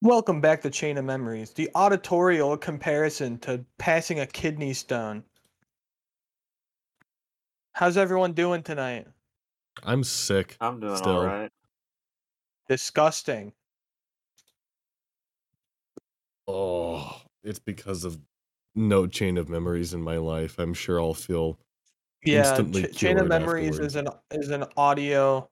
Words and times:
Welcome 0.00 0.40
back 0.40 0.62
to 0.62 0.70
Chain 0.70 0.96
of 0.96 1.04
Memories, 1.04 1.50
the 1.50 1.68
auditorial 1.74 2.56
comparison 2.56 3.36
to 3.40 3.64
passing 3.78 4.20
a 4.20 4.26
kidney 4.26 4.72
stone. 4.72 5.24
How's 7.72 7.96
everyone 7.96 8.32
doing 8.32 8.62
tonight? 8.62 9.08
I'm 9.82 10.04
sick. 10.04 10.56
I'm 10.60 10.78
doing 10.78 10.96
Still. 10.96 11.18
all 11.18 11.26
right. 11.26 11.50
Disgusting. 12.68 13.52
Oh, 16.46 17.20
it's 17.42 17.58
because 17.58 18.04
of 18.04 18.20
no 18.76 19.08
chain 19.08 19.36
of 19.36 19.48
memories 19.48 19.94
in 19.94 20.02
my 20.02 20.16
life. 20.18 20.60
I'm 20.60 20.74
sure 20.74 21.00
I'll 21.00 21.12
feel 21.12 21.58
Yeah, 22.22 22.38
Instantly 22.38 22.84
Ch- 22.86 22.96
Chain 22.96 23.18
of 23.18 23.26
cured 23.26 23.28
Memories 23.28 23.78
is 23.80 23.96
an 23.96 24.06
is 24.30 24.50
an 24.50 24.64
audio 24.76 25.50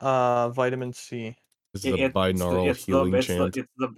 uh 0.00 0.48
vitamin 0.50 0.92
C. 0.92 1.36
this 1.72 1.84
It- 1.84 1.94
is 1.94 2.00
a 2.00 2.04
it's 2.06 2.14
the- 2.14 2.18
binaural 2.20 2.70
it's 2.70 2.84
the- 2.84 2.92
healing 2.92 3.14
it's 3.14 3.26
the- 3.26 3.36
chant. 3.38 3.56
it's 3.56 3.72
the 3.76 3.94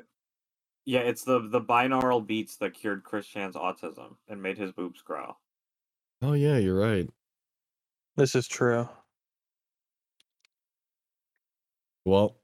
yeah, 0.87 1.01
it's 1.01 1.23
the 1.25 1.41
the 1.49 1.61
binaural 1.61 2.27
beats 2.27 2.57
that 2.57 2.75
cured 2.75 3.05
Chris 3.05 3.27
Chan's 3.27 3.55
autism 3.55 4.17
and 4.29 4.43
made 4.43 4.59
his 4.59 4.73
boobs 4.73 5.03
grow. 5.03 5.37
Oh 6.23 6.33
yeah, 6.33 6.57
you're 6.59 6.79
right. 6.79 7.09
This 8.17 8.35
is 8.35 8.49
true. 8.49 8.89
Well, 12.05 12.37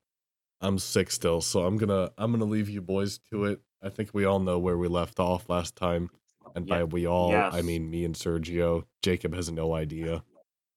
I'm 0.60 0.78
sick 0.78 1.10
still, 1.10 1.40
so 1.40 1.64
I'm 1.66 1.76
gonna 1.76 2.10
I'm 2.18 2.30
gonna 2.32 2.44
leave 2.44 2.68
you 2.68 2.80
boys 2.82 3.18
to 3.30 3.46
it. 3.46 3.60
I 3.82 3.88
think 3.88 4.14
we 4.14 4.24
all 4.24 4.38
know 4.38 4.58
where 4.58 4.78
we 4.78 4.88
left 4.88 5.18
off 5.18 5.48
last 5.48 5.76
time, 5.76 6.10
and 6.54 6.66
by 6.66 6.84
we 6.84 7.06
all 7.06 7.34
I 7.34 7.62
mean 7.62 7.90
me 7.90 8.04
and 8.04 8.14
Sergio. 8.14 8.84
Jacob 9.02 9.34
has 9.34 9.50
no 9.50 9.74
idea. 9.74 10.22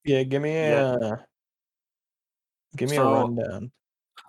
Yeah, 0.05 0.23
give 0.23 0.41
me 0.41 0.53
Yeah. 0.53 0.95
a 0.95 1.17
give 2.77 2.89
me 2.89 2.97
a 2.97 3.03
rundown. 3.03 3.71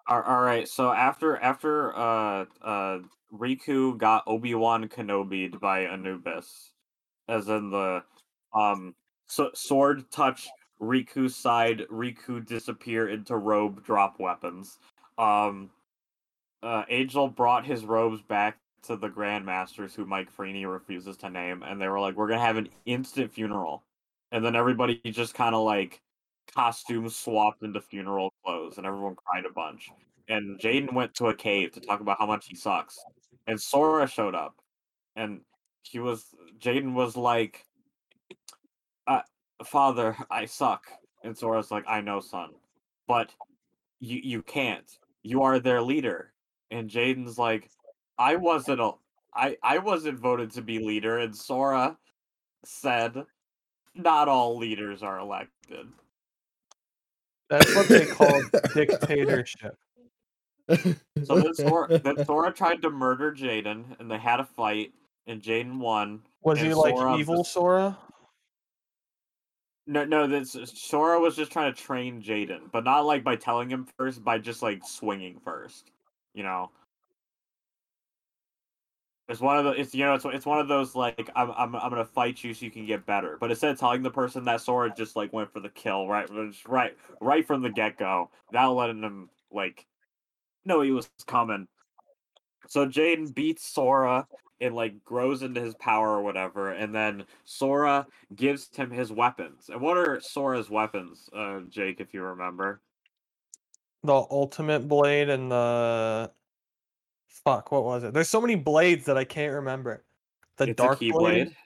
All, 0.06 0.42
right, 0.42 0.66
so 0.68 0.90
after 0.90 1.36
after 1.36 1.96
uh 1.96 2.44
uh 2.62 2.98
Riku 3.32 3.96
got 3.96 4.24
Obi 4.26 4.54
Wan 4.54 4.88
Kenobi 4.88 5.58
by 5.60 5.80
Anubis, 5.86 6.72
as 7.28 7.48
in 7.48 7.70
the 7.70 8.02
um 8.52 8.94
so, 9.26 9.50
sword 9.54 10.10
touch 10.10 10.48
Riku's 10.82 11.36
side, 11.36 11.82
Riku 11.90 12.44
disappear 12.44 13.08
into 13.08 13.36
robe 13.36 13.84
drop 13.84 14.18
weapons. 14.18 14.78
Um, 15.18 15.70
uh, 16.62 16.84
Angel 16.88 17.28
brought 17.28 17.64
his 17.64 17.84
robes 17.84 18.22
back 18.22 18.58
to 18.82 18.96
the 18.96 19.08
Grandmasters, 19.08 19.94
who 19.94 20.04
Mike 20.06 20.34
Freeney 20.34 20.70
refuses 20.70 21.16
to 21.18 21.30
name, 21.30 21.62
and 21.62 21.80
they 21.80 21.88
were 21.88 22.00
like, 22.00 22.16
"We're 22.16 22.28
gonna 22.28 22.40
have 22.40 22.56
an 22.56 22.70
instant 22.86 23.32
funeral," 23.32 23.84
and 24.32 24.44
then 24.44 24.56
everybody 24.56 25.00
just 25.04 25.34
kind 25.34 25.54
of 25.54 25.64
like 25.64 26.02
costumes 26.54 27.16
swapped 27.16 27.62
into 27.62 27.80
funeral 27.80 28.32
clothes, 28.44 28.78
and 28.78 28.86
everyone 28.86 29.16
cried 29.16 29.44
a 29.44 29.52
bunch. 29.52 29.90
And 30.28 30.58
Jaden 30.60 30.92
went 30.92 31.14
to 31.14 31.26
a 31.26 31.34
cave 31.34 31.72
to 31.72 31.80
talk 31.80 32.00
about 32.00 32.18
how 32.18 32.26
much 32.26 32.46
he 32.46 32.54
sucks, 32.54 32.98
and 33.46 33.60
Sora 33.60 34.06
showed 34.06 34.34
up, 34.34 34.54
and 35.16 35.40
he 35.82 35.98
was 35.98 36.34
Jaden 36.58 36.94
was 36.94 37.16
like, 37.16 37.66
uh, 39.06 39.22
"Father, 39.64 40.16
I 40.30 40.44
suck," 40.46 40.86
and 41.24 41.36
Sora's 41.36 41.70
like, 41.70 41.84
"I 41.88 42.00
know, 42.00 42.20
son, 42.20 42.50
but 43.08 43.34
you 44.00 44.20
you 44.22 44.42
can't. 44.42 44.90
You 45.22 45.42
are 45.42 45.58
their 45.58 45.82
leader." 45.82 46.32
And 46.70 46.88
Jaden's 46.88 47.38
like, 47.38 47.70
"I 48.18 48.36
wasn't 48.36 48.80
a, 48.80 48.92
I 49.34 49.56
I 49.62 49.78
wasn't 49.78 50.18
voted 50.20 50.52
to 50.52 50.62
be 50.62 50.78
leader," 50.78 51.18
and 51.18 51.34
Sora 51.36 51.98
said, 52.64 53.24
"Not 53.94 54.28
all 54.28 54.56
leaders 54.56 55.02
are 55.02 55.18
elected." 55.18 55.88
That's 57.50 57.74
what 57.74 57.88
they 57.88 58.06
call 58.06 58.42
dictatorship. 58.74 59.76
So 61.24 61.40
then 61.40 61.52
Sora, 61.54 61.98
then 61.98 62.24
Sora 62.24 62.52
tried 62.52 62.80
to 62.82 62.90
murder 62.90 63.32
Jaden, 63.32 63.98
and 63.98 64.08
they 64.10 64.18
had 64.18 64.38
a 64.38 64.44
fight, 64.44 64.92
and 65.26 65.42
Jaden 65.42 65.78
won. 65.78 66.22
Was 66.42 66.58
and 66.58 66.68
he 66.68 66.74
like 66.74 66.96
Sora 66.96 67.18
evil 67.18 67.38
just- 67.38 67.52
Sora? 67.52 67.98
No, 69.86 70.04
no, 70.04 70.28
this 70.28 70.56
Sora 70.72 71.18
was 71.18 71.34
just 71.34 71.50
trying 71.50 71.74
to 71.74 71.82
train 71.82 72.22
Jaden, 72.22 72.70
but 72.70 72.84
not 72.84 73.04
like 73.06 73.24
by 73.24 73.34
telling 73.34 73.68
him 73.68 73.88
first, 73.98 74.22
by 74.22 74.38
just 74.38 74.62
like 74.62 74.82
swinging 74.86 75.40
first. 75.44 75.90
You 76.32 76.44
know, 76.44 76.70
it's 79.30 79.40
one 79.40 79.56
of 79.58 79.64
the 79.64 79.80
it's 79.80 79.94
you 79.94 80.04
know 80.04 80.14
it's 80.14 80.24
it's 80.24 80.44
one 80.44 80.58
of 80.58 80.66
those 80.66 80.96
like 80.96 81.30
I'm 81.36 81.52
I'm 81.52 81.76
I'm 81.76 81.90
gonna 81.90 82.04
fight 82.04 82.42
you 82.42 82.52
so 82.52 82.64
you 82.64 82.70
can 82.70 82.84
get 82.84 83.06
better, 83.06 83.36
but 83.38 83.50
instead 83.50 83.70
of 83.70 83.78
telling 83.78 84.02
the 84.02 84.10
person 84.10 84.44
that 84.46 84.60
Sora 84.60 84.92
just 84.94 85.14
like 85.14 85.32
went 85.32 85.52
for 85.52 85.60
the 85.60 85.68
kill 85.68 86.08
right 86.08 86.28
right 86.66 86.96
right 87.20 87.46
from 87.46 87.62
the 87.62 87.70
get 87.70 87.96
go, 87.96 88.30
now 88.52 88.72
letting 88.72 89.02
him 89.02 89.30
like 89.52 89.86
know 90.64 90.80
he 90.80 90.90
was 90.90 91.08
coming. 91.26 91.68
So 92.66 92.86
Jaden 92.86 93.32
beats 93.32 93.64
Sora 93.64 94.26
and 94.60 94.74
like 94.74 95.04
grows 95.04 95.42
into 95.42 95.60
his 95.60 95.76
power 95.76 96.08
or 96.08 96.22
whatever, 96.22 96.72
and 96.72 96.92
then 96.92 97.24
Sora 97.44 98.08
gives 98.34 98.68
him 98.74 98.90
his 98.90 99.12
weapons. 99.12 99.70
And 99.70 99.80
what 99.80 99.96
are 99.96 100.20
Sora's 100.20 100.68
weapons, 100.68 101.30
uh, 101.32 101.60
Jake, 101.68 102.00
if 102.00 102.12
you 102.12 102.22
remember? 102.22 102.80
The 104.02 104.12
ultimate 104.12 104.88
blade 104.88 105.28
and 105.30 105.52
the 105.52 106.32
fuck, 107.44 107.72
what 107.72 107.84
was 107.84 108.04
it? 108.04 108.12
There's 108.14 108.28
so 108.28 108.40
many 108.40 108.54
blades 108.54 109.04
that 109.06 109.16
I 109.16 109.24
can't 109.24 109.54
remember. 109.54 110.04
The 110.56 110.70
it's 110.70 110.76
dark 110.76 110.98
key 110.98 111.12
blade. 111.12 111.46
blade. 111.46 111.56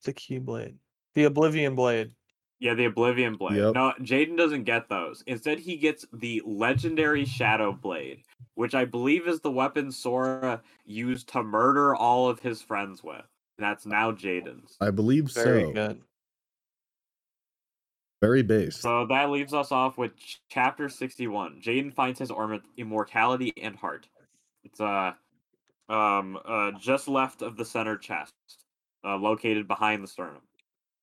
It's 0.00 0.08
a 0.08 0.12
key 0.12 0.38
blade. 0.38 0.76
The 1.14 1.24
oblivion 1.24 1.74
blade. 1.74 2.12
Yeah, 2.58 2.72
the 2.72 2.86
Oblivion 2.86 3.34
Blade. 3.34 3.56
Yep. 3.58 3.74
No, 3.74 3.92
Jaden 4.00 4.36
doesn't 4.38 4.64
get 4.64 4.88
those. 4.88 5.22
Instead, 5.26 5.58
he 5.58 5.76
gets 5.76 6.06
the 6.14 6.40
legendary 6.46 7.26
Shadow 7.26 7.70
Blade, 7.72 8.22
which 8.54 8.74
I 8.74 8.86
believe 8.86 9.28
is 9.28 9.40
the 9.40 9.50
weapon 9.50 9.92
Sora 9.92 10.62
used 10.86 11.28
to 11.32 11.42
murder 11.42 11.94
all 11.94 12.30
of 12.30 12.40
his 12.40 12.62
friends 12.62 13.04
with. 13.04 13.26
That's 13.58 13.84
now 13.84 14.10
Jaden's. 14.10 14.76
I 14.80 14.90
believe 14.90 15.30
Very 15.32 15.64
so. 15.64 15.72
good. 15.72 16.00
Very 18.22 18.42
base. 18.42 18.76
So 18.76 19.06
that 19.06 19.28
leaves 19.28 19.52
us 19.52 19.70
off 19.70 19.98
with 19.98 20.16
ch- 20.16 20.40
chapter 20.48 20.88
61. 20.88 21.60
Jaden 21.62 21.92
finds 21.92 22.18
his 22.18 22.30
orm- 22.30 22.62
immortality 22.78 23.52
and 23.60 23.76
heart. 23.76 24.08
Uh 24.80 25.12
um 25.88 26.38
uh 26.44 26.72
just 26.72 27.08
left 27.08 27.42
of 27.42 27.56
the 27.56 27.64
center 27.64 27.96
chest, 27.96 28.34
uh, 29.04 29.16
located 29.16 29.68
behind 29.68 30.02
the 30.02 30.08
sternum. 30.08 30.42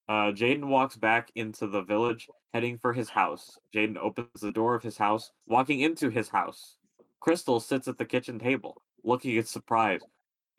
Uh 0.09 0.31
Jaden 0.31 0.65
walks 0.65 0.95
back 0.95 1.31
into 1.35 1.67
the 1.67 1.81
village, 1.81 2.27
heading 2.53 2.77
for 2.77 2.93
his 2.93 3.09
house. 3.09 3.57
Jaden 3.73 3.97
opens 3.97 4.41
the 4.41 4.51
door 4.51 4.75
of 4.75 4.83
his 4.83 4.97
house, 4.97 5.31
walking 5.47 5.79
into 5.79 6.09
his 6.09 6.29
house. 6.29 6.77
Crystal 7.19 7.59
sits 7.59 7.87
at 7.87 7.97
the 7.97 8.05
kitchen 8.05 8.37
table, 8.37 8.81
looking 9.03 9.35
in 9.35 9.45
surprise. 9.45 10.01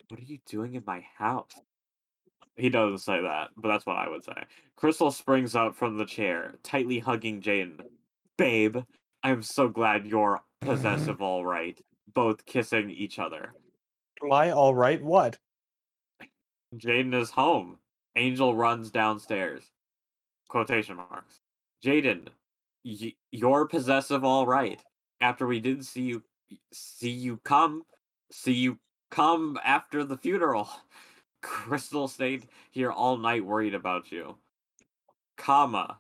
What 0.08 0.20
are 0.20 0.24
you 0.24 0.38
doing 0.46 0.74
in 0.74 0.84
my 0.86 1.04
house? 1.18 1.52
He 2.56 2.68
doesn't 2.68 2.98
say 2.98 3.20
that, 3.20 3.50
but 3.56 3.68
that's 3.68 3.84
what 3.84 3.96
I 3.96 4.08
would 4.08 4.24
say. 4.24 4.44
Crystal 4.76 5.10
springs 5.10 5.56
up 5.56 5.74
from 5.74 5.98
the 5.98 6.06
chair, 6.06 6.54
tightly 6.62 7.00
hugging 7.00 7.42
Jaden. 7.42 7.80
Babe, 8.38 8.78
I'm 9.22 9.42
so 9.42 9.68
glad 9.68 10.06
you're 10.06 10.40
possessive, 10.60 11.20
all 11.20 11.44
right. 11.44 11.80
Both 12.14 12.46
kissing 12.46 12.90
each 12.90 13.18
other. 13.18 13.52
Am 14.22 14.32
I 14.32 14.50
all 14.52 14.74
right? 14.74 15.02
What? 15.02 15.38
Jaden 16.76 17.14
is 17.14 17.30
home. 17.30 17.78
Angel 18.16 18.54
runs 18.54 18.90
downstairs. 18.90 19.62
Quotation 20.48 20.96
marks. 20.96 21.40
Jaden, 21.84 22.28
y- 22.84 23.14
you're 23.32 23.66
possessive, 23.66 24.24
all 24.24 24.46
right. 24.46 24.80
After 25.20 25.46
we 25.46 25.60
didn't 25.60 25.84
see 25.84 26.02
you, 26.02 26.22
see 26.72 27.10
you 27.10 27.38
come, 27.44 27.82
see 28.30 28.52
you 28.52 28.78
come 29.10 29.58
after 29.64 30.04
the 30.04 30.16
funeral. 30.16 30.68
Crystal 31.42 32.08
stayed 32.08 32.48
here 32.70 32.90
all 32.90 33.16
night 33.16 33.44
worried 33.44 33.74
about 33.74 34.10
you. 34.12 34.36
Comma, 35.36 35.98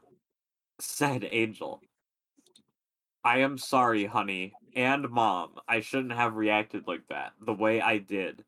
said 0.80 1.28
Angel. 1.30 1.80
I 3.24 3.38
am 3.38 3.58
sorry, 3.58 4.04
honey, 4.06 4.52
and 4.74 5.08
mom. 5.10 5.52
I 5.68 5.80
shouldn't 5.80 6.12
have 6.12 6.36
reacted 6.36 6.86
like 6.86 7.06
that, 7.08 7.32
the 7.40 7.52
way 7.52 7.80
I 7.80 7.98
did. 7.98 8.44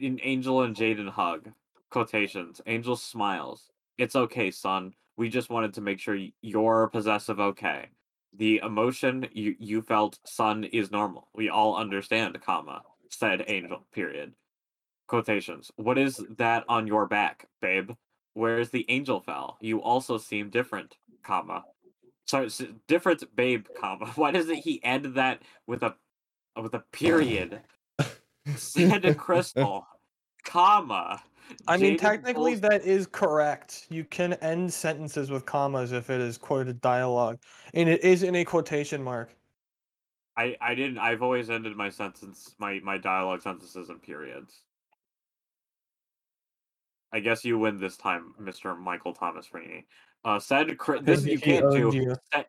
In 0.00 0.20
Angel 0.22 0.62
and 0.62 0.76
Jaden 0.76 1.10
hug. 1.10 1.50
Quotations. 1.90 2.60
Angel 2.66 2.96
smiles. 2.96 3.70
It's 3.98 4.16
okay, 4.16 4.50
son. 4.50 4.94
We 5.16 5.28
just 5.28 5.50
wanted 5.50 5.74
to 5.74 5.80
make 5.80 5.98
sure 5.98 6.18
you're 6.40 6.88
possessive 6.88 7.40
okay. 7.40 7.88
The 8.36 8.60
emotion 8.64 9.28
you, 9.32 9.56
you 9.58 9.82
felt, 9.82 10.18
son, 10.24 10.64
is 10.64 10.90
normal. 10.90 11.28
We 11.34 11.48
all 11.48 11.76
understand, 11.76 12.40
comma, 12.40 12.82
said 13.08 13.44
Angel, 13.48 13.84
period. 13.92 14.34
Quotations. 15.08 15.72
What 15.76 15.98
is 15.98 16.24
that 16.38 16.64
on 16.68 16.86
your 16.86 17.06
back, 17.06 17.48
babe? 17.60 17.90
Where's 18.34 18.70
the 18.70 18.86
angel 18.88 19.20
fell? 19.20 19.58
You 19.60 19.82
also 19.82 20.16
seem 20.16 20.50
different, 20.50 20.96
comma. 21.24 21.64
Sorry, 22.26 22.46
s- 22.46 22.62
different, 22.86 23.24
babe, 23.34 23.66
comma. 23.78 24.06
Why 24.14 24.30
doesn't 24.30 24.56
he 24.56 24.82
end 24.84 25.16
that 25.16 25.42
with 25.66 25.82
a 25.82 25.94
with 26.60 26.74
a 26.74 26.84
period? 26.92 27.60
Said 28.56 29.16
Crystal, 29.16 29.86
comma. 30.44 31.22
I 31.66 31.76
mean, 31.76 31.94
Jaden 31.94 31.98
technically, 31.98 32.52
pulls- 32.52 32.60
that 32.60 32.84
is 32.84 33.06
correct. 33.06 33.86
You 33.90 34.04
can 34.04 34.34
end 34.34 34.72
sentences 34.72 35.30
with 35.30 35.46
commas 35.46 35.92
if 35.92 36.10
it 36.10 36.20
is 36.20 36.38
quoted 36.38 36.80
dialogue, 36.80 37.38
and 37.74 37.88
it 37.88 38.04
is 38.04 38.22
in 38.22 38.34
a 38.36 38.44
quotation 38.44 39.02
mark. 39.02 39.34
I 40.36 40.56
I 40.60 40.74
didn't. 40.74 40.98
I've 40.98 41.22
always 41.22 41.50
ended 41.50 41.76
my 41.76 41.90
sentence, 41.90 42.54
my 42.58 42.80
my 42.82 42.98
dialogue 42.98 43.42
sentences 43.42 43.90
in 43.90 43.98
periods. 43.98 44.62
I 47.12 47.18
guess 47.20 47.44
you 47.44 47.58
win 47.58 47.78
this 47.78 47.96
time, 47.96 48.34
Mister 48.38 48.74
Michael 48.74 49.12
Thomas 49.12 49.48
Freeney. 49.48 49.84
Uh, 50.24 50.38
said 50.38 50.76
Cri- 50.78 51.00
this 51.00 51.24
you 51.24 51.38
can't 51.38 51.70
do. 51.70 51.90
you. 51.94 52.14
Said, 52.32 52.46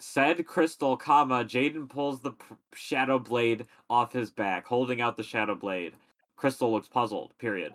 said 0.00 0.46
Crystal, 0.46 0.96
comma 0.96 1.44
Jaden 1.44 1.88
pulls 1.88 2.20
the 2.20 2.32
p- 2.32 2.56
shadow 2.74 3.18
blade 3.18 3.66
off 3.88 4.12
his 4.12 4.30
back, 4.30 4.66
holding 4.66 5.00
out 5.00 5.16
the 5.16 5.22
shadow 5.22 5.54
blade. 5.54 5.94
Crystal 6.36 6.72
looks 6.72 6.88
puzzled. 6.88 7.32
Period. 7.38 7.74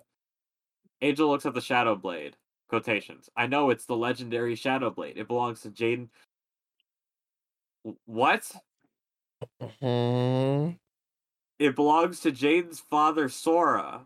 Angel 1.02 1.30
looks 1.30 1.46
at 1.46 1.54
the 1.54 1.62
shadow 1.62 1.96
blade. 1.96 2.36
Quotations. 2.68 3.30
I 3.38 3.48
know 3.48 3.70
it's 3.70 3.86
the 3.86 3.96
legendary 3.96 4.56
shadow 4.56 4.90
blade. 4.90 5.18
It 5.18 5.28
belongs 5.30 5.62
to 5.62 5.70
Jaden. 5.70 6.10
W- 7.86 7.98
What? 8.06 8.52
Hmm. 9.80 10.72
It 11.60 11.76
belongs 11.76 12.20
to 12.22 12.32
Jaden's 12.32 12.82
father, 12.82 13.30
Sora. 13.30 14.06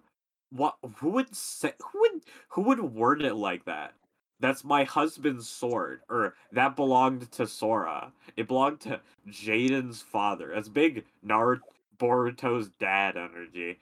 What? 0.51 0.75
Who 0.97 1.09
would 1.11 1.35
say? 1.35 1.73
Who 1.91 1.99
would? 2.01 2.21
Who 2.49 2.61
would 2.63 2.79
word 2.81 3.23
it 3.23 3.33
like 3.35 3.65
that? 3.65 3.93
That's 4.41 4.63
my 4.63 4.83
husband's 4.83 5.47
sword, 5.47 6.01
or 6.09 6.33
that 6.51 6.75
belonged 6.75 7.31
to 7.33 7.47
Sora. 7.47 8.11
It 8.35 8.47
belonged 8.47 8.81
to 8.81 8.99
Jaden's 9.29 10.01
father. 10.01 10.51
That's 10.53 10.69
big 10.69 11.05
Naruto 11.25 11.61
Boruto's 11.97 12.69
dad 12.79 13.15
energy. 13.15 13.79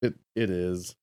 It 0.00 0.14
it 0.36 0.50
is. 0.50 0.94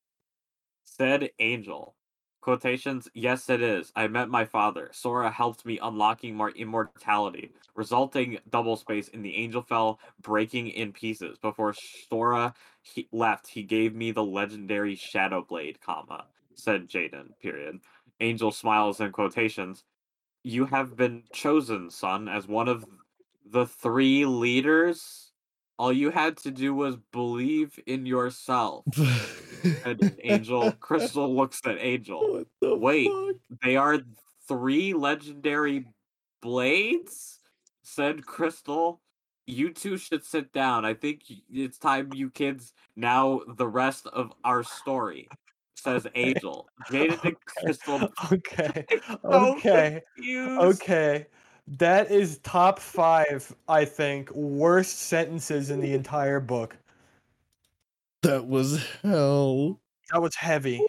Said 0.84 1.30
Angel. 1.38 1.94
Quotations, 2.40 3.08
yes, 3.12 3.50
it 3.50 3.60
is. 3.60 3.92
I 3.94 4.08
met 4.08 4.30
my 4.30 4.46
father. 4.46 4.88
Sora 4.92 5.30
helped 5.30 5.66
me 5.66 5.78
unlocking 5.82 6.34
my 6.34 6.48
immortality, 6.56 7.52
resulting 7.74 8.38
double 8.48 8.76
space 8.76 9.08
in 9.08 9.20
the 9.20 9.36
Angel 9.36 9.60
Fell 9.60 10.00
breaking 10.22 10.68
in 10.68 10.92
pieces. 10.92 11.36
Before 11.38 11.74
Sora 12.08 12.54
he 12.80 13.06
left, 13.12 13.48
he 13.48 13.62
gave 13.62 13.94
me 13.94 14.12
the 14.12 14.24
legendary 14.24 14.94
Shadow 14.94 15.44
Blade, 15.46 15.78
comma, 15.82 16.24
said 16.54 16.88
Jaden, 16.88 17.38
period. 17.42 17.80
Angel 18.20 18.50
smiles 18.50 19.00
in 19.00 19.12
quotations. 19.12 19.84
You 20.42 20.66
have 20.66 20.96
been 20.96 21.24
chosen, 21.32 21.90
son, 21.90 22.28
as 22.28 22.46
one 22.46 22.68
of 22.68 22.84
the 23.50 23.66
three 23.66 24.24
leaders. 24.24 25.32
All 25.78 25.92
you 25.92 26.10
had 26.10 26.36
to 26.38 26.50
do 26.50 26.74
was 26.74 26.96
believe 27.12 27.78
in 27.86 28.06
yourself. 28.06 28.84
And 29.84 30.14
Angel, 30.22 30.70
Crystal 30.78 31.34
looks 31.34 31.60
at 31.66 31.78
Angel. 31.80 32.20
What 32.20 32.46
the 32.60 32.76
Wait. 32.76 33.10
fuck? 33.10 33.36
They 33.62 33.76
are 33.76 33.98
three 34.46 34.94
legendary 34.94 35.86
blades? 36.40 37.40
Said 37.82 38.24
Crystal. 38.24 39.00
You 39.46 39.72
two 39.72 39.96
should 39.96 40.24
sit 40.24 40.52
down. 40.52 40.84
I 40.84 40.94
think 40.94 41.22
it's 41.50 41.78
time 41.78 42.12
you 42.14 42.30
kids 42.30 42.72
now 42.96 43.40
the 43.56 43.66
rest 43.66 44.06
of 44.06 44.32
our 44.44 44.62
story. 44.62 45.28
Says 45.82 46.06
Angel. 46.14 46.68
Jaden 46.90 47.22
and 47.24 47.36
Crystal 47.44 48.12
Okay. 48.32 48.84
so 48.90 49.18
Okay. 49.24 50.02
confused. 50.16 50.82
Okay. 50.82 51.26
That 51.68 52.10
is 52.10 52.38
top 52.38 52.78
five, 52.78 53.54
I 53.68 53.84
think, 53.84 54.30
worst 54.34 55.00
sentences 55.00 55.70
in 55.70 55.80
the 55.80 55.92
entire 55.94 56.40
book. 56.40 56.76
That 58.22 58.46
was 58.46 58.84
hell. 59.02 59.78
That 60.12 60.22
was 60.22 60.34
heavy. 60.34 60.84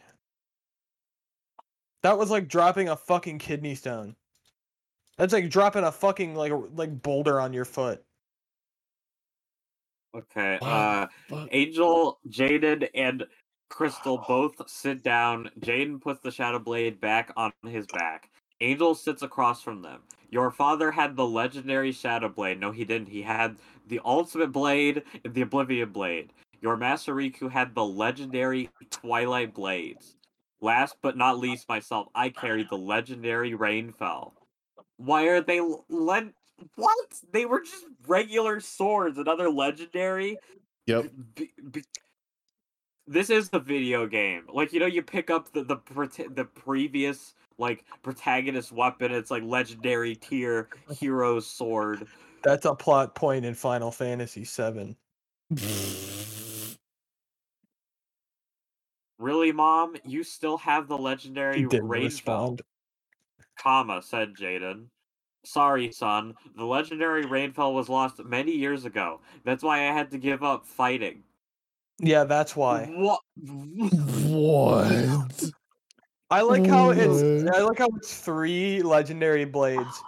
That 2.02 2.18
was 2.18 2.32
like 2.32 2.48
dropping 2.48 2.90
a 2.90 2.96
fucking 2.96 3.40
kidney 3.40 3.76
stone. 3.76 4.16
That's 5.18 5.34
like 5.34 5.50
dropping 5.50 5.84
a 5.84 5.92
fucking 5.92 6.34
like 6.34 6.54
like 6.74 7.02
boulder 7.02 7.42
on 7.42 7.52
your 7.52 7.66
foot. 7.66 8.02
Okay. 10.16 10.58
What 10.62 10.68
Uh 10.72 11.08
Fuck. 11.28 11.50
Angel, 11.52 12.20
Jaden, 12.30 12.88
and 12.96 13.26
Crystal 13.70 14.24
both 14.28 14.70
sit 14.70 15.04
down. 15.04 15.50
Jaden 15.60 16.02
puts 16.02 16.20
the 16.22 16.32
Shadow 16.32 16.60
Blade 16.60 17.00
back 17.00 17.32
on 17.38 17.52
his 17.66 17.86
back. 17.88 18.30
Angel 18.62 18.94
sits 18.94 19.22
across 19.22 19.62
from 19.62 19.82
them. 19.82 20.02
Your 20.30 20.52
father 20.52 20.92
had 20.92 21.16
the 21.16 21.26
legendary 21.26 21.92
Shadow 21.92 22.30
Blade. 22.30 22.60
No, 22.60 22.72
he 22.72 22.84
didn't. 22.84 23.08
He 23.08 23.22
had 23.22 23.58
the 23.88 24.02
Ultimate 24.04 24.52
Blade 24.52 25.04
and 25.24 25.34
the 25.34 25.42
Oblivion 25.42 25.92
Blade. 25.92 26.34
Your 26.62 26.76
Master 26.76 27.16
Riku 27.16 27.50
had 27.50 27.74
the 27.74 27.86
legendary 27.86 28.70
Twilight 28.90 29.54
Blades. 29.54 30.16
Last 30.62 30.98
but 31.02 31.16
not 31.16 31.40
least, 31.40 31.70
myself, 31.70 32.08
I 32.14 32.30
carried 32.30 32.70
the 32.70 32.78
legendary 32.78 33.54
Rainfell. 33.54 34.34
Why 34.98 35.24
are 35.28 35.42
they 35.42 35.60
l- 35.60 35.86
led? 35.90 36.34
What? 36.76 37.14
They 37.32 37.46
were 37.46 37.62
just 37.62 37.86
regular 38.08 38.60
swords. 38.60 39.18
Another 39.18 39.50
legendary. 39.50 40.38
Yep. 40.88 41.12
B- 41.36 41.52
b- 41.72 41.84
this 43.10 43.30
is 43.32 43.50
the 43.50 43.60
video 43.60 44.06
game. 44.08 44.44
Like 44.54 44.72
you 44.72 44.80
know, 44.80 44.86
you 44.86 45.02
pick 45.02 45.30
up 45.30 45.52
the 45.52 45.64
the 45.64 46.30
the 46.36 46.46
previous 46.46 47.34
like 47.58 47.84
protagonist 48.04 48.72
weapon. 48.72 49.12
It's 49.12 49.32
like 49.32 49.44
legendary 49.44 50.16
tier 50.16 50.70
hero 50.92 51.40
sword. 51.40 52.08
That's 52.44 52.66
a 52.66 52.76
plot 52.76 53.16
point 53.16 53.46
in 53.46 53.56
Final 53.56 53.92
Fantasy 53.92 54.46
VII. 54.46 54.96
Really, 59.18 59.52
mom? 59.52 59.96
You 60.06 60.24
still 60.24 60.58
have 60.60 60.88
the 60.88 60.98
legendary 60.98 61.58
He 61.58 61.66
didn't 61.66 61.90
Rainfell? 61.90 62.04
respond. 62.06 62.62
Comma 63.58 64.02
said 64.02 64.36
Jaden. 64.36 64.86
Sorry, 65.44 65.92
son. 65.92 66.36
The 66.56 66.66
legendary 66.66 67.26
rainfall 67.26 67.74
was 67.74 67.90
lost 67.90 68.24
many 68.24 68.52
years 68.52 68.86
ago. 68.86 69.20
That's 69.44 69.64
why 69.64 69.80
I 69.90 69.94
had 69.94 70.12
to 70.12 70.18
give 70.18 70.44
up 70.44 70.66
fighting. 70.66 71.24
Yeah, 72.00 72.24
that's 72.24 72.56
why. 72.56 72.86
What? 72.86 73.20
what? 74.26 75.44
I 76.32 76.42
like 76.42 76.66
how 76.68 76.92
it's 76.92 77.50
I 77.56 77.62
like 77.62 77.80
how 77.80 77.90
it's 77.96 78.20
three 78.20 78.82
legendary 78.84 79.46
blades. 79.46 80.04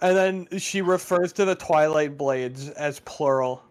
And 0.00 0.16
then 0.16 0.58
she 0.58 0.82
refers 0.82 1.32
to 1.34 1.44
the 1.44 1.54
Twilight 1.54 2.16
blades 2.16 2.70
as 2.70 3.00
plural. 3.00 3.62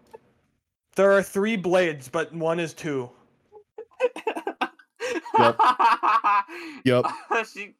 There 0.94 1.12
are 1.12 1.22
three 1.22 1.56
blades, 1.56 2.08
but 2.08 2.32
one 2.32 2.60
is 2.60 2.72
two. 2.72 3.10
Yep. 5.38 5.58
Yep. 6.84 7.04
she, 7.52 7.74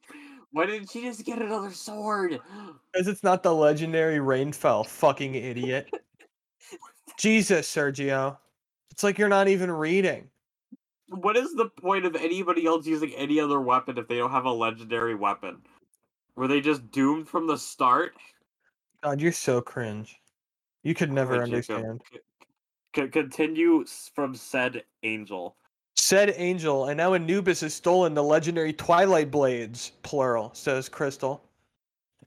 why 0.53 0.67
didn't 0.67 0.91
she 0.91 1.03
just 1.03 1.25
get 1.25 1.41
another 1.41 1.73
sword? 1.73 2.41
Because 2.93 3.09
it's 3.09 3.23
not 3.23 3.43
the 3.43 3.55
legendary 3.55 4.19
Rainfell, 4.19 4.87
fucking 4.87 5.35
idiot. 5.35 5.89
Jesus, 7.19 7.75
Sergio. 7.75 8.37
It's 8.93 9.03
like 9.03 9.19
you're 9.19 9.31
not 9.31 9.49
even 9.49 9.71
reading. 9.71 10.29
What 11.09 11.37
is 11.37 11.55
the 11.55 11.71
point 11.71 12.05
of 12.05 12.15
anybody 12.15 12.67
else 12.67 12.87
using 12.87 13.13
any 13.15 13.41
other 13.41 13.59
weapon 13.59 13.97
if 13.97 14.07
they 14.07 14.19
don't 14.19 14.31
have 14.31 14.45
a 14.45 14.53
legendary 14.53 15.15
weapon? 15.15 15.63
Were 16.37 16.47
they 16.47 16.61
just 16.61 16.91
doomed 16.91 17.27
from 17.27 17.47
the 17.47 17.57
start? 17.57 18.13
God, 19.03 19.21
you're 19.21 19.33
so 19.33 19.63
cringe. 19.63 20.21
You 20.83 20.95
could 20.95 21.11
never 21.11 21.43
understand. 21.43 22.03
c- 22.13 22.21
c- 22.95 23.09
continue 23.09 23.87
from 24.15 24.35
said 24.35 24.85
angel. 25.03 25.57
Said 25.97 26.35
Angel, 26.37 26.87
and 26.87 26.97
now 26.97 27.15
Anubis 27.15 27.61
has 27.61 27.73
stolen 27.73 28.13
the 28.13 28.23
legendary 28.23 28.73
Twilight 28.73 29.31
Blades, 29.31 29.93
plural, 30.03 30.51
says 30.55 30.89
Crystal. 30.89 31.43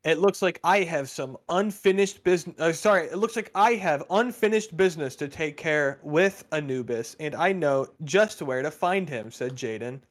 It 0.05 0.19
looks 0.19 0.43
like 0.43 0.59
I 0.63 0.83
have 0.83 1.09
some 1.09 1.35
unfinished 1.49 2.23
business. 2.23 2.55
Uh, 2.59 2.71
sorry, 2.71 3.07
it 3.07 3.17
looks 3.17 3.35
like 3.35 3.49
I 3.55 3.73
have 3.73 4.03
unfinished 4.11 4.77
business 4.77 5.15
to 5.15 5.27
take 5.27 5.57
care 5.57 5.99
with 6.03 6.45
Anubis, 6.51 7.15
and 7.19 7.33
I 7.33 7.51
know 7.51 7.87
just 8.03 8.39
where 8.43 8.61
to 8.61 8.69
find 8.69 9.09
him, 9.09 9.31
said 9.31 9.55
Jaden. 9.55 10.01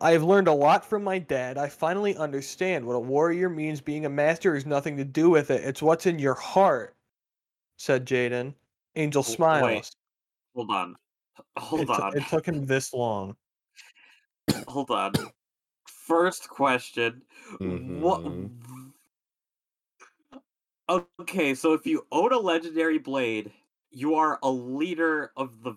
I 0.00 0.12
have 0.12 0.22
learned 0.22 0.48
a 0.48 0.52
lot 0.54 0.86
from 0.86 1.04
my 1.04 1.18
dad. 1.18 1.58
I 1.58 1.68
finally 1.68 2.16
understand 2.16 2.86
what 2.86 2.94
a 2.94 2.98
warrior 2.98 3.50
means. 3.50 3.82
Being 3.82 4.06
a 4.06 4.10
master 4.10 4.54
has 4.54 4.64
nothing 4.64 4.96
to 4.96 5.04
do 5.04 5.28
with 5.28 5.50
it, 5.50 5.62
it's 5.64 5.82
what's 5.82 6.06
in 6.06 6.18
your 6.18 6.34
heart, 6.34 6.96
said 7.76 8.06
Jaden. 8.06 8.54
Angel 8.96 9.20
W- 9.22 9.36
smiles. 9.36 9.66
wait, 9.66 9.90
Hold 10.54 10.70
on. 10.70 10.96
Hold 11.58 11.82
it, 11.82 11.86
t- 11.88 11.92
on. 11.92 12.16
it 12.16 12.26
took 12.28 12.46
him 12.46 12.64
this 12.64 12.94
long. 12.94 13.36
Hold 14.66 14.90
on. 14.90 15.12
First 15.86 16.48
question. 16.48 17.20
What 17.58 18.22
Mhm. 18.22 18.50
Okay, 20.88 21.54
so 21.54 21.72
if 21.72 21.86
you 21.86 22.06
own 22.12 22.32
a 22.32 22.38
legendary 22.38 22.98
blade, 22.98 23.50
you 23.90 24.14
are 24.14 24.38
a 24.42 24.50
leader 24.50 25.32
of 25.36 25.62
the 25.62 25.74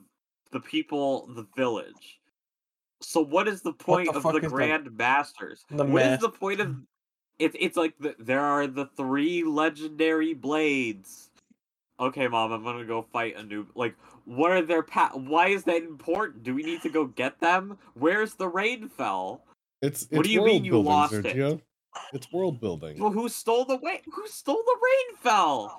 the 0.51 0.59
people, 0.59 1.27
the 1.35 1.47
village. 1.55 2.19
So 3.01 3.21
what 3.21 3.47
is 3.47 3.61
the 3.61 3.73
point 3.73 4.11
the 4.11 4.17
of 4.17 4.23
the 4.23 4.29
is 4.35 4.41
the- 4.41 4.49
Grand 4.49 4.95
Masters? 4.97 5.65
the 5.69 5.85
What 5.85 6.01
is 6.03 6.09
mas- 6.11 6.21
the 6.21 6.29
point 6.29 6.59
of 6.59 6.75
it's 7.39 7.55
it's 7.59 7.77
like 7.77 7.97
the, 7.99 8.15
there 8.19 8.41
are 8.41 8.67
the 8.67 8.85
three 8.97 9.43
legendary 9.43 10.33
blades. 10.33 11.29
Okay, 11.99 12.27
mom, 12.27 12.51
I'm 12.51 12.63
gonna 12.63 12.85
go 12.85 13.01
fight 13.01 13.35
a 13.35 13.43
new. 13.43 13.67
Like, 13.75 13.95
what 14.25 14.51
are 14.51 14.61
their 14.61 14.83
pa- 14.83 15.11
Why 15.15 15.47
is 15.49 15.63
that 15.65 15.83
important? 15.83 16.43
Do 16.43 16.53
we 16.55 16.63
need 16.63 16.81
to 16.83 16.89
go 16.89 17.05
get 17.05 17.39
them? 17.39 17.77
Where's 17.95 18.35
the 18.35 18.49
Rainfell? 18.49 19.41
It's 19.81 20.03
it's 20.03 20.11
What 20.11 20.25
do 20.25 20.31
you 20.31 20.43
mean 20.45 20.63
you 20.65 20.71
building, 20.73 20.91
lost 20.91 21.13
it? 21.13 21.35
Sergio. 21.99 22.15
It's 22.15 22.31
world 22.31 22.59
building. 22.61 22.99
Well, 22.99 23.11
who 23.11 23.29
stole 23.29 23.65
the 23.65 23.77
way? 23.77 24.01
Who 24.11 24.27
stole 24.27 24.63
the 24.65 24.77
Rainfell? 25.23 25.71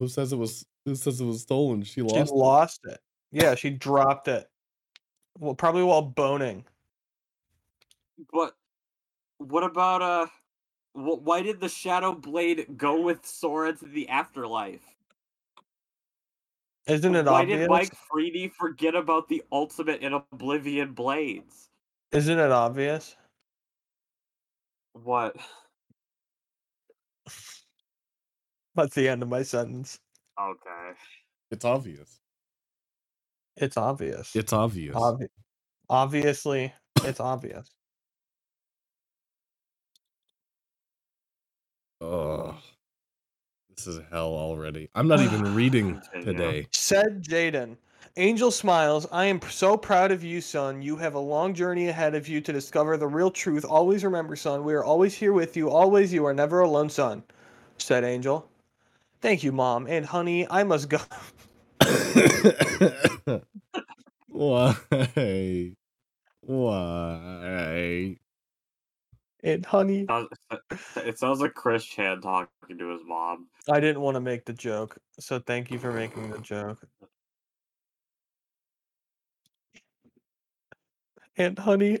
Who 0.00 0.08
says 0.08 0.32
it 0.32 0.36
was 0.36 0.64
Who 0.84 0.94
says 0.94 1.20
it 1.20 1.24
was 1.24 1.42
stolen. 1.42 1.82
She 1.82 1.94
She 1.94 2.02
lost. 2.02 2.32
it. 2.32 2.34
lost 2.34 2.80
it. 2.84 3.00
Yeah, 3.32 3.54
she 3.54 3.70
dropped 3.70 4.28
it. 4.28 4.48
Well, 5.38 5.54
probably 5.54 5.82
while 5.82 6.02
boning. 6.02 6.64
But 8.32 8.54
what 9.38 9.64
about 9.64 10.02
uh? 10.02 10.26
wh- 10.92 11.22
Why 11.24 11.42
did 11.42 11.60
the 11.60 11.68
Shadow 11.68 12.12
Blade 12.12 12.66
go 12.76 13.00
with 13.00 13.26
Sora 13.26 13.72
to 13.76 13.84
the 13.86 14.08
afterlife? 14.08 14.82
Isn't 16.86 17.14
it 17.16 17.26
obvious? 17.26 17.30
Why 17.30 17.40
obvious? 17.40 17.60
did 17.60 17.70
Mike 17.70 17.96
Freeney 18.12 18.52
forget 18.52 18.94
about 18.94 19.28
the 19.28 19.42
ultimate 19.50 20.02
in 20.02 20.12
Oblivion 20.12 20.92
blades? 20.92 21.70
Isn't 22.12 22.38
it 22.38 22.52
obvious? 22.52 23.16
What? 24.94 25.36
That's 28.76 28.94
the 28.94 29.08
end 29.08 29.22
of 29.22 29.28
my 29.30 29.42
sentence. 29.44 29.98
Okay. 30.40 30.98
It's 31.50 31.64
obvious. 31.64 32.20
It's 33.56 33.76
obvious. 33.76 34.34
It's 34.36 34.52
obvious. 34.52 34.96
Obvi- 34.96 35.28
obviously, 35.90 36.74
it's 37.04 37.20
obvious. 37.20 37.70
Oh, 42.00 42.56
This 43.76 43.86
is 43.86 44.00
hell 44.10 44.32
already. 44.34 44.90
I'm 44.94 45.08
not 45.08 45.20
even 45.20 45.54
reading 45.54 46.00
today. 46.22 46.68
Said 46.72 47.24
Jaden. 47.24 47.76
Angel 48.16 48.50
smiles. 48.50 49.06
I 49.10 49.26
am 49.26 49.40
so 49.42 49.76
proud 49.76 50.12
of 50.12 50.22
you, 50.22 50.40
son. 50.40 50.82
You 50.82 50.96
have 50.96 51.14
a 51.14 51.18
long 51.18 51.54
journey 51.54 51.88
ahead 51.88 52.14
of 52.14 52.28
you 52.28 52.40
to 52.40 52.52
discover 52.52 52.96
the 52.96 53.06
real 53.08 53.30
truth. 53.30 53.64
Always 53.64 54.04
remember, 54.04 54.36
son, 54.36 54.64
we 54.64 54.74
are 54.74 54.84
always 54.84 55.14
here 55.14 55.32
with 55.32 55.56
you. 55.56 55.70
Always, 55.70 56.12
you 56.12 56.24
are 56.26 56.34
never 56.34 56.60
alone, 56.60 56.88
son. 56.90 57.22
Said 57.78 58.04
Angel. 58.04 58.48
Thank 59.20 59.42
you, 59.42 59.52
mom. 59.52 59.86
And 59.86 60.06
honey, 60.06 60.46
I 60.50 60.64
must 60.64 60.88
go. 60.88 60.98
Why? 64.28 64.74
Why? 66.40 68.16
And 69.42 69.66
honey, 69.66 70.06
It 70.96 71.18
sounds 71.18 71.40
like 71.40 71.54
Chris 71.54 71.84
Chan 71.84 72.22
talking 72.22 72.78
to 72.78 72.88
his 72.90 73.02
mom. 73.04 73.48
I 73.68 73.80
didn't 73.80 74.00
want 74.02 74.14
to 74.14 74.20
make 74.20 74.44
the 74.44 74.52
joke, 74.52 74.96
so 75.18 75.38
thank 75.38 75.70
you 75.70 75.78
for 75.78 75.92
making 75.92 76.30
the 76.30 76.38
joke. 76.38 76.86
And 81.36 81.58
honey, 81.58 82.00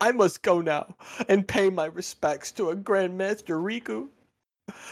I 0.00 0.12
must 0.12 0.42
go 0.42 0.60
now 0.60 0.94
and 1.28 1.46
pay 1.46 1.70
my 1.70 1.86
respects 1.86 2.52
to 2.52 2.70
a 2.70 2.76
Grandmaster 2.76 3.60
Riku, 3.60 4.08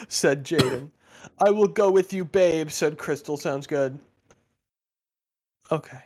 said 0.08 0.44
Jaden. 0.44 0.90
I 1.38 1.50
will 1.50 1.68
go 1.68 1.90
with 1.90 2.12
you, 2.12 2.25
babe, 2.25 2.70
said 2.70 2.99
Crystal. 2.99 3.37
Sounds 3.37 3.66
good. 3.66 3.99
Okay. 5.70 6.00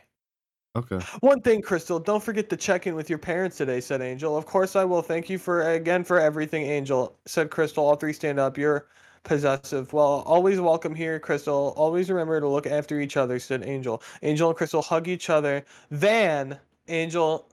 Okay. 0.75 0.99
One 1.21 1.41
thing, 1.41 1.63
Crystal, 1.63 1.97
don't 1.97 2.21
forget 2.21 2.49
to 2.51 2.57
check 2.57 2.85
in 2.85 2.93
with 2.93 3.09
your 3.09 3.17
parents 3.17 3.57
today, 3.57 3.81
said 3.81 3.99
Angel. 3.99 4.37
Of 4.37 4.45
course 4.45 4.75
I 4.75 4.85
will. 4.85 5.01
Thank 5.01 5.27
you 5.27 5.39
for 5.39 5.71
again 5.71 6.03
for 6.03 6.19
everything, 6.19 6.63
Angel, 6.63 7.15
said 7.25 7.49
Crystal. 7.49 7.83
All 7.83 7.95
three 7.95 8.13
stand 8.13 8.39
up. 8.39 8.59
You're 8.59 8.85
possessive. 9.23 9.91
Well, 9.91 10.23
always 10.27 10.59
welcome 10.59 10.93
here, 10.93 11.19
Crystal. 11.19 11.73
Always 11.75 12.11
remember 12.11 12.39
to 12.39 12.47
look 12.47 12.67
after 12.67 12.99
each 12.99 13.17
other, 13.17 13.39
said 13.39 13.63
Angel. 13.65 14.03
Angel 14.21 14.49
and 14.49 14.57
Crystal 14.57 14.83
hug 14.83 15.07
each 15.07 15.31
other. 15.31 15.65
Then 15.89 16.59
Angel 16.89 17.49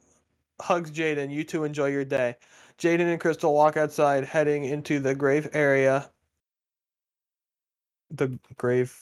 hugs 0.60 0.90
Jaden. 0.90 1.30
You 1.32 1.44
two 1.44 1.64
enjoy 1.64 1.86
your 1.88 2.04
day. 2.04 2.36
Jaden 2.78 3.10
and 3.12 3.20
Crystal 3.20 3.54
walk 3.54 3.76
outside, 3.76 4.24
heading 4.24 4.64
into 4.64 4.98
the 5.00 5.14
grave 5.14 5.48
area. 5.52 6.10
The 8.10 8.38
grave 8.56 8.96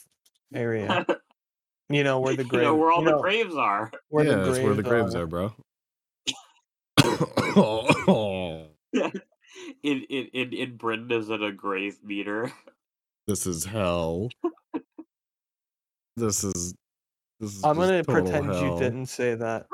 area. 0.53 1.05
You 1.89 2.03
know 2.03 2.21
where 2.21 2.35
the 2.35 2.43
you 2.43 2.49
grave. 2.49 2.63
know 2.63 2.75
where 2.75 2.91
all 2.91 3.01
you 3.01 3.05
the 3.05 3.11
know 3.11 3.21
graves 3.21 3.55
are. 3.55 3.91
where 4.09 4.25
yeah, 4.25 4.35
the 4.37 4.45
that's 4.45 4.59
where 4.59 4.73
the 4.73 4.81
graves 4.81 5.13
are, 5.15 5.27
bro. 5.27 5.53
in 7.03 8.69
in 9.83 10.25
in 10.33 10.53
in 10.53 10.77
Britain 10.77 11.11
is 11.11 11.29
it 11.29 11.43
a 11.43 11.51
grave 11.51 11.97
meter? 12.03 12.51
this 13.27 13.45
is 13.45 13.65
hell. 13.65 14.29
This 16.15 16.43
is. 16.43 16.73
This 17.39 17.57
is 17.57 17.63
I'm 17.63 17.75
gonna 17.75 18.01
total 18.03 18.23
pretend 18.23 18.53
you 18.55 18.79
didn't 18.79 19.07
say 19.07 19.35
that. 19.35 19.67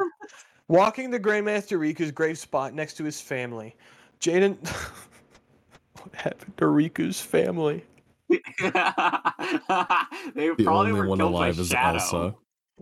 Walking 0.69 1.09
the 1.09 1.19
Grandmaster 1.19 1.77
Riku's 1.79 2.11
grave 2.11 2.37
spot 2.37 2.73
next 2.73 2.93
to 2.97 3.03
his 3.03 3.19
family. 3.19 3.75
Jaden. 4.21 4.55
what 6.01 6.15
happened 6.15 6.55
to 6.57 6.65
Riku's 6.65 7.19
family? 7.19 7.83
they 8.29 8.37
The 8.59 10.55
probably 10.63 10.91
only 10.91 10.91
were 10.93 11.07
one 11.07 11.17
killed 11.17 11.33
by 11.33 11.47
alive 11.47 11.59
is 11.59 11.69
Shadow. 11.69 11.97
Elsa. 11.97 12.35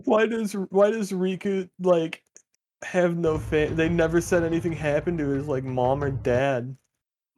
Why 0.04 0.26
does 0.26 0.52
why 0.52 0.90
does 0.90 1.10
Riku 1.12 1.68
like 1.80 2.22
have 2.82 3.16
no 3.16 3.38
fam? 3.38 3.74
They 3.74 3.88
never 3.88 4.20
said 4.20 4.44
anything 4.44 4.72
happened 4.72 5.18
to 5.18 5.28
his 5.28 5.48
like 5.48 5.64
mom 5.64 6.04
or 6.04 6.10
dad. 6.10 6.76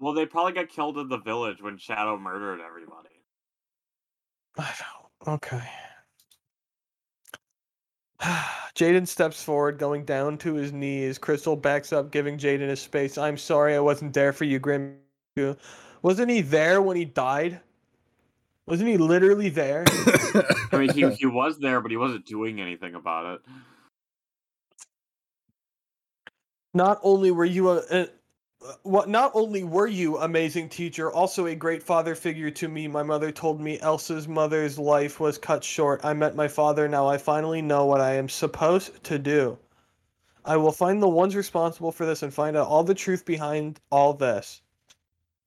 Well, 0.00 0.12
they 0.14 0.26
probably 0.26 0.52
got 0.52 0.68
killed 0.68 0.98
in 0.98 1.08
the 1.08 1.18
village 1.18 1.62
when 1.62 1.78
Shadow 1.78 2.18
murdered 2.18 2.60
everybody. 2.60 3.08
I 4.58 4.72
don't. 5.24 5.34
Okay. 5.36 5.62
Jaden 8.74 9.06
steps 9.06 9.42
forward, 9.42 9.78
going 9.78 10.04
down 10.04 10.38
to 10.38 10.54
his 10.54 10.72
knees. 10.72 11.18
Crystal 11.18 11.56
backs 11.56 11.92
up, 11.92 12.10
giving 12.10 12.38
Jaden 12.38 12.68
his 12.68 12.80
space. 12.80 13.18
I'm 13.18 13.36
sorry 13.36 13.74
I 13.74 13.80
wasn't 13.80 14.14
there 14.14 14.32
for 14.32 14.44
you, 14.44 14.58
Grim. 14.58 14.96
Wasn't 16.02 16.30
he 16.30 16.40
there 16.40 16.82
when 16.82 16.96
he 16.96 17.04
died? 17.04 17.60
Wasn't 18.66 18.88
he 18.88 18.96
literally 18.96 19.48
there? 19.48 19.84
I 20.72 20.78
mean, 20.78 20.92
he 20.92 21.08
he 21.10 21.26
was 21.26 21.58
there, 21.58 21.80
but 21.80 21.90
he 21.90 21.96
wasn't 21.96 22.26
doing 22.26 22.60
anything 22.60 22.94
about 22.94 23.34
it. 23.34 23.40
not 26.74 27.00
only 27.02 27.30
were 27.30 27.44
you 27.44 27.70
a, 27.70 27.82
a 27.90 28.08
what 28.82 29.08
not 29.08 29.32
only 29.34 29.64
were 29.64 29.86
you 29.86 30.18
amazing 30.18 30.68
teacher 30.68 31.10
also 31.10 31.46
a 31.46 31.54
great 31.54 31.82
father 31.82 32.14
figure 32.14 32.50
to 32.50 32.68
me. 32.68 32.86
My 32.86 33.02
mother 33.02 33.32
told 33.32 33.60
me 33.60 33.80
elsa's 33.80 34.28
mother's 34.28 34.78
life 34.78 35.18
was 35.18 35.38
cut 35.38 35.64
short. 35.64 36.04
I 36.04 36.12
met 36.12 36.36
my 36.36 36.48
father. 36.48 36.86
Now 36.88 37.06
i 37.06 37.16
finally 37.16 37.62
know 37.62 37.86
what 37.86 38.00
i 38.00 38.14
am 38.14 38.28
supposed 38.28 39.02
to 39.04 39.18
do. 39.18 39.58
I 40.44 40.56
will 40.56 40.72
find 40.72 41.02
the 41.02 41.08
ones 41.08 41.36
responsible 41.36 41.92
for 41.92 42.06
this 42.06 42.22
and 42.22 42.32
find 42.32 42.56
out 42.56 42.66
all 42.68 42.84
the 42.84 42.94
truth 42.94 43.24
behind 43.24 43.80
all 43.90 44.14
this. 44.14 44.62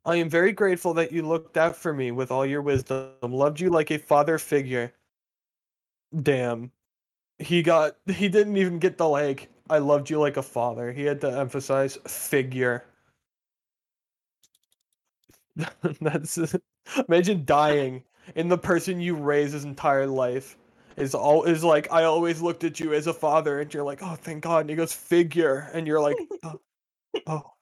I 0.05 0.17
am 0.17 0.29
very 0.29 0.51
grateful 0.51 0.93
that 0.95 1.11
you 1.11 1.21
looked 1.27 1.57
out 1.57 1.75
for 1.75 1.93
me 1.93 2.11
with 2.11 2.31
all 2.31 2.45
your 2.45 2.61
wisdom. 2.61 3.11
Loved 3.21 3.59
you 3.59 3.69
like 3.69 3.91
a 3.91 3.97
father 3.97 4.37
figure. 4.37 4.93
Damn. 6.21 6.71
He 7.39 7.61
got 7.63 7.95
he 8.07 8.27
didn't 8.29 8.57
even 8.57 8.79
get 8.79 8.97
the 8.97 9.07
like 9.07 9.49
I 9.69 9.77
loved 9.77 10.09
you 10.09 10.19
like 10.19 10.37
a 10.37 10.43
father. 10.43 10.91
He 10.91 11.03
had 11.03 11.21
to 11.21 11.31
emphasize 11.31 11.97
figure. 12.07 12.85
That's 16.01 16.39
imagine 17.07 17.45
dying 17.45 18.03
and 18.35 18.51
the 18.51 18.57
person 18.57 18.99
you 18.99 19.15
raise 19.15 19.51
his 19.53 19.65
entire 19.65 20.07
life 20.07 20.57
is 20.97 21.13
all 21.15 21.43
is 21.43 21.63
like 21.63 21.91
I 21.91 22.03
always 22.03 22.41
looked 22.41 22.63
at 22.63 22.79
you 22.79 22.93
as 22.93 23.07
a 23.07 23.13
father 23.13 23.59
and 23.59 23.73
you're 23.73 23.83
like, 23.83 23.99
"Oh, 24.03 24.15
thank 24.15 24.43
God." 24.43 24.61
And 24.61 24.69
he 24.69 24.75
goes, 24.75 24.93
"Figure." 24.93 25.69
And 25.73 25.87
you're 25.87 26.01
like, 26.01 26.17
"Oh, 26.43 26.59
oh 27.27 27.53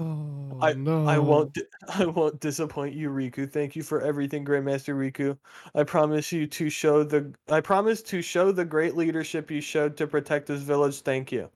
oh, 0.00 0.58
I- 0.60 0.72
no. 0.74 1.06
I 1.06 1.18
won't 1.18 1.52
di- 1.54 1.62
I 1.88 2.06
won't 2.06 2.40
disappoint 2.40 2.94
you, 2.94 3.10
Riku. 3.10 3.50
Thank 3.50 3.76
you 3.76 3.82
for 3.82 4.00
everything, 4.00 4.44
Grandmaster 4.44 4.94
Riku. 4.94 5.38
I 5.74 5.84
promise 5.84 6.32
you 6.32 6.46
to 6.46 6.70
show 6.70 7.04
the 7.04 7.32
I 7.48 7.60
promise 7.60 8.02
to 8.04 8.22
show 8.22 8.52
the 8.52 8.64
great 8.64 8.96
leadership 8.96 9.50
you 9.50 9.60
showed 9.60 9.96
to 9.98 10.06
protect 10.06 10.46
this 10.46 10.62
village. 10.62 11.00
Thank 11.02 11.32
you. 11.32 11.50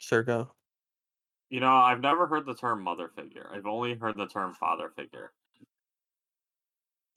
Sergio. 0.00 0.55
You 1.48 1.60
know, 1.60 1.72
I've 1.74 2.00
never 2.00 2.26
heard 2.26 2.46
the 2.46 2.54
term 2.54 2.82
mother 2.82 3.08
figure. 3.14 3.50
I've 3.54 3.66
only 3.66 3.94
heard 3.94 4.16
the 4.16 4.26
term 4.26 4.54
father 4.54 4.90
figure. 4.96 5.32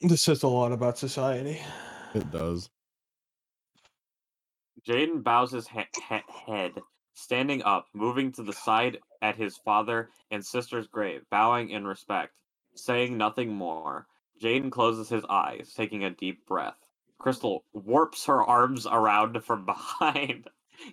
This 0.01 0.21
says 0.21 0.43
a 0.43 0.47
lot 0.47 0.71
about 0.71 0.97
society. 0.97 1.59
It 2.13 2.31
does. 2.31 2.69
Jaden 4.87 5.23
bows 5.23 5.51
his 5.51 5.67
he- 5.67 5.81
he- 6.09 6.23
head, 6.47 6.73
standing 7.13 7.61
up, 7.63 7.87
moving 7.93 8.31
to 8.33 8.43
the 8.43 8.53
side 8.53 8.99
at 9.21 9.35
his 9.35 9.57
father 9.57 10.09
and 10.31 10.45
sister's 10.45 10.87
grave, 10.87 11.23
bowing 11.29 11.69
in 11.69 11.85
respect. 11.85 12.33
Saying 12.75 13.17
nothing 13.17 13.51
more, 13.53 14.07
Jaden 14.41 14.71
closes 14.71 15.09
his 15.09 15.25
eyes, 15.25 15.73
taking 15.75 16.05
a 16.05 16.11
deep 16.11 16.45
breath. 16.45 16.77
Crystal 17.17 17.65
warps 17.73 18.25
her 18.27 18.41
arms 18.43 18.87
around 18.87 19.43
from 19.43 19.65
behind, 19.65 20.47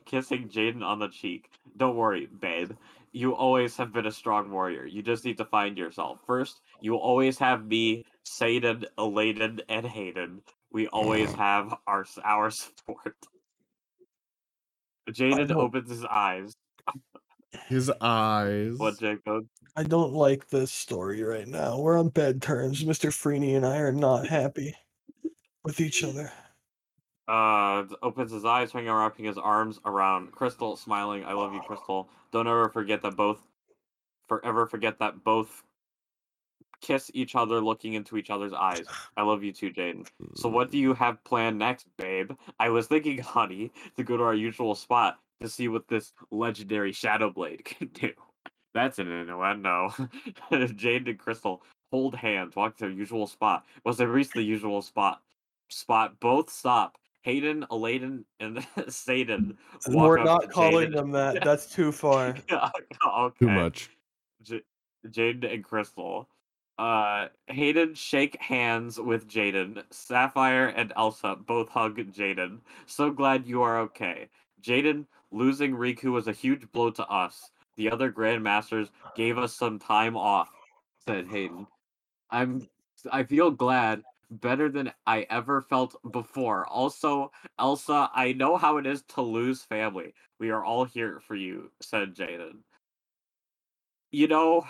kissing 0.04 0.48
Jaden 0.48 0.82
on 0.82 0.98
the 0.98 1.08
cheek. 1.08 1.48
Don't 1.76 1.96
worry, 1.96 2.26
babe. 2.26 2.72
You 3.16 3.34
always 3.34 3.74
have 3.78 3.94
been 3.94 4.04
a 4.04 4.12
strong 4.12 4.50
warrior. 4.50 4.84
You 4.84 5.02
just 5.02 5.24
need 5.24 5.38
to 5.38 5.46
find 5.46 5.78
yourself. 5.78 6.18
First, 6.26 6.60
you 6.82 6.96
always 6.96 7.38
have 7.38 7.64
me, 7.64 8.04
Satan, 8.24 8.84
elated, 8.98 9.62
and 9.70 9.86
Hayden. 9.86 10.42
We 10.70 10.86
always 10.88 11.32
have 11.32 11.72
our 11.86 12.04
our 12.22 12.50
support. 12.62 13.14
Jaden 15.08 15.50
opens 15.50 15.88
his 15.88 16.04
eyes. 16.04 16.52
His 17.68 17.90
eyes. 18.02 18.74
What, 18.76 18.98
Jacob? 19.00 19.46
I 19.74 19.84
don't 19.84 20.12
like 20.12 20.48
this 20.50 20.70
story 20.70 21.22
right 21.22 21.48
now. 21.48 21.78
We're 21.78 21.98
on 21.98 22.10
bad 22.10 22.42
terms. 22.42 22.84
Mr. 22.84 23.08
Freeney 23.08 23.56
and 23.56 23.64
I 23.64 23.78
are 23.78 23.92
not 23.92 24.26
happy. 24.26 24.74
with 25.64 25.80
each 25.80 26.04
other. 26.04 26.30
Uh, 27.28 27.84
opens 28.02 28.30
his 28.30 28.44
eyes, 28.44 28.70
hanging 28.70 28.90
wrapping 28.90 29.24
his 29.24 29.38
arms 29.38 29.80
around 29.84 30.30
Crystal, 30.32 30.76
smiling. 30.76 31.24
I 31.24 31.32
love 31.32 31.52
you, 31.52 31.60
Crystal. 31.60 32.08
Don't 32.32 32.46
ever 32.46 32.68
forget 32.68 33.02
that 33.02 33.16
both, 33.16 33.42
forever 34.28 34.66
forget 34.66 35.00
that 35.00 35.24
both 35.24 35.64
kiss 36.80 37.10
each 37.14 37.34
other, 37.34 37.60
looking 37.60 37.94
into 37.94 38.16
each 38.16 38.30
other's 38.30 38.52
eyes. 38.52 38.84
I 39.16 39.22
love 39.22 39.42
you 39.42 39.52
too, 39.52 39.72
Jaden. 39.72 40.06
So, 40.34 40.48
what 40.48 40.70
do 40.70 40.78
you 40.78 40.94
have 40.94 41.22
planned 41.24 41.58
next, 41.58 41.86
babe? 41.96 42.32
I 42.60 42.68
was 42.68 42.86
thinking, 42.86 43.18
honey, 43.18 43.72
to 43.96 44.04
go 44.04 44.16
to 44.16 44.22
our 44.22 44.34
usual 44.34 44.74
spot 44.74 45.18
to 45.40 45.48
see 45.48 45.68
what 45.68 45.88
this 45.88 46.12
legendary 46.30 46.92
Shadow 46.92 47.30
Blade 47.30 47.64
can 47.64 47.88
do. 47.88 48.12
That's 48.74 48.98
an 48.98 49.10
innuendo. 49.10 49.90
Jaden 50.52 51.08
and 51.08 51.18
Crystal 51.18 51.62
hold 51.90 52.14
hands, 52.14 52.56
walk 52.56 52.76
to 52.76 52.84
their 52.84 52.90
usual 52.90 53.26
spot. 53.26 53.64
Once 53.84 53.96
they 53.96 54.06
reach 54.06 54.30
the 54.30 54.42
usual 54.42 54.82
spot, 54.82 55.22
spot 55.70 56.18
both 56.20 56.50
stop. 56.50 56.98
Hayden, 57.26 57.66
Aladen, 57.72 58.22
and 58.38 58.64
Satan. 58.88 59.58
We're 59.88 60.22
not 60.22 60.48
calling 60.48 60.90
Jaden. 60.90 60.94
them 60.94 61.10
that. 61.10 61.44
That's 61.44 61.66
too 61.66 61.90
far. 61.90 62.36
okay. 62.50 63.34
Too 63.40 63.48
much. 63.50 63.90
J- 64.42 64.62
Jaden 65.08 65.52
and 65.52 65.64
Crystal. 65.64 66.28
Uh, 66.78 67.26
Hayden 67.48 67.94
shake 67.94 68.40
hands 68.40 69.00
with 69.00 69.26
Jaden. 69.28 69.82
Sapphire 69.90 70.68
and 70.68 70.92
Elsa 70.96 71.34
both 71.34 71.68
hug 71.68 71.96
Jaden. 71.96 72.60
So 72.86 73.10
glad 73.10 73.44
you 73.44 73.60
are 73.62 73.80
okay. 73.80 74.28
Jaden, 74.62 75.04
losing 75.32 75.72
Riku 75.72 76.12
was 76.12 76.28
a 76.28 76.32
huge 76.32 76.70
blow 76.70 76.90
to 76.90 77.06
us. 77.08 77.50
The 77.76 77.90
other 77.90 78.12
Grandmasters 78.12 78.90
gave 79.16 79.36
us 79.36 79.52
some 79.52 79.80
time 79.80 80.16
off, 80.16 80.48
said 81.08 81.26
Hayden. 81.28 81.66
I'm 82.30 82.68
I 83.10 83.24
feel 83.24 83.50
glad 83.50 84.02
better 84.30 84.68
than 84.68 84.92
I 85.06 85.26
ever 85.30 85.60
felt 85.60 85.96
before. 86.12 86.66
Also, 86.66 87.32
Elsa, 87.58 88.10
I 88.14 88.32
know 88.32 88.56
how 88.56 88.76
it 88.78 88.86
is 88.86 89.02
to 89.14 89.22
lose 89.22 89.62
family. 89.62 90.14
We 90.38 90.50
are 90.50 90.64
all 90.64 90.84
here 90.84 91.20
for 91.20 91.34
you, 91.34 91.70
said 91.80 92.14
Jaden. 92.14 92.58
You 94.10 94.28
know, 94.28 94.66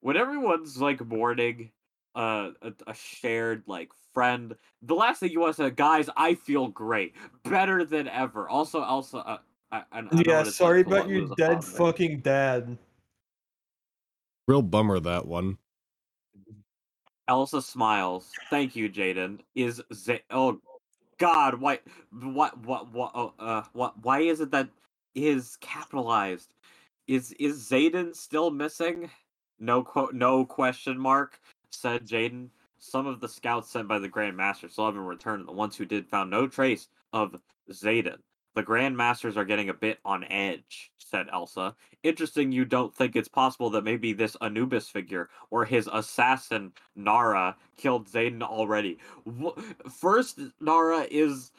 when 0.00 0.16
everyone's 0.16 0.80
like 0.80 1.04
mourning 1.04 1.70
uh, 2.14 2.50
a, 2.62 2.72
a 2.86 2.94
shared 2.94 3.64
like 3.66 3.90
friend, 4.12 4.54
the 4.82 4.94
last 4.94 5.20
thing 5.20 5.30
you 5.30 5.40
want 5.40 5.56
to 5.56 5.64
say, 5.64 5.70
guys, 5.70 6.08
I 6.16 6.34
feel 6.34 6.68
great, 6.68 7.14
better 7.44 7.84
than 7.84 8.08
ever. 8.08 8.48
Also, 8.48 8.82
Elsa, 8.82 9.18
uh, 9.18 9.38
I, 9.72 9.82
I, 9.92 10.00
I 10.00 10.22
yeah, 10.26 10.44
sorry 10.44 10.82
about 10.82 11.08
your 11.08 11.28
dead 11.36 11.64
fucking 11.64 12.20
dad. 12.20 12.78
Real 14.46 14.62
bummer 14.62 15.00
that 15.00 15.26
one. 15.26 15.58
Elsa 17.28 17.62
smiles. 17.62 18.30
Thank 18.50 18.76
you, 18.76 18.88
Jaden. 18.88 19.40
Is 19.54 19.82
Z- 19.92 20.20
oh 20.30 20.60
God, 21.18 21.60
why, 21.60 21.80
what, 22.10 22.58
what, 22.64 22.92
what, 22.92 23.12
oh, 23.14 23.34
uh, 23.38 23.62
what? 23.72 23.94
Why 24.02 24.20
is 24.20 24.40
it 24.40 24.50
that 24.50 24.68
is 25.14 25.56
capitalized? 25.60 26.48
Is 27.06 27.32
is 27.32 27.68
Zayden 27.68 28.14
still 28.14 28.50
missing? 28.50 29.10
No 29.58 29.82
quote, 29.82 30.14
no 30.14 30.44
question 30.44 30.98
mark. 30.98 31.40
Said 31.70 32.06
Jaden. 32.06 32.50
Some 32.78 33.06
of 33.06 33.20
the 33.20 33.28
scouts 33.28 33.70
sent 33.70 33.88
by 33.88 33.98
the 33.98 34.08
Grand 34.08 34.36
Master 34.36 34.68
still 34.68 34.86
haven't 34.86 35.00
returned. 35.00 35.48
The 35.48 35.52
ones 35.52 35.76
who 35.76 35.86
did 35.86 36.06
found 36.08 36.30
no 36.30 36.46
trace 36.46 36.88
of 37.12 37.34
Zayden. 37.72 38.18
The 38.54 38.62
Grand 38.62 38.96
Masters 38.96 39.36
are 39.36 39.44
getting 39.44 39.68
a 39.68 39.74
bit 39.74 39.98
on 40.04 40.24
edge," 40.24 40.92
said 40.98 41.28
Elsa. 41.32 41.74
"Interesting 42.02 42.52
you 42.52 42.64
don't 42.64 42.94
think 42.94 43.16
it's 43.16 43.28
possible 43.28 43.68
that 43.70 43.84
maybe 43.84 44.12
this 44.12 44.36
Anubis 44.40 44.88
figure 44.88 45.28
or 45.50 45.64
his 45.64 45.88
assassin 45.92 46.72
Nara 46.94 47.56
killed 47.76 48.08
Zayden 48.08 48.42
already. 48.42 48.98
First, 49.90 50.40
Nara 50.60 51.06
is 51.10 51.50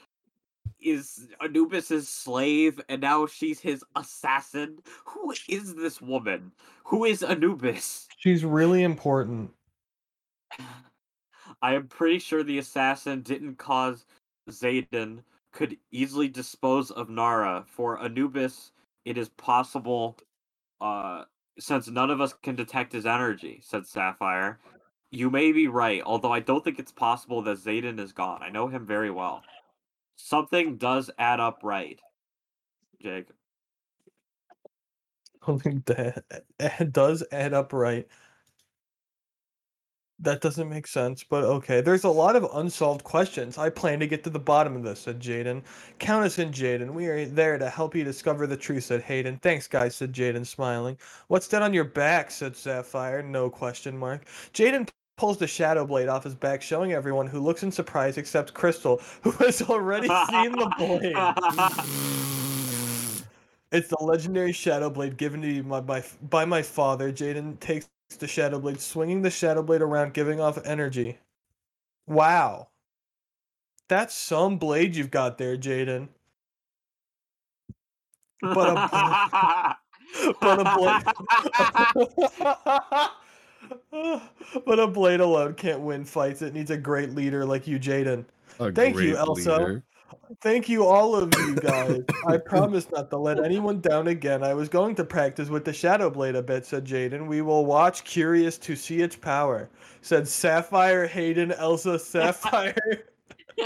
is 0.80 1.28
Anubis's 1.42 2.08
slave, 2.08 2.80
and 2.90 3.02
now 3.02 3.26
she's 3.26 3.60
his 3.60 3.84
assassin. 3.96 4.80
Who 5.06 5.34
is 5.50 5.76
this 5.76 6.02
woman? 6.02 6.52
Who 6.86 7.06
is 7.06 7.24
Anubis? 7.24 8.08
She's 8.18 8.46
really 8.46 8.84
important. 8.84 9.52
I 11.62 11.74
am 11.74 11.88
pretty 11.88 12.20
sure 12.20 12.44
the 12.44 12.60
assassin 12.60 13.22
didn't 13.22 13.58
cause 13.58 14.06
Zayden 14.50 15.24
could 15.56 15.78
easily 15.92 16.28
dispose 16.28 16.92
of 16.92 17.10
Nara. 17.10 17.64
For 17.66 18.00
Anubis, 18.04 18.72
it 19.06 19.18
is 19.18 19.30
possible, 19.30 20.18
uh, 20.82 21.24
since 21.58 21.88
none 21.88 22.12
of 22.12 22.22
us 22.22 22.34
can 22.44 22.56
detect 22.56 22.92
his 22.92 23.06
energy, 23.06 23.62
said 23.64 23.88
Sapphire. 23.88 24.60
You 25.12 25.30
may 25.32 25.54
be 25.54 25.68
right, 25.68 26.04
although 26.06 26.34
I 26.34 26.42
don't 26.42 26.64
think 26.64 26.78
it's 26.78 26.92
possible 26.92 27.42
that 27.44 27.58
Zayden 27.58 28.00
is 28.00 28.12
gone. 28.12 28.44
I 28.44 28.50
know 28.50 28.68
him 28.68 28.86
very 28.86 29.10
well. 29.10 29.42
Something 30.18 30.76
does 30.78 31.10
add 31.18 31.40
up 31.40 31.60
right. 31.64 32.00
Jake. 33.02 33.28
Something 35.46 35.84
that 35.86 36.92
does 36.92 37.24
add 37.32 37.54
up 37.54 37.72
right. 37.72 38.08
That 40.20 40.40
doesn't 40.40 40.70
make 40.70 40.88
sense, 40.88 41.24
but 41.26 41.44
okay. 41.44 41.82
There's 41.82 42.06
a 42.06 42.10
lot 42.10 42.38
of 42.38 42.48
unsolved 42.54 43.04
questions. 43.04 43.58
I 43.58 43.70
plan 43.70 44.00
to 44.00 44.08
get 44.08 44.24
to 44.24 44.30
the 44.30 44.40
bottom 44.40 44.76
of 44.76 44.84
this, 44.84 45.02
said 45.02 45.20
Jaden. 45.20 45.62
Count 46.00 46.26
us 46.26 46.40
in, 46.40 46.52
Jaden. 46.52 46.92
We 46.92 47.08
are 47.08 47.26
there 47.26 47.58
to 47.58 47.70
help 47.70 47.94
you 47.94 48.06
discover 48.06 48.48
the 48.48 48.56
truth, 48.56 48.86
said 48.86 49.02
Hayden. 49.02 49.38
Thanks, 49.40 49.68
guys, 49.68 49.96
said 49.96 50.14
Jaden, 50.14 50.46
smiling. 50.46 50.98
What's 51.28 51.48
that 51.48 51.62
on 51.62 51.74
your 51.74 51.84
back? 51.84 52.32
said 52.32 52.56
Sapphire. 52.56 53.22
No 53.22 53.50
question 53.50 53.98
mark. 53.98 54.26
Jaden 54.54 54.88
pulls 55.18 55.38
the 55.38 55.48
shadow 55.48 55.86
blade 55.86 56.08
off 56.08 56.24
his 56.24 56.36
back, 56.36 56.62
showing 56.62 56.94
everyone 56.94 57.28
who 57.28 57.42
looks 57.42 57.64
in 57.64 57.72
surprise 57.72 58.18
except 58.18 58.54
Crystal, 58.54 59.02
who 59.22 59.32
has 59.32 59.62
already 59.64 60.08
seen 60.08 60.52
the 60.54 60.72
blade. 60.78 61.16
It's 63.72 63.90
the 63.90 63.98
legendary 64.00 64.54
Shadow 64.54 64.90
Blade 64.90 65.18
given 65.18 65.42
to 65.42 65.52
you 65.52 65.62
by 65.64 65.82
my, 65.82 66.04
by 66.30 66.46
my 66.46 66.62
father. 66.62 67.12
Jaden 67.12 67.60
takes 67.60 67.90
the 68.10 68.28
Shadow 68.28 68.60
Blade, 68.60 68.80
swinging 68.80 69.22
the 69.22 69.30
Shadow 69.30 69.64
Blade 69.64 69.82
around, 69.82 70.14
giving 70.14 70.40
off 70.40 70.58
energy. 70.66 71.18
Wow. 72.08 72.70
That's 73.88 74.16
some 74.16 74.58
blade 74.58 74.96
you've 74.96 75.12
got 75.12 75.38
there, 75.38 75.58
Jaden. 75.58 76.10
But 78.42 78.70
a, 78.70 79.76
but 80.42 80.60
a 80.60 80.76
blade. 80.76 81.04
but 84.66 84.80
a 84.80 84.88
blade 84.88 85.20
alone 85.20 85.54
can't 85.56 85.82
win 85.82 86.06
fights. 86.06 86.42
It 86.42 86.54
needs 86.54 86.72
a 86.72 86.78
great 86.78 87.14
leader 87.14 87.46
like 87.46 87.68
you, 87.68 87.80
Jaden. 87.80 88.26
Thank 88.74 88.98
you, 88.98 89.18
Elsa. 89.18 89.58
leader. 89.58 89.84
Thank 90.42 90.70
you, 90.70 90.86
all 90.86 91.16
of 91.16 91.34
you 91.36 91.56
guys. 91.56 92.04
I 92.28 92.38
promise 92.46 92.90
not 92.92 93.10
to 93.12 93.18
let 93.18 93.44
anyone 93.44 93.80
down 93.80 94.08
again. 94.08 94.44
I 94.44 94.54
was 94.54 94.70
going 94.70 94.96
to 94.96 95.04
practice 95.04 95.50
with 95.50 95.66
the 95.66 95.74
Shadow 95.74 96.10
Blade 96.10 96.36
a 96.36 96.42
bit, 96.44 96.66
said 96.66 96.86
Jaden. 96.86 97.28
We 97.28 97.42
will 97.42 97.66
watch, 97.66 98.04
curious 98.04 98.58
to 98.60 98.76
see 98.76 99.02
its 99.02 99.16
power, 99.16 99.70
said 100.02 100.28
Sapphire, 100.28 101.08
Hayden, 101.08 101.52
Elsa, 101.52 102.00
Sapphire. 102.00 102.76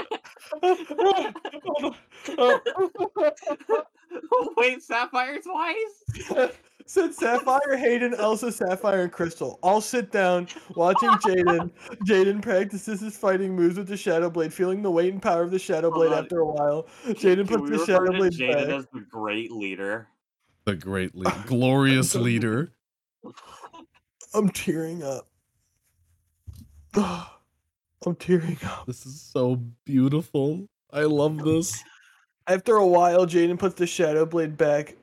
Wait, 4.58 4.84
Sapphire 4.84 5.40
twice? 5.40 6.52
said 6.90 7.14
Sapphire, 7.14 7.78
Hayden, 7.78 8.16
Elsa, 8.16 8.52
Sapphire, 8.52 9.04
and 9.04 9.12
Crystal. 9.12 9.60
All 9.62 9.80
sit 9.80 10.12
down, 10.12 10.48
watching 10.76 11.10
Jaden. 11.10 11.70
Jaden 12.08 12.42
practices 12.42 13.00
his 13.02 13.16
fighting 13.16 13.56
moves 13.56 13.78
with 13.78 13.88
the 13.88 13.96
Shadow 13.96 14.28
Blade, 14.28 14.52
feeling 14.52 14.82
the 14.82 14.90
weight 14.90 15.14
and 15.14 15.22
power 15.22 15.44
of 15.44 15.52
the 15.52 15.60
Shadow 15.60 15.92
Blade 15.92 16.12
on. 16.12 16.24
after 16.24 16.40
a 16.40 16.46
while. 16.48 16.88
Jaden 17.10 17.48
Can 17.48 17.60
puts 17.60 17.62
we 17.62 17.70
the 17.70 17.78
refer 17.78 17.86
Shadow 17.86 18.06
to 18.06 18.18
Blade 18.18 18.32
Jaden 18.34 18.54
back. 18.56 18.70
as 18.80 18.88
the 18.92 19.06
great 19.08 19.52
leader? 19.52 20.08
The 20.66 20.76
great 20.76 21.16
leader. 21.16 21.44
Glorious 21.46 22.16
leader. 22.16 22.72
I'm 24.34 24.50
tearing 24.50 25.04
up. 25.04 25.28
I'm 26.96 28.16
tearing 28.16 28.58
up. 28.66 28.88
This 28.88 29.06
is 29.06 29.22
so 29.22 29.62
beautiful. 29.86 30.68
I 30.92 31.02
love 31.02 31.38
this. 31.38 31.84
After 32.48 32.78
a 32.78 32.88
while, 32.88 33.28
Jaden 33.28 33.60
puts 33.60 33.76
the 33.76 33.86
Shadow 33.86 34.26
Blade 34.26 34.58
back. 34.58 34.96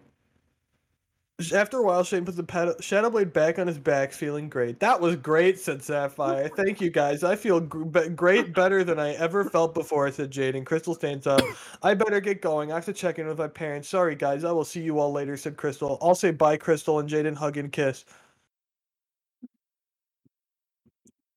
After 1.53 1.77
a 1.79 1.83
while, 1.83 2.03
Shane 2.03 2.25
puts 2.25 2.39
the 2.39 2.43
pad- 2.43 2.83
Shadow 2.83 3.11
Blade 3.11 3.31
back 3.35 3.59
on 3.59 3.67
his 3.67 3.79
back, 3.79 4.11
feeling 4.13 4.49
great. 4.49 4.81
That 4.81 4.99
was 4.99 5.17
great, 5.17 5.61
said 5.61 5.83
Sapphire. 5.83 6.49
Thank 6.57 6.81
you, 6.81 6.89
guys. 6.89 7.23
I 7.23 7.37
feel 7.37 7.61
gr- 7.61 7.85
be- 7.85 8.09
great, 8.09 8.55
better 8.55 8.83
than 8.85 8.99
I 8.99 9.13
ever 9.17 9.45
felt 9.45 9.75
before, 9.75 10.11
said 10.11 10.31
Jaden. 10.31 10.65
Crystal 10.65 10.95
stands 10.95 11.27
up. 11.27 11.43
I 11.83 11.93
better 11.93 12.21
get 12.21 12.41
going. 12.41 12.73
I 12.73 12.77
have 12.77 12.87
to 12.87 12.95
check 12.95 13.19
in 13.19 13.27
with 13.27 13.37
my 13.37 13.49
parents. 13.49 13.87
Sorry, 13.91 14.15
guys. 14.15 14.45
I 14.45 14.53
will 14.53 14.65
see 14.65 14.81
you 14.81 14.99
all 14.99 15.13
later, 15.13 15.37
said 15.37 15.59
Crystal. 15.59 15.99
I'll 16.01 16.15
say 16.15 16.31
bye, 16.31 16.57
Crystal, 16.57 17.01
and 17.01 17.09
Jaden 17.09 17.37
hug 17.37 17.59
and 17.59 17.71
kiss. 17.71 18.07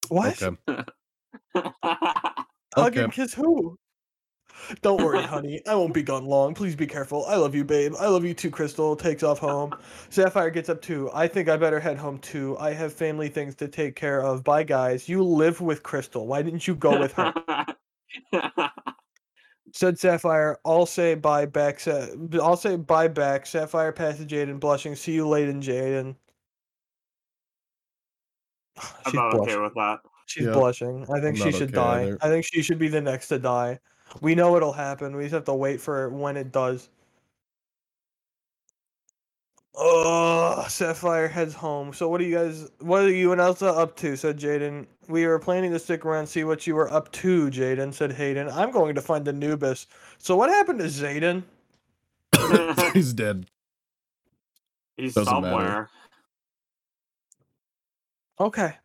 What? 0.07 0.41
Okay. 0.41 0.57
Hug 1.53 2.93
Okay. 2.93 3.03
and 3.03 3.11
kiss 3.11 3.33
who? 3.33 3.77
Don't 4.81 5.01
worry, 5.01 5.21
honey. 5.23 5.61
I 5.67 5.75
won't 5.75 5.93
be 5.93 6.03
gone 6.03 6.25
long. 6.25 6.53
Please 6.53 6.75
be 6.75 6.87
careful. 6.87 7.25
I 7.25 7.35
love 7.35 7.55
you, 7.55 7.63
babe. 7.63 7.93
I 7.99 8.07
love 8.07 8.23
you 8.25 8.33
too, 8.33 8.49
Crystal. 8.51 8.95
Takes 8.95 9.23
off 9.23 9.39
home. 9.39 9.73
Sapphire 10.09 10.49
gets 10.49 10.69
up 10.69 10.81
too. 10.81 11.09
I 11.13 11.27
think 11.27 11.49
I 11.49 11.57
better 11.57 11.79
head 11.79 11.97
home 11.97 12.19
too. 12.19 12.57
I 12.59 12.73
have 12.73 12.93
family 12.93 13.29
things 13.29 13.55
to 13.55 13.67
take 13.67 13.95
care 13.95 14.21
of. 14.21 14.43
Bye, 14.43 14.63
guys. 14.63 15.07
You 15.09 15.23
live 15.23 15.61
with 15.61 15.83
Crystal. 15.83 16.27
Why 16.27 16.41
didn't 16.41 16.67
you 16.67 16.75
go 16.75 16.99
with 16.99 17.13
her? 17.13 17.33
Said 19.71 19.99
Sapphire, 19.99 20.57
I'll 20.65 20.87
say 20.87 21.13
bye 21.13 21.45
back. 21.45 21.79
Sa- 21.79 22.07
I'll 22.41 22.57
say 22.57 22.75
bye 22.75 23.07
back. 23.07 23.45
Sapphire 23.45 23.91
passes 23.91 24.25
Jaden, 24.25 24.59
blushing. 24.59 24.95
See 24.95 25.11
you 25.13 25.27
later, 25.27 25.53
Jaden. 25.53 26.15
I'm 28.77 28.83
She's 29.05 29.13
not 29.13 29.31
blushing. 29.31 29.53
okay 29.53 29.61
with 29.61 29.73
that. 29.75 29.99
She's 30.25 30.45
Yeah. 30.45 30.51
blushing. 30.53 31.03
I 31.13 31.19
think 31.21 31.39
I'm 31.39 31.51
she 31.51 31.51
should 31.51 31.69
okay 31.69 31.71
die. 31.75 32.01
either. 32.03 32.17
I 32.21 32.29
think 32.29 32.45
she 32.45 32.61
should 32.63 32.79
be 32.79 32.87
the 32.87 33.01
next 33.01 33.27
to 33.27 33.37
die. 33.39 33.79
We 34.21 34.35
know 34.35 34.55
it'll 34.57 34.73
happen. 34.73 35.15
We 35.15 35.23
just 35.23 35.33
have 35.33 35.45
to 35.45 35.53
wait 35.53 35.79
for 35.81 36.09
when 36.09 36.37
it 36.37 36.51
does. 36.51 36.89
Oh, 39.75 40.65
Sapphire 40.67 41.27
heads 41.27 41.53
home. 41.53 41.93
So 41.93 42.09
what 42.09 42.19
are 42.19 42.25
you 42.25 42.35
guys? 42.35 42.69
What 42.79 43.03
are 43.03 43.11
you 43.11 43.31
and 43.31 43.39
Elsa 43.39 43.67
up 43.67 43.95
to? 43.97 44.17
Said 44.17 44.37
Jaden. 44.37 44.87
We 45.07 45.25
were 45.25 45.39
planning 45.39 45.71
to 45.71 45.79
stick 45.79 46.05
around, 46.05 46.27
see 46.27 46.43
what 46.43 46.67
you 46.67 46.75
were 46.75 46.91
up 46.91 47.11
to. 47.13 47.49
Jaden 47.49 47.93
said 47.93 48.11
Hayden. 48.11 48.49
I'm 48.49 48.71
going 48.71 48.95
to 48.95 49.01
find 49.01 49.27
Anubis. 49.27 49.87
So 50.17 50.35
what 50.35 50.49
happened 50.49 50.79
to 50.79 50.85
Zayden? 50.85 51.43
He's 52.93 53.13
dead. 53.13 53.45
He's 54.97 55.13
Doesn't 55.15 55.41
matter. 55.41 55.49
somewhere. 55.55 55.89
Okay. 58.39 58.75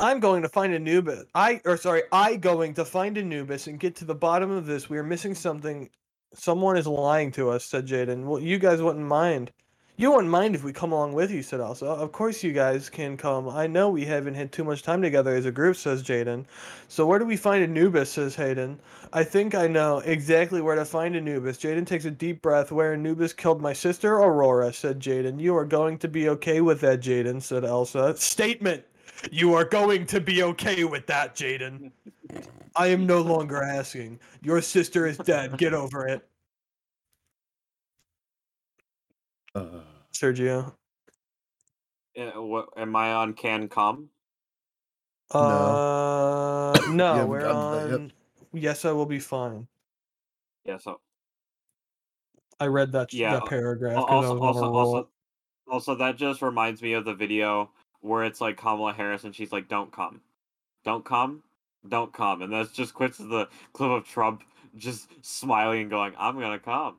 I'm 0.00 0.20
going 0.20 0.42
to 0.42 0.48
find 0.48 0.72
Anubis. 0.72 1.24
I 1.34 1.60
or 1.64 1.76
sorry, 1.76 2.02
I 2.12 2.36
going 2.36 2.72
to 2.74 2.84
find 2.84 3.18
Anubis 3.18 3.66
and 3.66 3.80
get 3.80 3.96
to 3.96 4.04
the 4.04 4.14
bottom 4.14 4.48
of 4.48 4.64
this. 4.64 4.88
We 4.88 4.96
are 4.96 5.02
missing 5.02 5.34
something. 5.34 5.90
Someone 6.34 6.76
is 6.76 6.86
lying 6.86 7.32
to 7.32 7.50
us, 7.50 7.64
said 7.64 7.86
Jaden. 7.86 8.24
Well, 8.24 8.40
you 8.40 8.58
guys 8.58 8.80
wouldn't 8.80 9.04
mind. 9.04 9.50
You 9.96 10.12
wouldn't 10.12 10.30
mind 10.30 10.54
if 10.54 10.62
we 10.62 10.72
come 10.72 10.92
along 10.92 11.14
with 11.14 11.32
you, 11.32 11.42
said 11.42 11.58
Elsa. 11.58 11.86
Of 11.86 12.12
course 12.12 12.44
you 12.44 12.52
guys 12.52 12.88
can 12.88 13.16
come. 13.16 13.48
I 13.48 13.66
know 13.66 13.90
we 13.90 14.04
haven't 14.04 14.34
had 14.34 14.52
too 14.52 14.62
much 14.62 14.84
time 14.84 15.02
together 15.02 15.34
as 15.34 15.46
a 15.46 15.50
group, 15.50 15.74
says 15.74 16.04
Jaden. 16.04 16.44
So 16.86 17.04
where 17.04 17.18
do 17.18 17.24
we 17.24 17.36
find 17.36 17.64
Anubis, 17.64 18.12
says 18.12 18.36
Hayden. 18.36 18.78
I 19.12 19.24
think 19.24 19.56
I 19.56 19.66
know 19.66 19.98
exactly 19.98 20.60
where 20.60 20.76
to 20.76 20.84
find 20.84 21.16
Anubis. 21.16 21.58
Jaden 21.58 21.84
takes 21.84 22.04
a 22.04 22.12
deep 22.12 22.40
breath. 22.40 22.70
Where 22.70 22.92
Anubis 22.92 23.32
killed 23.32 23.60
my 23.60 23.72
sister, 23.72 24.14
Aurora, 24.14 24.72
said 24.72 25.00
Jaden. 25.00 25.40
You 25.40 25.56
are 25.56 25.64
going 25.64 25.98
to 25.98 26.06
be 26.06 26.28
okay 26.28 26.60
with 26.60 26.80
that, 26.82 27.00
Jaden, 27.00 27.42
said 27.42 27.64
Elsa. 27.64 28.16
Statement! 28.16 28.84
You 29.30 29.54
are 29.54 29.64
going 29.64 30.06
to 30.06 30.20
be 30.20 30.42
okay 30.42 30.84
with 30.84 31.06
that, 31.06 31.34
Jaden. 31.34 31.90
I 32.76 32.88
am 32.88 33.06
no 33.06 33.20
longer 33.20 33.62
asking. 33.62 34.20
Your 34.42 34.60
sister 34.62 35.06
is 35.06 35.18
dead. 35.18 35.58
Get 35.58 35.74
over 35.74 36.06
it. 36.06 36.28
Uh, 39.54 39.80
Sergio. 40.12 40.72
Uh, 42.16 42.42
what, 42.42 42.68
am 42.76 42.94
I 42.96 43.12
on 43.12 43.32
Can 43.34 43.68
Come? 43.68 44.08
Uh, 45.30 46.72
no, 46.90 47.14
haven't 47.14 47.28
we're 47.28 47.40
gotten 47.40 47.88
that 47.90 47.94
on. 47.94 48.12
Yes, 48.52 48.84
I 48.84 48.92
will 48.92 49.06
be 49.06 49.18
fine. 49.18 49.66
Yeah. 50.64 50.78
So 50.78 51.00
I 52.60 52.66
read 52.66 52.92
that, 52.92 53.12
Yeah, 53.12 53.34
that 53.34 53.46
paragraph. 53.46 53.96
al- 53.96 54.06
'cause 54.06 54.24
I 54.24 54.28
also, 54.28 54.38
was 54.38 54.56
on 54.56 54.62
a 54.62 54.66
also, 54.66 54.74
also, 54.96 55.08
also, 55.70 55.94
that 55.96 56.16
just 56.16 56.40
reminds 56.42 56.80
me 56.82 56.94
of 56.94 57.04
the 57.04 57.14
video 57.14 57.70
where 58.00 58.24
it's 58.24 58.40
like 58.40 58.56
Kamala 58.56 58.92
Harris 58.92 59.24
and 59.24 59.34
she's 59.34 59.52
like, 59.52 59.68
"Don't 59.68 59.90
come, 59.92 60.20
don't 60.84 61.04
come, 61.04 61.42
don't 61.88 62.12
come," 62.12 62.42
and 62.42 62.52
that's 62.52 62.72
just 62.72 62.94
quits 62.94 63.18
the 63.18 63.48
clip 63.72 63.90
of 63.90 64.06
Trump 64.06 64.42
just 64.76 65.08
smiling 65.24 65.82
and 65.82 65.90
going, 65.90 66.14
"I'm 66.18 66.38
gonna 66.38 66.58
come." 66.58 66.96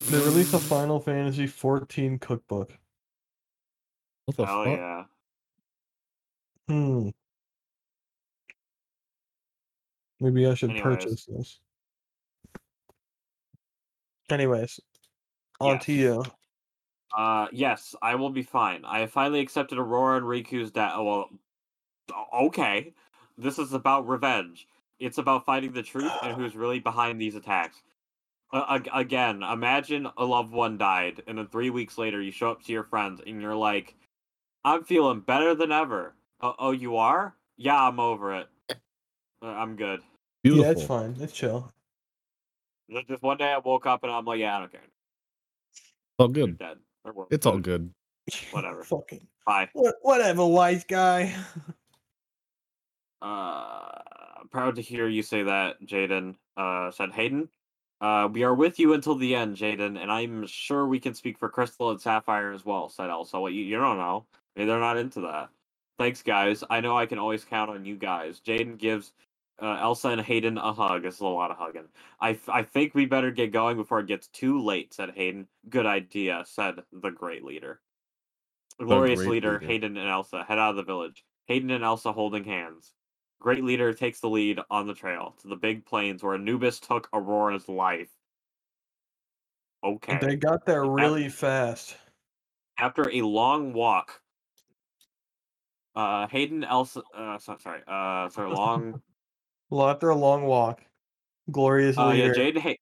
They 0.00 0.18
released 0.18 0.52
a 0.54 0.58
Final 0.58 1.00
Fantasy 1.00 1.46
14 1.46 2.18
cookbook. 2.18 2.76
what 4.26 4.36
the 4.36 4.46
Hell 4.46 4.64
fuck? 4.64 4.78
yeah! 4.78 5.04
Hmm. 6.68 7.08
Maybe 10.20 10.46
I 10.46 10.54
should 10.54 10.70
Anyways. 10.70 10.82
purchase 10.82 11.26
this. 11.26 11.60
Anyways, 14.30 14.80
on 15.60 15.78
to 15.80 15.92
you. 15.92 16.22
Uh, 17.16 17.46
yes, 17.52 17.94
I 18.02 18.16
will 18.16 18.30
be 18.30 18.42
fine. 18.42 18.84
I 18.84 19.00
have 19.00 19.10
finally 19.10 19.40
accepted 19.40 19.78
Aurora 19.78 20.16
and 20.16 20.26
Riku's 20.26 20.70
death. 20.70 20.94
Well, 20.96 21.30
okay. 22.34 22.92
This 23.38 23.58
is 23.58 23.72
about 23.72 24.08
revenge. 24.08 24.66
It's 24.98 25.18
about 25.18 25.44
finding 25.44 25.72
the 25.72 25.82
truth 25.82 26.12
and 26.22 26.36
who's 26.36 26.56
really 26.56 26.80
behind 26.80 27.20
these 27.20 27.34
attacks. 27.34 27.82
Uh, 28.52 28.78
again, 28.92 29.42
imagine 29.42 30.08
a 30.16 30.24
loved 30.24 30.52
one 30.52 30.78
died, 30.78 31.22
and 31.26 31.38
then 31.38 31.48
three 31.48 31.70
weeks 31.70 31.98
later 31.98 32.22
you 32.22 32.30
show 32.30 32.50
up 32.50 32.62
to 32.62 32.72
your 32.72 32.84
friends 32.84 33.20
and 33.26 33.42
you're 33.42 33.56
like, 33.56 33.96
"I'm 34.64 34.84
feeling 34.84 35.20
better 35.20 35.54
than 35.56 35.72
ever." 35.72 36.14
Oh, 36.40 36.54
oh 36.58 36.70
you 36.70 36.96
are? 36.96 37.34
Yeah, 37.56 37.80
I'm 37.88 37.98
over 37.98 38.34
it. 38.36 38.48
Uh, 38.70 39.46
I'm 39.46 39.74
good. 39.74 40.00
Beautiful. 40.44 40.64
Yeah, 40.64 40.70
it's 40.70 40.84
fine. 40.84 41.16
It's 41.20 41.32
chill. 41.32 41.72
Just 42.90 43.08
just 43.08 43.22
one 43.22 43.38
day 43.38 43.52
I 43.52 43.58
woke 43.58 43.86
up 43.86 44.04
and 44.04 44.12
I'm 44.12 44.24
like, 44.24 44.38
"Yeah, 44.38 44.56
I 44.56 44.60
don't 44.60 44.72
care. 44.72 44.80
all 46.18 46.26
You're 46.28 46.46
good. 46.46 46.58
dead. 46.58 46.78
Or 47.04 47.12
we're 47.12 47.24
It's 47.30 47.46
all 47.46 47.58
good. 47.58 47.90
Whatever. 48.50 48.82
Fucking. 48.84 49.26
Bye." 49.46 49.68
What, 49.72 49.96
whatever, 50.02 50.46
wise 50.46 50.84
guy. 50.84 51.34
Uh, 53.22 53.88
I'm 54.38 54.48
proud 54.50 54.76
to 54.76 54.82
hear 54.82 55.08
you 55.08 55.22
say 55.22 55.44
that, 55.44 55.80
Jaden. 55.80 56.34
Uh, 56.58 56.90
said 56.90 57.10
Hayden. 57.12 57.48
Uh, 58.02 58.28
we 58.30 58.42
are 58.42 58.54
with 58.54 58.78
you 58.78 58.92
until 58.92 59.14
the 59.14 59.34
end, 59.34 59.56
Jaden, 59.56 59.98
and 59.98 60.12
I'm 60.12 60.46
sure 60.46 60.86
we 60.86 61.00
can 61.00 61.14
speak 61.14 61.38
for 61.38 61.48
Crystal 61.48 61.90
and 61.90 61.98
Sapphire 61.98 62.52
as 62.52 62.66
well. 62.66 62.90
Said 62.90 63.08
Elsa. 63.08 63.40
What 63.40 63.54
you, 63.54 63.64
you 63.64 63.78
don't 63.78 63.96
know? 63.96 64.26
Maybe 64.54 64.66
they're 64.66 64.78
not 64.78 64.98
into 64.98 65.22
that. 65.22 65.48
Thanks, 65.98 66.22
guys. 66.22 66.62
I 66.68 66.80
know 66.80 66.98
I 66.98 67.06
can 67.06 67.18
always 67.18 67.46
count 67.46 67.70
on 67.70 67.86
you 67.86 67.96
guys. 67.96 68.40
Jaden 68.46 68.76
gives 68.76 69.12
uh, 69.60 69.78
Elsa 69.80 70.08
and 70.08 70.20
Hayden 70.20 70.58
a 70.58 70.72
hug. 70.72 71.04
It's 71.04 71.20
a 71.20 71.26
lot 71.26 71.50
of 71.50 71.56
hugging. 71.56 71.88
I, 72.20 72.30
f- 72.30 72.48
I 72.48 72.62
think 72.62 72.94
we 72.94 73.06
better 73.06 73.30
get 73.30 73.52
going 73.52 73.76
before 73.76 74.00
it 74.00 74.06
gets 74.06 74.28
too 74.28 74.62
late. 74.62 74.94
Said 74.94 75.10
Hayden. 75.14 75.46
Good 75.68 75.86
idea. 75.86 76.44
Said 76.46 76.76
the 76.92 77.10
great 77.10 77.44
leader. 77.44 77.80
Glorious 78.78 79.20
great 79.20 79.30
leader, 79.30 79.52
leader. 79.54 79.66
Hayden 79.66 79.96
and 79.96 80.08
Elsa 80.08 80.44
head 80.44 80.58
out 80.58 80.70
of 80.70 80.76
the 80.76 80.82
village. 80.82 81.24
Hayden 81.46 81.70
and 81.70 81.84
Elsa 81.84 82.12
holding 82.12 82.44
hands. 82.44 82.92
Great 83.40 83.62
leader 83.62 83.92
takes 83.92 84.20
the 84.20 84.28
lead 84.28 84.58
on 84.70 84.86
the 84.86 84.94
trail 84.94 85.36
to 85.42 85.48
the 85.48 85.56
big 85.56 85.84
plains 85.84 86.22
where 86.22 86.34
Anubis 86.34 86.80
took 86.80 87.08
Aurora's 87.12 87.68
life. 87.68 88.10
Okay. 89.84 90.18
They 90.20 90.36
got 90.36 90.64
there 90.64 90.84
really 90.86 91.28
fast. 91.28 91.96
After 92.78 93.08
a 93.10 93.20
long 93.20 93.74
walk, 93.74 94.20
uh, 95.94 96.26
Hayden, 96.28 96.64
Elsa, 96.64 97.02
uh, 97.16 97.38
so, 97.38 97.56
sorry, 97.62 97.82
uh, 97.86 98.28
sorry, 98.30 98.50
long, 98.50 99.00
Well, 99.70 99.88
after 99.88 100.10
a 100.10 100.16
long 100.16 100.44
walk, 100.44 100.82
glorious 101.50 101.98
uh, 101.98 102.12
yeah. 102.16 102.28
Jaden, 102.28 102.76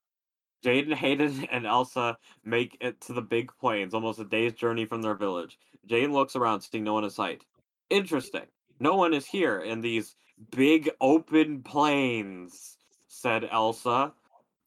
Jaden, 0.64 0.94
Hayden, 0.94 1.48
and 1.52 1.66
Elsa 1.66 2.16
make 2.44 2.76
it 2.80 3.00
to 3.02 3.12
the 3.12 3.22
big 3.22 3.52
plains, 3.60 3.94
almost 3.94 4.18
a 4.18 4.24
day's 4.24 4.52
journey 4.52 4.84
from 4.84 5.02
their 5.02 5.14
village. 5.14 5.58
Jaden 5.88 6.12
looks 6.12 6.36
around, 6.36 6.60
seeing 6.60 6.84
no 6.84 6.94
one 6.94 7.04
in 7.04 7.10
sight. 7.10 7.44
Interesting. 7.90 8.46
No 8.80 8.96
one 8.96 9.14
is 9.14 9.26
here 9.26 9.60
in 9.60 9.80
these 9.80 10.16
big 10.50 10.90
open 11.00 11.62
plains, 11.62 12.76
said 13.06 13.48
Elsa. 13.50 14.12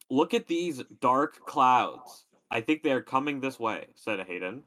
Look 0.10 0.34
at 0.34 0.47
these 0.47 0.84
dark 1.01 1.45
clouds. 1.45 2.25
I 2.51 2.62
think 2.62 2.84
they 2.84 2.91
are 2.91 3.01
coming 3.01 3.39
this 3.39 3.60
way, 3.60 3.88
said 3.95 4.19
Hayden. 4.28 4.63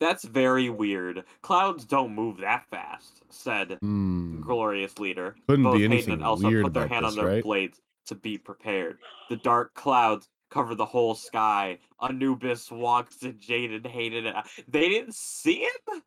That's 0.00 0.24
very 0.24 0.68
weird. 0.68 1.24
Clouds 1.42 1.84
don't 1.84 2.14
move 2.14 2.38
that 2.38 2.66
fast, 2.70 3.22
said 3.30 3.78
Hmm. 3.80 4.40
glorious 4.42 4.98
leader. 4.98 5.36
Couldn't 5.48 5.64
Both 5.64 5.76
be 5.76 5.88
Hayden 5.88 6.12
and 6.12 6.22
Elsa 6.22 6.46
weird 6.46 6.64
put 6.64 6.74
their 6.74 6.84
about 6.84 6.94
hand 6.94 7.04
this, 7.06 7.12
on 7.12 7.16
their 7.24 7.34
right? 7.34 7.42
blades 7.42 7.80
to 8.06 8.14
be 8.14 8.36
prepared. 8.38 8.98
The 9.30 9.36
dark 9.36 9.74
clouds 9.74 10.28
cover 10.50 10.74
the 10.74 10.84
whole 10.84 11.14
sky. 11.14 11.78
Anubis 12.00 12.70
walks 12.70 13.16
to 13.18 13.32
Jaden, 13.32 13.86
Hayden. 13.86 14.26
and- 14.26 14.46
They 14.68 14.88
didn't 14.88 15.14
see 15.14 15.60
him? 15.64 16.02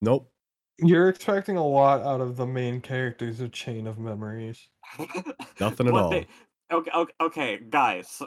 Nope. 0.00 0.30
You're 0.80 1.08
expecting 1.08 1.56
a 1.56 1.66
lot 1.66 2.02
out 2.02 2.20
of 2.20 2.36
the 2.36 2.46
main 2.46 2.80
characters 2.80 3.40
of 3.40 3.50
Chain 3.50 3.88
of 3.88 3.98
Memories. 3.98 4.68
Nothing 5.60 5.88
at 5.88 5.92
all. 5.94 6.10
they- 6.10 6.28
okay, 6.70 6.90
okay, 6.94 7.12
okay, 7.20 7.60
guys, 7.70 8.22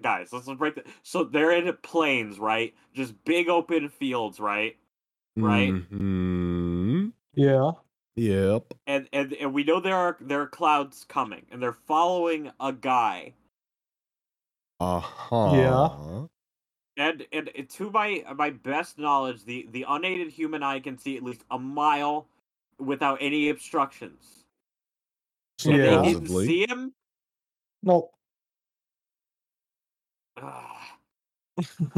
guys, 0.00 0.32
let's 0.32 0.48
break 0.54 0.76
it. 0.76 0.86
So 1.02 1.24
they're 1.24 1.52
in 1.52 1.72
plains, 1.82 2.38
right? 2.38 2.74
Just 2.94 3.14
big 3.24 3.48
open 3.48 3.88
fields, 3.88 4.40
right? 4.40 4.76
Right. 5.36 5.72
hmm 5.72 7.08
Yeah. 7.34 7.72
Yep. 8.16 8.74
And, 8.86 9.08
and 9.12 9.32
and 9.32 9.54
we 9.54 9.64
know 9.64 9.80
there 9.80 9.96
are 9.96 10.18
there 10.20 10.42
are 10.42 10.46
clouds 10.46 11.04
coming, 11.08 11.46
and 11.50 11.62
they're 11.62 11.72
following 11.72 12.50
a 12.60 12.72
guy. 12.72 13.32
Uh 14.80 15.00
huh. 15.00 15.50
Yeah. 15.54 16.26
And 16.98 17.26
and 17.32 17.70
to 17.70 17.90
my 17.90 18.24
my 18.36 18.50
best 18.50 18.98
knowledge, 18.98 19.44
the 19.44 19.66
the 19.72 19.86
unaided 19.88 20.28
human 20.28 20.62
eye 20.62 20.80
can 20.80 20.98
see 20.98 21.16
at 21.16 21.22
least 21.22 21.42
a 21.50 21.58
mile 21.58 22.26
without 22.78 23.18
any 23.20 23.48
obstructions. 23.48 24.44
And 25.64 25.76
Yeah. 25.76 26.02
they 26.02 26.12
didn't 26.12 26.28
see 26.28 26.66
him. 26.68 26.92
Nope. 27.82 28.12
Ugh. 30.42 30.76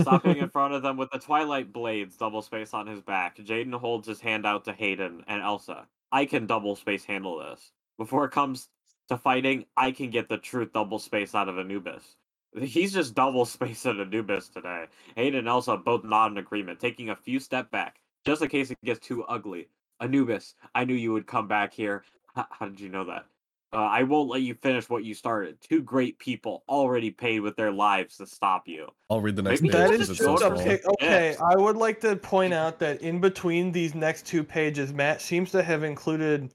Stopping 0.01 0.39
in 0.39 0.49
front 0.51 0.75
of 0.75 0.83
them 0.83 0.97
with 0.97 1.11
the 1.11 1.19
twilight 1.19 1.73
blades 1.73 2.17
double 2.17 2.43
space 2.43 2.75
on 2.75 2.87
his 2.87 3.01
back, 3.01 3.39
Jaden 3.39 3.75
holds 3.75 4.09
his 4.09 4.21
hand 4.21 4.47
out 4.47 4.65
to 4.67 4.73
Hayden 4.73 5.25
and 5.29 5.43
Elsa. 5.43 5.87
I 6.13 6.27
can 6.27 6.47
double 6.47 6.77
space 6.77 7.05
handle 7.05 7.39
this. 7.39 7.73
Before 7.99 8.25
it 8.25 8.33
comes 8.33 8.69
to 9.09 9.17
fighting, 9.17 9.67
I 9.77 9.93
can 9.93 10.11
get 10.11 10.29
the 10.29 10.39
truth 10.39 10.73
double 10.73 10.99
space 10.99 11.35
out 11.35 11.49
of 11.49 11.59
Anubis. 11.59 12.17
He's 12.61 12.93
just 12.93 13.15
double 13.15 13.45
spacing 13.45 14.01
Anubis 14.01 14.49
today. 14.49 14.87
Hayden 15.17 15.41
and 15.41 15.49
Elsa 15.49 15.77
both 15.77 16.05
nod 16.05 16.33
in 16.33 16.39
agreement, 16.39 16.81
taking 16.81 17.11
a 17.11 17.17
few 17.17 17.41
step 17.41 17.71
back, 17.71 18.01
just 18.27 18.43
in 18.43 18.49
case 18.49 18.71
it 18.71 18.79
gets 18.85 19.07
too 19.07 19.25
ugly. 19.25 19.69
Anubis, 20.01 20.55
I 20.75 20.85
knew 20.85 20.95
you 20.95 21.13
would 21.13 21.27
come 21.27 21.49
back 21.49 21.73
here. 21.73 22.05
How 22.35 22.69
did 22.69 22.81
you 22.81 22.89
know 22.89 23.05
that? 23.05 23.27
Uh, 23.75 23.79
I 23.79 24.05
won't 24.05 24.29
let 24.29 24.43
you 24.43 24.55
finish 24.55 24.89
what 24.89 25.05
you 25.05 25.15
started. 25.15 25.61
Two 25.61 25.83
great 25.83 26.17
people 26.21 26.63
already 26.69 27.11
paid 27.11 27.41
with 27.41 27.57
their 27.57 27.73
lives 27.73 28.17
to 28.19 28.27
stop 28.27 28.69
you. 28.69 28.87
I'll 29.11 29.21
read 29.21 29.35
the 29.35 29.43
next 29.43 29.63
Maybe 29.63 29.73
page 29.73 29.81
That 29.81 29.91
Page 29.91 30.01
is 30.01 30.09
because 30.09 30.11
is 30.11 30.11
it's 30.11 30.19
just 30.19 30.41
so 30.41 30.49
so 30.49 30.55
a 30.55 30.57
small. 30.57 30.65
pic- 30.65 30.87
okay. 30.87 31.31
Yes. 31.31 31.41
I 31.41 31.57
would 31.57 31.77
like 31.77 32.01
to 32.03 32.15
point 32.15 32.55
out 32.63 32.79
that 32.79 33.03
in 33.03 33.21
between 33.21 33.73
these 33.73 33.95
next 33.97 34.27
two 34.27 34.45
pages, 34.45 34.93
Matt 34.93 35.21
seems 35.21 35.51
to 35.51 35.63
have 35.63 35.83
included 35.83 36.55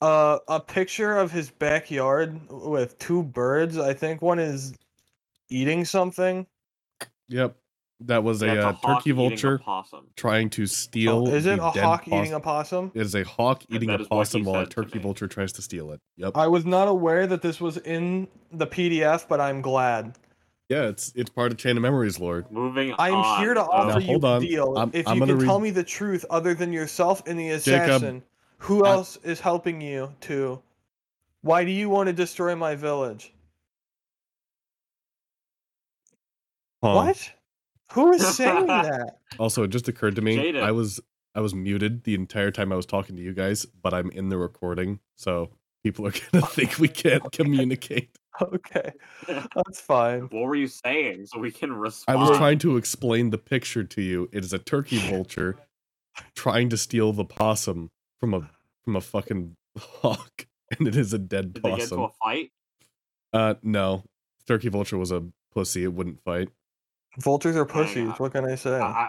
uh, 0.00 0.38
a 0.46 0.60
picture 0.60 1.18
of 1.18 1.32
his 1.32 1.50
backyard 1.50 2.40
with 2.48 2.96
two 3.00 3.24
birds. 3.24 3.76
I 3.76 3.92
think 3.92 4.22
one 4.22 4.38
is 4.38 4.74
eating 5.48 5.84
something. 5.84 6.46
Yep, 7.28 7.56
that 8.00 8.22
was 8.22 8.42
a, 8.42 8.48
uh, 8.68 8.70
a 8.70 8.86
turkey 8.86 9.10
eating 9.10 9.12
a 9.12 9.28
vulture 9.28 9.58
possum. 9.58 10.06
trying 10.16 10.50
to 10.50 10.62
Oh, 10.62 10.66
steal. 10.66 11.28
is 11.28 11.46
it 11.46 11.58
a 11.58 11.62
hawk 11.62 12.04
poss- 12.04 12.20
eating 12.20 12.32
a 12.34 12.40
possum? 12.40 12.92
It 12.94 13.02
is 13.02 13.14
a 13.14 13.24
hawk 13.24 13.64
eating 13.70 13.88
that 13.88 14.00
a 14.00 14.02
is 14.04 14.08
what 14.10 14.16
he 14.16 14.18
possum 14.20 14.44
while 14.44 14.60
a 14.62 14.66
turkey 14.66 14.98
vulture 14.98 15.26
tries 15.26 15.52
to 15.54 15.62
steal 15.62 15.90
it. 15.92 16.00
Yep. 16.16 16.36
I 16.36 16.46
was 16.46 16.64
not 16.64 16.86
aware 16.88 17.26
that 17.26 17.42
this 17.42 17.60
was 17.60 17.76
in 17.78 18.28
the 18.52 18.66
PDF, 18.66 19.26
but 19.28 19.40
I'm 19.40 19.60
glad. 19.62 20.16
yeah, 20.68 20.84
it's 20.88 21.12
it's 21.16 21.30
part 21.30 21.50
of 21.50 21.58
Chain 21.58 21.76
of 21.76 21.82
Memories 21.82 22.20
Lord. 22.20 22.50
Moving 22.52 22.94
I'm 22.98 23.40
here 23.40 23.54
to 23.54 23.62
uh, 23.62 23.66
offer 23.66 23.88
Now, 23.94 23.98
you 23.98 24.06
hold 24.06 24.24
a 24.24 24.26
on. 24.28 24.40
deal. 24.42 24.74
I'm- 24.78 24.90
if 24.94 25.08
I'm 25.08 25.14
you 25.14 25.20
gonna 25.20 25.36
can 25.38 25.44
tell 25.46 25.58
me 25.60 25.70
the 25.70 25.82
truth 25.84 26.24
other 26.30 26.54
than 26.54 26.72
yourself 26.72 27.22
and 27.26 27.38
the 27.38 27.48
Jacob, 27.58 27.88
assassin, 27.88 28.22
who 28.58 28.84
I- 28.84 28.90
else 28.92 29.16
is 29.24 29.40
helping 29.40 29.80
you 29.80 30.14
to? 30.22 30.62
Why 31.42 31.64
do 31.64 31.70
you 31.70 31.88
want 31.88 32.08
to 32.08 32.12
destroy 32.12 32.54
my 32.54 32.74
village? 32.74 33.32
Huh. 36.82 36.94
What? 36.94 37.32
Who 37.92 38.12
is 38.12 38.36
saying 38.36 38.66
that? 38.68 39.18
Also, 39.38 39.62
it 39.62 39.68
just 39.68 39.88
occurred 39.88 40.16
to 40.16 40.22
me 40.22 40.36
Jaden. 40.36 40.62
I 40.62 40.72
was 40.72 41.00
I 41.34 41.40
was 41.40 41.54
muted 41.54 42.04
the 42.04 42.14
entire 42.14 42.50
time 42.50 42.72
I 42.72 42.76
was 42.76 42.86
talking 42.86 43.16
to 43.16 43.22
you 43.22 43.32
guys, 43.32 43.64
but 43.64 43.94
I'm 43.94 44.10
in 44.10 44.28
the 44.28 44.38
recording, 44.38 45.00
so 45.16 45.50
people 45.84 46.06
are 46.06 46.12
gonna 46.32 46.46
think 46.50 46.78
we 46.78 46.88
can't 46.88 47.30
communicate. 47.32 48.10
Okay, 48.40 48.92
that's 49.26 49.80
fine. 49.80 50.22
What 50.22 50.42
were 50.46 50.54
you 50.54 50.68
saying? 50.68 51.26
So 51.26 51.38
we 51.40 51.50
can 51.50 51.72
respond. 51.72 52.18
I 52.18 52.20
was 52.20 52.36
trying 52.38 52.58
to 52.60 52.76
explain 52.76 53.30
the 53.30 53.38
picture 53.38 53.82
to 53.84 54.02
you. 54.02 54.28
It 54.32 54.44
is 54.44 54.52
a 54.52 54.58
turkey 54.58 54.98
vulture 54.98 55.56
trying 56.34 56.68
to 56.70 56.76
steal 56.76 57.12
the 57.12 57.24
possum 57.24 57.90
from 58.20 58.34
a 58.34 58.48
from 58.84 58.96
a 58.96 59.00
fucking 59.00 59.56
hawk, 59.76 60.46
and 60.78 60.86
it 60.86 60.94
is 60.96 61.12
a 61.12 61.18
dead 61.18 61.54
Did 61.54 61.62
they 61.64 61.70
get 61.70 61.80
into 61.80 61.96
possum. 61.96 62.00
a 62.00 62.24
fight? 62.24 62.50
Uh, 63.32 63.54
no, 63.62 64.04
turkey 64.46 64.68
vulture 64.68 64.98
was 64.98 65.10
a 65.10 65.24
pussy. 65.52 65.82
It 65.84 65.92
wouldn't 65.92 66.22
fight. 66.22 66.48
Vultures 67.18 67.56
are 67.56 67.64
pussies. 67.64 68.12
What 68.18 68.32
can 68.32 68.44
I 68.44 68.54
say? 68.54 68.78
I, 68.80 69.08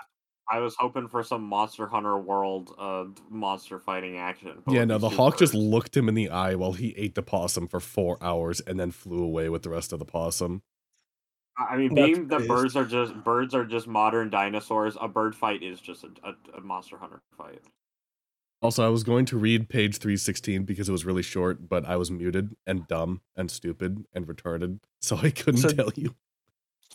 I 0.52 0.60
was 0.60 0.76
hoping 0.80 1.08
for 1.08 1.24
some 1.24 1.44
Monster 1.44 1.88
Hunter 1.88 2.18
World 2.18 2.74
uh 2.80 3.06
monster 3.30 3.78
fighting 3.80 4.18
action. 4.18 4.64
yeah, 4.68 4.84
no, 4.86 4.98
the 4.98 5.10
hawk 5.10 5.38
just 5.38 5.54
looked 5.54 5.96
him 5.96 6.10
in 6.10 6.16
the 6.16 6.30
eye 6.30 6.56
while 6.56 6.74
he 6.74 6.94
ate 6.98 7.16
the 7.16 7.22
possum 7.22 7.68
for 7.68 7.80
four 7.80 8.18
hours 8.22 8.60
and 8.62 8.80
then 8.80 8.92
flew 8.92 9.24
away 9.24 9.50
with 9.50 9.62
the 9.64 9.70
rest 9.70 9.94
of 9.94 10.00
the 10.00 10.06
possum. 10.06 10.64
I 11.58 11.76
mean, 11.76 11.94
being 11.94 12.28
that 12.30 12.48
birds 12.48 12.76
are 12.76 12.86
just 12.86 13.14
birds 13.24 13.54
are 13.54 13.66
just 13.66 13.86
modern 13.86 14.30
dinosaurs. 14.30 14.96
A 15.00 15.08
bird 15.08 15.36
fight 15.36 15.62
is 15.62 15.80
just 15.80 16.04
a, 16.04 16.08
a, 16.24 16.58
a 16.58 16.62
Monster 16.62 16.98
Hunter 16.98 17.22
fight. 17.38 17.60
Also, 18.62 18.86
I 18.86 18.90
was 18.90 19.04
going 19.04 19.26
to 19.26 19.38
read 19.38 19.70
page 19.70 19.98
316 20.00 20.64
because 20.64 20.90
it 20.90 20.92
was 20.92 21.06
really 21.06 21.22
short, 21.22 21.70
but 21.70 21.86
I 21.86 21.96
was 21.96 22.10
muted 22.12 22.56
and 22.68 22.88
dumb 22.88 23.22
and 23.36 23.50
stupid 23.52 24.06
and 24.14 24.26
retarded, 24.28 24.80
so 25.02 25.18
I 25.22 25.30
couldn't 25.30 25.62
So- 25.62 25.70
tell 25.70 25.92
you. 25.96 26.16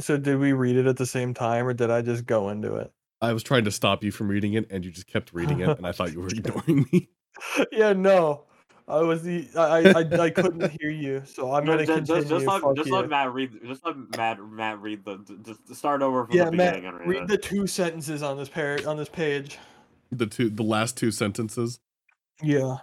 So 0.01 0.17
did 0.17 0.39
we 0.39 0.53
read 0.53 0.77
it 0.77 0.87
at 0.87 0.97
the 0.97 1.07
same 1.07 1.35
time, 1.35 1.67
or 1.67 1.73
did 1.73 1.91
I 1.91 2.03
just 2.03 2.27
go 2.27 2.49
into 2.49 2.75
it? 2.77 2.93
I 3.21 3.33
was 3.33 3.43
trying 3.43 3.65
to 3.65 3.71
stop 3.71 4.03
you 4.03 4.11
from 4.11 4.29
reading 4.29 4.55
it, 4.55 4.67
and 4.71 4.85
you 4.85 4.91
just 4.91 5.07
kept 5.07 5.33
reading 5.33 5.61
it, 5.61 5.77
and 5.79 5.87
I 5.87 5.93
thought 5.93 6.13
you 6.13 6.21
were 6.21 6.29
ignoring 6.37 6.87
me. 6.93 7.09
yeah, 7.73 7.93
no. 7.93 8.45
I 8.87 8.99
was 8.99 9.23
the 9.23 9.49
I 9.57 9.61
I, 9.61 10.01
I, 10.01 10.25
I 10.25 10.31
couldn't 10.31 10.71
hear 10.79 10.91
you, 10.91 11.23
so 11.25 11.53
I'm 11.53 11.65
No, 11.65 11.73
gonna 11.73 11.87
ju- 11.87 11.95
continue. 11.95 12.21
just, 12.21 12.29
just, 12.31 12.47
let, 12.47 12.61
Fuck 12.61 12.77
just 12.77 12.89
you. 12.89 12.95
let 12.95 13.09
Matt 13.09 13.33
read. 13.33 13.59
Just 13.65 13.85
let 13.87 13.97
Matt 14.17 14.39
Matt 14.45 14.79
read 14.81 15.05
the. 15.05 15.25
Just 15.43 15.75
start 15.75 16.03
over 16.03 16.27
from 16.27 16.37
yeah, 16.37 16.45
the 16.51 16.53
Matt, 16.53 16.75
beginning 16.75 16.89
and 17.01 17.09
read, 17.09 17.21
read 17.21 17.29
the 17.29 17.39
two 17.39 17.67
sentences 17.67 18.23
on 18.23 18.37
this 18.37 18.51
pair 18.51 18.87
on 18.87 18.99
this 18.99 19.09
page. 19.09 19.59
The 20.13 20.27
two, 20.27 20.51
the 20.51 20.63
last 20.63 20.99
two 20.99 21.11
sentences. 21.11 21.81
Yeah. 22.43 22.77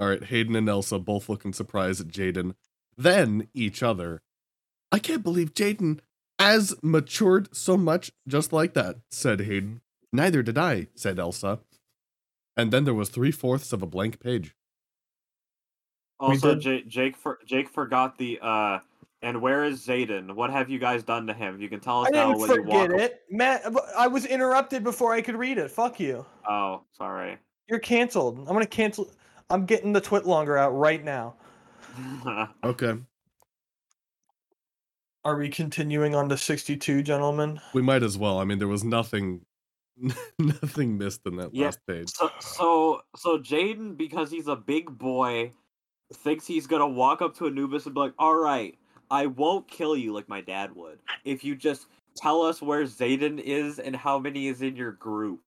All 0.00 0.08
right, 0.08 0.24
Hayden 0.24 0.56
and 0.56 0.68
Elsa 0.68 0.98
both 0.98 1.28
looking 1.28 1.52
surprised 1.52 2.00
at 2.00 2.08
Jaden, 2.08 2.54
then 2.96 3.48
each 3.52 3.82
other. 3.82 4.22
I 4.90 4.98
can't 4.98 5.22
believe 5.22 5.52
Jaden 5.54 6.00
has 6.42 6.74
matured 6.82 7.54
so 7.54 7.76
much 7.76 8.12
just 8.28 8.52
like 8.52 8.74
that, 8.74 8.96
said 9.10 9.40
Hayden. 9.40 9.80
Neither 10.12 10.42
did 10.42 10.58
I, 10.58 10.88
said 10.94 11.18
Elsa. 11.18 11.60
And 12.56 12.70
then 12.72 12.84
there 12.84 12.94
was 12.94 13.08
three 13.08 13.30
fourths 13.32 13.72
of 13.72 13.82
a 13.82 13.86
blank 13.86 14.20
page. 14.20 14.54
Also, 16.20 16.54
did- 16.54 16.60
Jake, 16.62 16.88
Jake, 16.88 17.16
for, 17.16 17.38
Jake 17.46 17.68
forgot 17.68 18.18
the. 18.18 18.38
uh 18.42 18.78
And 19.22 19.40
where 19.40 19.64
is 19.64 19.84
Zayden? 19.86 20.34
What 20.34 20.50
have 20.50 20.68
you 20.68 20.78
guys 20.78 21.02
done 21.02 21.26
to 21.28 21.32
him? 21.34 21.60
You 21.60 21.68
can 21.68 21.80
tell 21.80 22.02
us 22.02 22.08
I 22.08 22.10
now 22.16 22.32
didn't 22.32 22.40
when 22.40 22.50
you 22.50 22.62
walk. 22.64 22.90
forget 22.90 23.00
it. 23.00 23.20
Matt, 23.30 23.62
I 23.96 24.06
was 24.08 24.26
interrupted 24.26 24.84
before 24.84 25.12
I 25.12 25.22
could 25.22 25.36
read 25.36 25.58
it. 25.58 25.70
Fuck 25.70 25.98
you. 26.00 26.26
Oh, 26.48 26.82
sorry. 26.92 27.38
You're 27.68 27.78
canceled. 27.78 28.38
I'm 28.40 28.46
gonna 28.52 28.66
cancel. 28.66 29.10
I'm 29.50 29.64
getting 29.66 29.92
the 29.92 30.00
TwitLonger 30.00 30.58
out 30.58 30.70
right 30.70 31.02
now. 31.04 31.34
Okay. 32.64 32.94
Are 35.24 35.36
we 35.36 35.48
continuing 35.48 36.16
on 36.16 36.28
to 36.30 36.36
62, 36.36 37.02
gentlemen? 37.02 37.60
We 37.74 37.82
might 37.82 38.02
as 38.02 38.18
well. 38.18 38.40
I 38.40 38.44
mean, 38.44 38.58
there 38.58 38.68
was 38.68 38.82
nothing 38.82 39.42
nothing 40.38 40.98
missed 40.98 41.20
in 41.26 41.36
that 41.36 41.54
Yeah, 41.54 41.66
last 41.66 41.80
page. 41.86 42.10
so, 42.12 42.30
so, 42.40 43.02
so 43.14 43.38
Jaden, 43.38 43.96
because 43.96 44.30
he's 44.30 44.48
a 44.48 44.56
big 44.56 44.86
boy, 44.98 45.52
thinks 46.12 46.46
he's 46.46 46.66
gonna 46.66 46.88
walk 46.88 47.22
up 47.22 47.36
to 47.36 47.46
Anubis 47.46 47.86
and 47.86 47.94
be 47.94 48.00
like, 48.00 48.14
"All 48.18 48.36
right, 48.36 48.76
I 49.10 49.26
won't 49.26 49.68
kill 49.68 49.96
you 49.96 50.12
like 50.12 50.28
my 50.28 50.40
dad 50.40 50.74
would 50.74 50.98
if 51.24 51.44
you 51.44 51.54
just 51.54 51.86
tell 52.16 52.42
us 52.42 52.60
where 52.60 52.82
Zayden 52.82 53.38
is 53.38 53.78
and 53.78 53.94
how 53.94 54.18
many 54.18 54.48
is 54.48 54.60
in 54.60 54.74
your 54.74 54.92
group." 54.92 55.40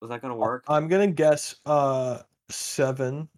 Was 0.00 0.08
that 0.10 0.22
gonna 0.22 0.36
work? 0.36 0.64
I'm 0.68 0.88
gonna 0.88 1.08
guess 1.08 1.56
uh 1.66 2.20
seven. 2.48 3.28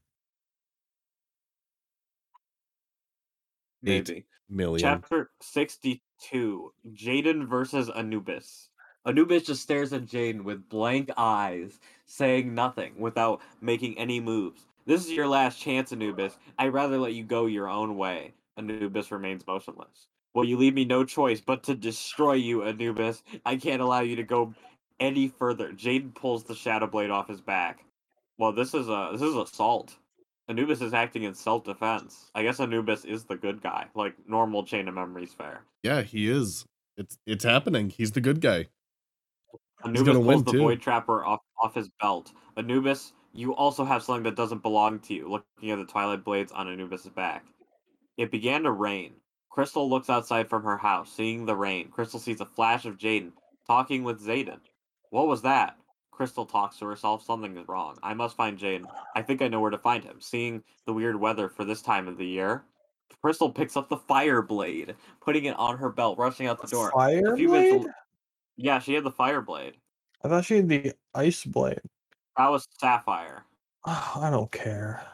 Maybe. 3.86 4.26
Million. 4.48 4.80
Chapter 4.80 5.30
62 5.40 6.72
Jaden 6.92 7.48
versus 7.48 7.90
Anubis. 7.90 8.68
Anubis 9.06 9.44
just 9.44 9.62
stares 9.62 9.92
at 9.92 10.06
Jaden 10.06 10.42
with 10.42 10.68
blank 10.68 11.10
eyes, 11.16 11.78
saying 12.06 12.54
nothing 12.54 12.98
without 12.98 13.40
making 13.60 13.98
any 13.98 14.20
moves. 14.20 14.66
This 14.84 15.04
is 15.04 15.12
your 15.12 15.28
last 15.28 15.60
chance, 15.60 15.92
Anubis. 15.92 16.36
I'd 16.58 16.72
rather 16.72 16.98
let 16.98 17.14
you 17.14 17.24
go 17.24 17.46
your 17.46 17.68
own 17.68 17.96
way. 17.96 18.34
Anubis 18.56 19.10
remains 19.10 19.46
motionless. 19.46 20.08
Well, 20.34 20.44
you 20.44 20.56
leave 20.56 20.74
me 20.74 20.84
no 20.84 21.04
choice 21.04 21.40
but 21.40 21.62
to 21.64 21.74
destroy 21.74 22.34
you, 22.34 22.62
Anubis. 22.62 23.22
I 23.44 23.56
can't 23.56 23.82
allow 23.82 24.00
you 24.00 24.16
to 24.16 24.22
go 24.22 24.54
any 25.00 25.28
further. 25.28 25.72
Jaden 25.72 26.14
pulls 26.14 26.44
the 26.44 26.54
shadow 26.54 26.86
blade 26.86 27.10
off 27.10 27.28
his 27.28 27.40
back. 27.40 27.84
Well, 28.38 28.52
this 28.52 28.74
is 28.74 28.88
a 28.88 29.10
this 29.12 29.22
is 29.22 29.34
assault. 29.34 29.96
Anubis 30.48 30.80
is 30.80 30.94
acting 30.94 31.24
in 31.24 31.34
self 31.34 31.64
defense. 31.64 32.30
I 32.34 32.42
guess 32.42 32.60
Anubis 32.60 33.04
is 33.04 33.24
the 33.24 33.36
good 33.36 33.62
guy, 33.62 33.86
like 33.94 34.14
normal 34.28 34.64
chain 34.64 34.88
of 34.88 34.94
memories 34.94 35.32
fair. 35.32 35.62
Yeah, 35.82 36.02
he 36.02 36.30
is. 36.30 36.64
It's 36.96 37.18
it's 37.26 37.44
happening. 37.44 37.90
He's 37.90 38.12
the 38.12 38.20
good 38.20 38.40
guy. 38.40 38.66
Anubis 39.84 40.02
gonna 40.02 40.20
pulls 40.20 40.44
the 40.44 40.52
too. 40.52 40.58
void 40.58 40.80
trapper 40.80 41.24
off, 41.24 41.40
off 41.60 41.74
his 41.74 41.90
belt. 42.00 42.32
Anubis, 42.56 43.12
you 43.32 43.54
also 43.54 43.84
have 43.84 44.02
something 44.02 44.22
that 44.24 44.36
doesn't 44.36 44.62
belong 44.62 45.00
to 45.00 45.14
you, 45.14 45.28
looking 45.28 45.70
at 45.70 45.78
the 45.78 45.84
twilight 45.84 46.24
blades 46.24 46.52
on 46.52 46.68
Anubis's 46.68 47.10
back. 47.10 47.44
It 48.16 48.30
began 48.30 48.62
to 48.62 48.70
rain. 48.70 49.14
Crystal 49.50 49.88
looks 49.88 50.08
outside 50.10 50.48
from 50.48 50.62
her 50.64 50.76
house, 50.76 51.12
seeing 51.12 51.44
the 51.44 51.56
rain. 51.56 51.88
Crystal 51.90 52.20
sees 52.20 52.40
a 52.40 52.46
flash 52.46 52.84
of 52.84 52.98
Jaden 52.98 53.32
talking 53.66 54.04
with 54.04 54.24
Zayden. 54.24 54.60
What 55.10 55.28
was 55.28 55.42
that? 55.42 55.76
Crystal 56.16 56.46
talks 56.46 56.78
to 56.78 56.86
herself, 56.86 57.22
something 57.22 57.54
is 57.58 57.68
wrong. 57.68 57.98
I 58.02 58.14
must 58.14 58.36
find 58.36 58.56
Jane. 58.56 58.86
I 59.14 59.20
think 59.20 59.42
I 59.42 59.48
know 59.48 59.60
where 59.60 59.70
to 59.70 59.76
find 59.76 60.02
him. 60.02 60.18
Seeing 60.20 60.64
the 60.86 60.94
weird 60.94 61.16
weather 61.20 61.50
for 61.50 61.62
this 61.64 61.82
time 61.82 62.08
of 62.08 62.16
the 62.16 62.26
year, 62.26 62.64
Crystal 63.22 63.50
picks 63.52 63.76
up 63.76 63.90
the 63.90 63.98
fire 63.98 64.40
blade, 64.40 64.94
putting 65.20 65.44
it 65.44 65.56
on 65.58 65.76
her 65.76 65.90
belt, 65.90 66.16
rushing 66.18 66.46
out 66.46 66.60
the 66.62 66.68
door. 66.68 66.90
Fire 66.92 67.34
A 67.34 67.36
few 67.36 67.48
minutes 67.50 67.70
blade? 67.70 67.86
l- 67.88 67.94
Yeah, 68.56 68.78
she 68.78 68.94
had 68.94 69.04
the 69.04 69.10
fire 69.10 69.42
blade. 69.42 69.76
I 70.24 70.28
thought 70.28 70.46
she 70.46 70.56
had 70.56 70.68
the 70.70 70.94
ice 71.14 71.44
blade. 71.44 71.80
That 72.38 72.48
was 72.50 72.66
Sapphire. 72.80 73.44
I 73.84 74.28
don't 74.30 74.50
care. 74.50 75.06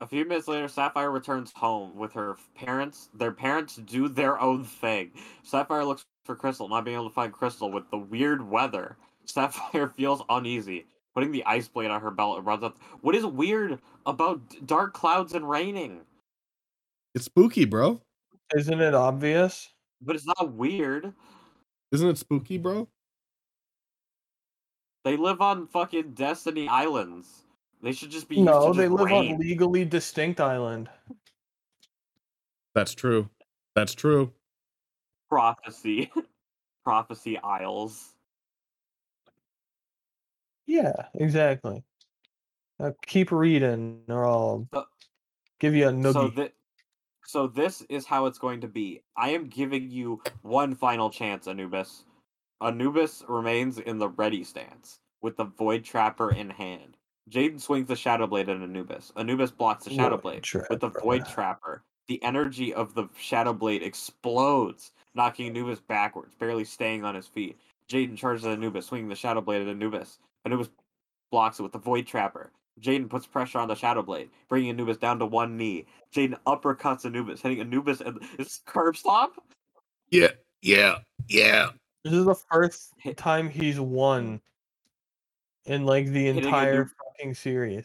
A 0.00 0.06
few 0.06 0.24
minutes 0.24 0.46
later, 0.46 0.68
Sapphire 0.68 1.10
returns 1.10 1.50
home 1.56 1.96
with 1.96 2.12
her 2.12 2.36
parents. 2.54 3.08
Their 3.14 3.32
parents 3.32 3.76
do 3.76 4.08
their 4.08 4.40
own 4.40 4.62
thing. 4.64 5.10
Sapphire 5.42 5.84
looks 5.84 6.04
for 6.24 6.36
Crystal, 6.36 6.68
not 6.68 6.84
being 6.84 6.96
able 6.96 7.08
to 7.08 7.14
find 7.14 7.32
Crystal 7.32 7.70
with 7.72 7.90
the 7.90 7.98
weird 7.98 8.48
weather. 8.48 8.96
Sapphire 9.26 9.88
feels 9.96 10.22
uneasy. 10.28 10.86
putting 11.14 11.32
the 11.32 11.44
ice 11.44 11.68
blade 11.68 11.90
on 11.90 12.00
her 12.00 12.10
belt 12.10 12.38
and 12.38 12.46
runs 12.46 12.62
up. 12.64 12.76
What 13.00 13.14
is 13.14 13.24
weird 13.24 13.78
about 14.06 14.40
dark 14.66 14.94
clouds 14.94 15.34
and 15.34 15.48
raining? 15.48 16.00
It's 17.14 17.26
spooky, 17.26 17.64
bro. 17.64 18.00
Isn't 18.56 18.80
it 18.80 18.94
obvious? 18.94 19.68
But 20.02 20.16
it's 20.16 20.26
not 20.26 20.52
weird. 20.52 21.12
Isn't 21.92 22.08
it 22.08 22.18
spooky, 22.18 22.58
bro? 22.58 22.88
They 25.04 25.16
live 25.16 25.40
on 25.40 25.66
fucking 25.66 26.12
Destiny 26.14 26.66
Islands. 26.68 27.44
They 27.82 27.92
should 27.92 28.10
just 28.10 28.28
be 28.28 28.36
used 28.36 28.46
No, 28.46 28.72
to 28.72 28.76
they 28.76 28.84
just 28.84 28.94
live 28.94 29.06
rain. 29.06 29.34
on 29.34 29.38
legally 29.40 29.84
distinct 29.84 30.40
island. 30.40 30.88
That's 32.74 32.94
true. 32.94 33.28
That's 33.76 33.94
true. 33.94 34.32
prophecy. 35.28 36.10
prophecy 36.84 37.38
Isles. 37.38 38.13
Yeah, 40.66 40.92
exactly. 41.14 41.82
Uh, 42.80 42.90
keep 43.06 43.30
reading, 43.30 44.02
or 44.08 44.26
I'll 44.26 44.66
So- 44.72 44.86
give 45.60 45.74
you 45.74 45.88
a 45.88 45.90
So 45.90 45.96
noogie. 46.30 46.34
that 46.36 46.52
so 47.26 47.46
this 47.46 47.80
is 47.88 48.04
how 48.06 48.26
it's 48.26 48.38
going 48.38 48.60
to 48.60 48.68
be. 48.68 49.00
I 49.16 49.30
am 49.30 49.48
giving 49.48 49.90
you 49.90 50.22
one 50.42 50.74
final 50.74 51.08
chance, 51.10 51.46
Anubis. 51.48 52.04
Anubis 52.60 53.24
remains 53.28 53.78
in 53.78 53.98
the 53.98 54.08
ready 54.10 54.44
stance 54.44 55.00
with 55.22 55.36
the 55.36 55.44
Void 55.44 55.84
Trapper 55.84 56.32
in 56.32 56.50
hand. 56.50 56.96
Jaden 57.30 57.58
swings 57.60 57.88
the 57.88 57.96
Shadow 57.96 58.26
Blade 58.26 58.50
at 58.50 58.56
Anubis. 58.60 59.10
Anubis 59.16 59.50
blocks 59.50 59.84
the 59.84 59.90
Shadow 59.94 60.16
Void 60.18 60.22
Blade 60.22 60.66
with 60.68 60.80
the 60.80 60.90
Trapper. 60.90 61.00
Void 61.00 61.26
Trapper. 61.26 61.82
The 62.08 62.22
energy 62.22 62.74
of 62.74 62.92
the 62.94 63.08
Shadow 63.16 63.54
Blade 63.54 63.82
explodes, 63.82 64.92
knocking 65.14 65.46
Anubis 65.48 65.80
backwards, 65.80 66.34
barely 66.34 66.64
staying 66.64 67.04
on 67.04 67.14
his 67.14 67.26
feet. 67.26 67.58
Jaden 67.88 68.16
charges 68.18 68.44
at 68.44 68.52
Anubis, 68.52 68.86
swinging 68.86 69.08
the 69.08 69.16
Shadow 69.16 69.40
Blade 69.40 69.62
at 69.62 69.68
Anubis. 69.68 70.18
Anubis 70.44 70.68
blocks 71.30 71.58
it 71.58 71.62
with 71.62 71.72
the 71.72 71.78
Void 71.78 72.06
Trapper. 72.06 72.52
Jaden 72.80 73.08
puts 73.08 73.26
pressure 73.26 73.58
on 73.58 73.68
the 73.68 73.74
Shadow 73.76 74.02
Blade, 74.02 74.30
bringing 74.48 74.70
Anubis 74.70 74.96
down 74.96 75.18
to 75.20 75.26
one 75.26 75.56
knee. 75.56 75.86
Jaden 76.14 76.36
uppercuts 76.46 77.04
Anubis, 77.04 77.40
hitting 77.40 77.60
Anubis 77.60 78.00
and 78.00 78.18
is 78.38 78.60
curb 78.66 78.96
stomp. 78.96 79.34
Yeah, 80.10 80.30
yeah, 80.60 80.98
yeah. 81.28 81.70
This 82.02 82.12
is 82.14 82.24
the 82.24 82.34
first 82.34 82.92
Hit- 82.98 83.16
time 83.16 83.48
he's 83.48 83.78
won 83.80 84.40
in 85.66 85.86
like 85.86 86.06
the 86.06 86.24
Hitting 86.24 86.42
a 86.42 86.46
entire 86.46 86.84
new- 86.84 86.90
fucking 87.18 87.34
series. 87.34 87.84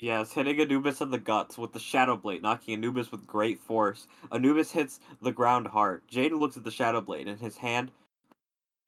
Yes, 0.00 0.32
hitting 0.32 0.60
Anubis 0.60 1.00
in 1.00 1.10
the 1.10 1.18
guts 1.18 1.58
with 1.58 1.72
the 1.72 1.80
Shadow 1.80 2.16
Blade, 2.16 2.40
knocking 2.42 2.74
Anubis 2.74 3.10
with 3.10 3.26
great 3.26 3.58
force. 3.58 4.06
Anubis 4.30 4.70
hits 4.70 5.00
the 5.22 5.32
ground 5.32 5.66
hard. 5.66 6.02
Jaden 6.08 6.38
looks 6.38 6.56
at 6.56 6.62
the 6.62 6.70
Shadow 6.70 7.00
Blade 7.00 7.26
in 7.26 7.36
his 7.38 7.56
hand, 7.56 7.90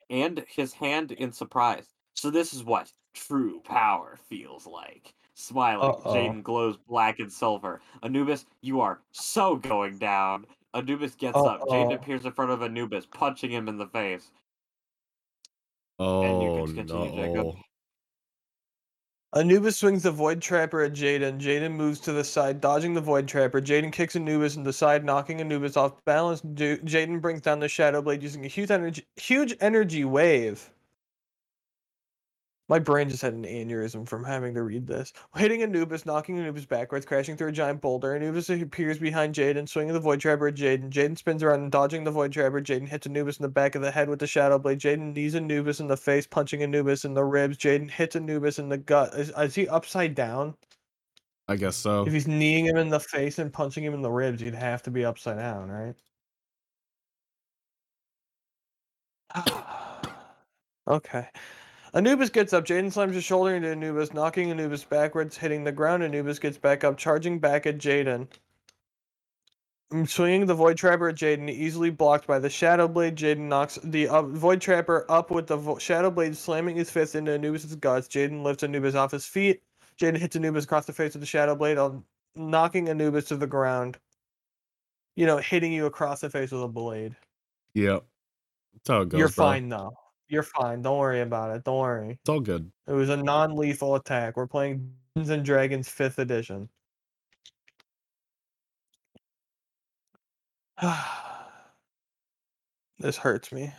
and 0.09 0.45
his 0.47 0.73
hand 0.75 1.11
in 1.11 1.33
surprise. 1.33 1.87
So 2.15 2.31
this 2.31 2.53
is 2.53 2.65
what 2.65 2.93
true 3.15 3.61
power 3.65 4.19
feels 4.29 4.67
like. 4.67 5.15
Smiling, 5.35 5.89
Uh-oh. 5.91 6.15
Jaden 6.15 6.43
glows 6.43 6.77
black 6.89 7.19
and 7.19 7.33
silver. 7.33 7.81
Anubis, 8.03 8.45
you 8.61 8.81
are 8.81 9.01
so 9.13 9.57
going 9.57 9.97
down. 9.99 10.47
Anubis 10.75 11.15
gets 11.15 11.37
up. 11.37 11.63
Uh-oh. 11.63 11.73
Jaden 11.73 11.95
appears 11.95 12.25
in 12.27 12.33
front 12.33 12.51
of 12.51 12.63
Anubis, 12.63 13.07
punching 13.07 13.51
him 13.51 13.69
in 13.69 13.79
the 13.79 13.87
face. 13.87 14.31
you 15.99 16.05
Oh 16.07 16.67
can 16.67 16.87
continue, 16.87 17.11
Jacob. 17.11 17.47
no. 17.47 17.57
Anubis 19.33 19.79
swings 19.79 20.03
the 20.03 20.11
Void 20.11 20.43
Trapper 20.43 20.83
at 20.83 20.93
Jaden. 20.93 21.41
Jaden 21.41 21.73
moves 21.73 22.01
to 22.01 22.13
the 22.13 22.25
side, 22.25 22.61
dodging 22.61 22.95
the 22.95 23.01
Void 23.01 23.29
Trapper. 23.29 23.61
Jaden 23.61 23.93
kicks 23.93 24.17
Anubis 24.17 24.57
in 24.57 24.65
the 24.65 24.73
side, 24.73 25.05
knocking 25.05 25.41
Anubis 25.41 25.77
off 25.77 26.05
balance. 26.05 26.41
Jaden 26.43 27.21
brings 27.21 27.41
down 27.41 27.61
the 27.61 27.69
Shadow 27.69 28.03
Blade 28.03 28.23
using 28.25 28.45
a 28.45 28.49
huge 28.49 28.71
energy, 28.73 29.07
huge 29.17 29.55
energy 29.61 30.05
wave. 30.05 30.69
My 32.71 32.79
brain 32.79 33.09
just 33.09 33.21
had 33.21 33.35
an 33.35 33.43
aneurysm 33.43 34.09
from 34.09 34.23
having 34.23 34.55
to 34.55 34.63
read 34.63 34.87
this. 34.87 35.13
Hitting 35.35 35.65
Anubis, 35.65 36.07
knocking 36.07 36.39
Anubis 36.39 36.67
backwards, 36.67 37.05
crashing 37.05 37.37
through 37.37 37.49
a 37.49 37.53
giant 37.53 37.81
boulder. 37.81 38.15
Anubis 38.15 38.49
appears 38.49 38.97
behind 38.97 39.35
Jaden, 39.35 39.69
swinging 39.69 39.93
the 39.93 39.99
Void 39.99 40.21
Trapper 40.21 40.47
at 40.47 40.55
Jaden. 40.55 40.89
Jaden 40.89 41.19
spins 41.19 41.43
around 41.43 41.63
and 41.63 41.73
dodging 41.73 42.05
the 42.05 42.13
Void 42.13 42.31
Trapper. 42.31 42.61
Jaden 42.61 42.87
hits 42.87 43.09
Anubis 43.09 43.39
in 43.39 43.43
the 43.43 43.49
back 43.49 43.75
of 43.75 43.83
the 43.83 43.91
head 43.91 44.09
with 44.09 44.21
the 44.21 44.27
Shadow 44.29 44.57
Blade. 44.57 44.79
Jaden 44.79 45.13
knees 45.17 45.35
Anubis 45.35 45.81
in 45.81 45.89
the 45.89 45.97
face, 45.97 46.29
punching 46.29 46.63
Anubis 46.63 47.05
in 47.05 47.13
the 47.13 47.25
ribs. 47.25 47.59
Jaden 47.59 47.91
hits 47.91 48.15
Anubis 48.15 48.61
in 48.61 48.69
the 48.69 48.79
gut. 48.79 49.15
Is, 49.15 49.33
is 49.37 49.57
he 49.57 49.67
upside 49.67 50.15
down? 50.15 50.55
I 51.49 51.57
guess 51.57 51.75
so. 51.75 52.07
If 52.07 52.13
he's 52.13 52.29
kneeing 52.29 52.67
him 52.67 52.77
in 52.77 52.89
the 52.89 53.01
face 53.01 53.41
and 53.41 53.53
punching 53.53 53.83
him 53.83 53.95
in 53.95 54.03
the 54.03 54.13
ribs, 54.13 54.43
he'd 54.43 54.55
have 54.55 54.85
to 54.85 54.93
be 54.93 55.05
upside 55.05 55.39
down, 55.39 55.73
right? 55.73 55.97
okay. 60.87 61.27
Anubis 61.95 62.31
gets 62.31 62.53
up. 62.53 62.65
Jaden 62.65 62.93
slams 62.93 63.15
his 63.15 63.25
shoulder 63.25 63.55
into 63.55 63.69
Anubis, 63.69 64.13
knocking 64.13 64.51
Anubis 64.51 64.85
backwards, 64.85 65.37
hitting 65.37 65.65
the 65.65 65.73
ground. 65.73 66.03
Anubis 66.03 66.39
gets 66.39 66.59
back 66.59 66.85
up, 66.85 66.97
charging 66.97 67.39
back 67.39 67.67
at 67.67 67.79
Jaden. 67.79 68.29
Mm, 69.93 70.09
Swinging 70.09 70.47
the 70.47 70.55
Void 70.55 70.77
Trapper 70.77 71.09
at 71.09 71.17
Jaden, 71.17 71.51
easily 71.51 71.91
blocked 71.91 72.27
by 72.27 72.39
the 72.39 72.49
Shadow 72.49 72.87
Blade. 72.87 73.17
Jaden 73.17 73.49
knocks 73.49 73.79
the 73.83 74.07
uh, 74.07 74.23
Void 74.23 74.61
Trapper 74.61 75.05
up 75.09 75.33
with 75.33 75.49
the 75.49 75.57
vo- 75.57 75.79
Shadow 75.79 76.11
Blade, 76.11 76.37
slamming 76.37 76.77
his 76.77 76.91
fist 76.91 77.17
into 77.17 77.33
Anubis' 77.33 77.75
guts. 77.75 78.07
Jaden 78.07 78.45
lifts 78.45 78.63
Anubis 78.63 78.95
off 78.95 79.11
his 79.11 79.27
feet. 79.27 79.63
Jaden 80.01 80.17
hits 80.19 80.37
Anubis 80.37 80.65
across 80.65 80.87
the 80.87 80.93
face 80.93 81.15
with 81.15 81.23
the 81.23 81.27
Shadow 81.27 81.57
Blade, 81.57 81.79
knocking 82.37 82.89
Anubis 82.89 83.25
to 83.27 83.37
the 83.37 83.49
ground. 83.49 83.99
You 85.17 85.27
know, 85.27 85.39
hitting 85.39 85.73
you 85.73 85.87
across 85.87 86.21
the 86.21 86.31
face 86.31 86.53
with 86.53 86.63
a 86.63 86.69
blade. 86.69 87.17
Yep. 87.75 88.05
That's 88.73 88.89
how 88.89 89.01
it 89.03 89.09
goes. 89.09 89.19
You're 89.19 89.29
bro. 89.29 89.45
fine 89.47 89.69
though. 89.69 89.93
You're 90.31 90.45
fine. 90.45 90.81
Don't 90.81 90.97
worry 90.97 91.21
about 91.23 91.57
it. 91.57 91.65
Don't 91.65 91.81
worry. 91.81 92.13
It's 92.13 92.29
all 92.29 92.39
good. 92.39 92.71
It 92.87 92.93
was 92.93 93.09
a 93.09 93.17
non-lethal 93.17 93.97
attack. 93.97 94.37
We're 94.37 94.47
playing 94.47 94.89
Dungeons 95.17 95.31
and 95.31 95.45
Dragons 95.45 95.89
5th 95.89 96.19
edition. 96.19 96.69
this 103.01 103.17
hurts 103.17 103.51
me. 103.51 103.73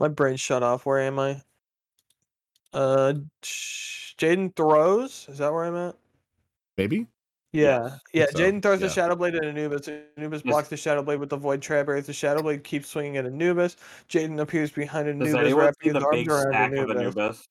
My 0.00 0.08
brain 0.08 0.36
shut 0.36 0.64
off. 0.64 0.84
Where 0.84 0.98
am 0.98 1.20
I? 1.20 1.42
Uh, 2.72 3.14
Jaden 3.40 4.56
throws. 4.56 5.26
Is 5.28 5.38
that 5.38 5.52
where 5.52 5.62
I'm 5.64 5.76
at? 5.76 5.94
Maybe? 6.76 7.06
Yeah, 7.52 7.96
yeah. 8.12 8.26
so, 8.30 8.38
Jaden 8.38 8.62
throws 8.62 8.80
the. 8.80 8.90
Shadow 8.90 9.16
Blade 9.16 9.34
at 9.34 9.44
Anubis. 9.44 9.88
Anubis 10.16 10.42
Yes. 10.44 10.52
blocks 10.52 10.68
the 10.68 10.76
Shadow 10.76 11.02
Blade 11.02 11.18
with 11.18 11.30
the 11.30 11.36
Void 11.36 11.62
Trapper. 11.62 11.94
As 11.94 12.06
the 12.06 12.12
Shadow 12.12 12.42
Blade 12.42 12.62
keeps 12.62 12.88
swinging 12.88 13.16
at 13.16 13.24
Anubis, 13.24 13.76
Jaden 14.08 14.38
appears 14.40 14.70
behind 14.70 15.08
Anubis, 15.08 15.34
anyone 15.34 15.64
wrapping 15.64 15.94
his 15.94 16.04
arms 16.04 16.28
around 16.28 16.54
Anubis. 16.54 16.96
Anubis? 16.96 17.48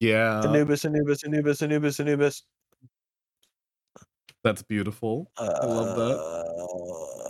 Yeah. 0.00 0.42
Anubis, 0.44 0.84
Anubis, 0.84 1.24
Anubis, 1.24 1.62
Anubis, 1.62 2.00
Anubis. 2.00 2.42
That's 4.44 4.62
beautiful. 4.62 5.30
I 5.38 5.44
love 5.64 5.96
that. 5.96 6.18
Uh, 6.18 7.25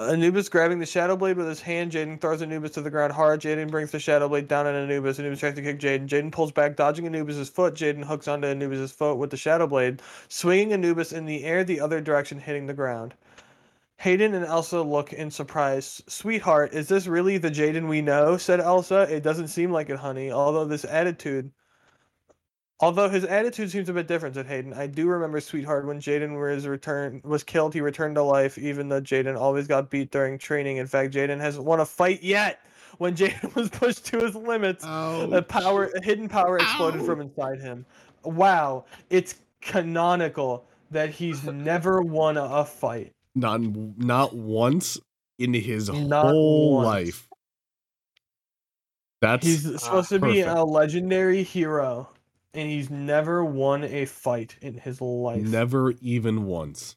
Anubis 0.00 0.48
grabbing 0.48 0.80
the 0.80 0.86
Shadow 0.86 1.16
Blade 1.16 1.36
with 1.36 1.46
his 1.46 1.60
hand. 1.60 1.92
Jaden 1.92 2.20
throws 2.20 2.42
Anubis 2.42 2.72
to 2.72 2.80
the 2.80 2.90
ground 2.90 3.12
hard. 3.12 3.40
Jaden 3.40 3.70
brings 3.70 3.92
the 3.92 4.00
Shadow 4.00 4.28
Blade 4.28 4.48
down 4.48 4.66
on 4.66 4.74
Anubis. 4.74 5.20
Anubis 5.20 5.38
tries 5.38 5.54
to 5.54 5.62
kick 5.62 5.78
Jaden. 5.78 6.08
Jaden 6.08 6.32
pulls 6.32 6.50
back, 6.50 6.74
dodging 6.74 7.06
Anubis' 7.06 7.48
foot. 7.48 7.74
Jaden 7.74 8.04
hooks 8.04 8.26
onto 8.26 8.48
Anubis' 8.48 8.90
foot 8.90 9.18
with 9.18 9.30
the 9.30 9.36
Shadow 9.36 9.68
Blade, 9.68 10.02
swinging 10.28 10.72
Anubis 10.72 11.12
in 11.12 11.26
the 11.26 11.44
air 11.44 11.62
the 11.62 11.80
other 11.80 12.00
direction, 12.00 12.40
hitting 12.40 12.66
the 12.66 12.74
ground. 12.74 13.14
Hayden 13.98 14.34
and 14.34 14.44
Elsa 14.44 14.82
look 14.82 15.12
in 15.12 15.30
surprise. 15.30 16.02
Sweetheart, 16.08 16.74
is 16.74 16.88
this 16.88 17.06
really 17.06 17.38
the 17.38 17.50
Jaden 17.50 17.88
we 17.88 18.02
know? 18.02 18.36
said 18.36 18.60
Elsa. 18.60 19.02
It 19.02 19.22
doesn't 19.22 19.48
seem 19.48 19.70
like 19.70 19.90
it, 19.90 19.98
honey. 19.98 20.32
Although 20.32 20.64
this 20.64 20.84
attitude. 20.84 21.52
Although 22.84 23.08
his 23.08 23.24
attitude 23.24 23.70
seems 23.70 23.88
a 23.88 23.94
bit 23.94 24.06
different, 24.06 24.34
said 24.34 24.46
Hayden. 24.46 24.74
I 24.74 24.86
do 24.86 25.06
remember 25.08 25.40
Sweetheart 25.40 25.86
when 25.86 26.00
Jaden 26.00 26.38
was 26.38 26.66
return 26.66 27.22
was 27.24 27.42
killed, 27.42 27.72
he 27.72 27.80
returned 27.80 28.14
to 28.16 28.22
life, 28.22 28.58
even 28.58 28.90
though 28.90 29.00
Jaden 29.00 29.40
always 29.40 29.66
got 29.66 29.88
beat 29.88 30.10
during 30.10 30.36
training. 30.38 30.76
In 30.76 30.86
fact, 30.86 31.14
Jaden 31.14 31.40
hasn't 31.40 31.64
won 31.64 31.80
a 31.80 31.86
fight 31.86 32.22
yet. 32.22 32.60
When 32.98 33.16
Jaden 33.16 33.54
was 33.54 33.70
pushed 33.70 34.04
to 34.08 34.18
his 34.18 34.34
limits, 34.34 34.84
oh, 34.86 35.32
a 35.32 35.40
power 35.40 35.90
a 35.94 36.04
hidden 36.04 36.28
power 36.28 36.58
exploded 36.58 37.00
from 37.06 37.22
inside 37.22 37.58
him. 37.62 37.86
Wow, 38.22 38.84
it's 39.08 39.36
canonical 39.62 40.66
that 40.90 41.08
he's 41.08 41.42
never 41.50 42.02
won 42.02 42.36
a, 42.36 42.44
a 42.44 42.64
fight. 42.66 43.12
Not 43.34 43.62
not 43.96 44.34
once 44.36 44.98
in 45.38 45.54
his 45.54 45.88
Not 45.88 46.26
whole 46.26 46.74
once. 46.74 46.86
life. 46.86 47.28
That's 49.22 49.46
He's 49.46 49.82
supposed 49.82 50.10
to 50.10 50.18
be 50.18 50.42
perfect. 50.42 50.48
a 50.58 50.64
legendary 50.64 51.42
hero, 51.42 52.10
and 52.54 52.70
he's 52.70 52.90
never 52.90 53.44
won 53.44 53.84
a 53.84 54.04
fight 54.06 54.56
in 54.62 54.78
his 54.78 55.00
life. 55.00 55.42
never 55.42 55.92
even 56.00 56.44
once. 56.46 56.96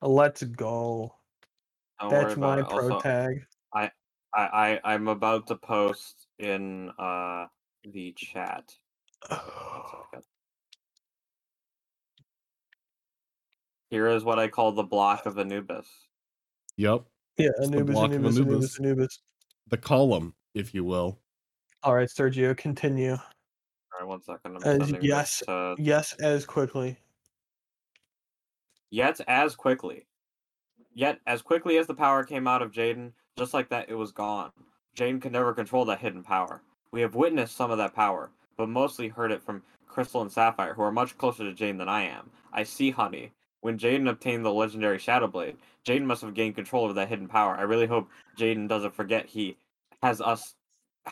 Let's 0.00 0.42
go. 0.42 1.14
Don't 2.00 2.10
That's 2.10 2.36
my 2.36 2.62
pro 2.62 2.92
Also, 2.92 3.00
tag. 3.00 3.44
I, 3.74 3.90
I 4.34 4.80
I'm 4.84 5.08
about 5.08 5.46
to 5.48 5.56
post 5.56 6.26
in 6.38 6.90
uh 6.98 7.46
the 7.84 8.12
chat. 8.16 8.70
One 9.28 9.40
second. 9.40 10.24
Here 13.90 14.08
is 14.08 14.22
what 14.22 14.38
I 14.38 14.48
call 14.48 14.72
the 14.72 14.82
block 14.82 15.24
of 15.24 15.38
Anubis. 15.38 15.88
Yep. 16.76 17.04
Yeah, 17.38 17.48
It's 17.58 17.70
the 17.70 17.76
Anubis, 17.78 17.96
of 17.96 18.04
Anubis, 18.04 18.36
Anubis, 18.36 18.38
Anubis. 18.38 18.80
Anubis. 18.80 19.20
The 19.68 19.78
column, 19.78 20.34
if 20.54 20.74
you 20.74 20.84
will. 20.84 21.18
All 21.82 21.94
right, 21.94 22.08
Sergio, 22.08 22.54
continue. 22.56 23.16
One 24.02 24.22
second. 24.22 24.64
As- 24.64 24.94
yes. 25.00 25.42
this 25.46 25.76
Yes, 25.78 26.14
as 26.20 26.44
quickly. 26.44 26.98
Yet 28.90 29.20
as 29.28 29.54
quickly. 29.54 30.06
Yet 30.94 31.20
as 31.26 31.42
quickly 31.42 31.76
as 31.78 31.86
the 31.86 31.94
power 31.94 32.24
came 32.24 32.48
out 32.48 32.62
of 32.62 32.72
Jaden, 32.72 33.12
just 33.36 33.54
like 33.54 33.68
that 33.68 33.88
it 33.88 33.94
was 33.94 34.12
gone. 34.12 34.50
Jaden 34.96 35.20
could 35.20 35.32
never 35.32 35.52
control 35.52 35.84
that 35.84 36.00
hidden 36.00 36.22
power. 36.22 36.62
We 36.90 37.00
have 37.02 37.14
witnessed 37.14 37.56
some 37.56 37.70
of 37.70 37.78
that 37.78 37.94
power, 37.94 38.30
but 38.56 38.68
mostly 38.68 39.08
heard 39.08 39.30
it 39.30 39.42
from 39.42 39.62
Crystal 39.86 40.22
and 40.22 40.32
Sapphire, 40.32 40.74
who 40.74 40.82
are 40.82 40.90
much 40.92 41.16
closer 41.18 41.44
to 41.44 41.52
Jaden 41.52 41.78
than 41.78 41.88
I 41.88 42.02
am. 42.02 42.30
I 42.52 42.62
see 42.62 42.90
Honey. 42.90 43.32
When 43.60 43.78
Jaden 43.78 44.08
obtained 44.08 44.44
the 44.44 44.52
legendary 44.52 44.98
Shadow 44.98 45.26
Blade, 45.26 45.56
Jaden 45.84 46.04
must 46.04 46.22
have 46.22 46.34
gained 46.34 46.54
control 46.54 46.88
of 46.88 46.94
that 46.94 47.08
hidden 47.08 47.28
power. 47.28 47.56
I 47.56 47.62
really 47.62 47.86
hope 47.86 48.08
Jaden 48.38 48.68
doesn't 48.68 48.94
forget 48.94 49.26
he 49.26 49.56
has 50.02 50.20
us 50.20 50.54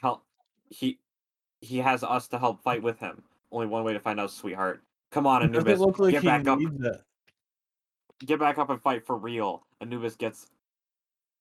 help 0.01 0.23
he 0.69 0.99
he 1.67 1.79
has 1.79 2.03
us 2.05 2.29
to 2.29 2.39
help 2.39 2.63
fight 2.63 2.83
with 2.83 2.99
him. 3.01 3.23
Only 3.53 3.67
one 3.67 3.85
way 3.85 3.93
to 3.93 4.01
find 4.01 4.19
out, 4.21 4.31
sweetheart. 4.31 4.83
Come 5.11 5.27
on, 5.27 5.43
It 5.43 5.47
Anubis. 5.47 5.79
look 5.79 5.99
like 5.99 6.13
get 6.13 6.23
he 6.23 6.29
back 6.29 6.47
up 6.47 6.59
needs 6.59 6.85
it. 6.85 7.01
get 8.27 8.39
back 8.41 8.59
up 8.59 8.71
and 8.71 8.81
fight 8.83 9.05
for 9.07 9.17
real. 9.17 9.67
Anubis 9.81 10.17
gets 10.17 10.47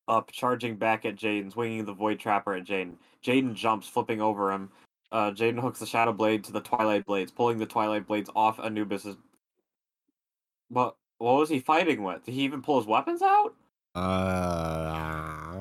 up, 0.08 0.32
charging 0.32 0.76
back 0.76 1.06
at 1.06 1.16
Jaden, 1.16 1.52
swinging 1.52 1.86
the 1.86 1.94
Void 1.94 2.20
Trapper 2.20 2.54
at 2.56 2.64
Jaden. 2.66 2.96
Jaden 3.24 3.54
jumps, 3.56 3.88
flipping 3.88 4.22
over 4.22 4.52
him. 4.52 4.70
Uh, 5.12 5.32
Jaden 5.32 5.60
hooks 5.60 5.80
the 5.80 5.86
Shadow 5.86 6.14
Blade 6.14 6.44
to 6.46 6.52
the 6.52 6.62
Twilight 6.62 7.06
Blades, 7.06 7.32
pulling 7.32 7.58
the 7.58 7.66
Twilight 7.66 8.06
Blades 8.08 8.30
off 8.36 8.60
Anubis's. 8.60 9.16
What? 10.70 10.96
What 11.18 11.40
was 11.40 11.50
he 11.50 11.60
fighting 11.60 12.04
with? 12.04 12.26
Did 12.26 12.34
he 12.34 12.42
even 12.42 12.62
pull 12.62 12.78
his 12.78 12.88
weapons 12.88 13.22
out? 13.22 13.56
Uh, 13.96 15.56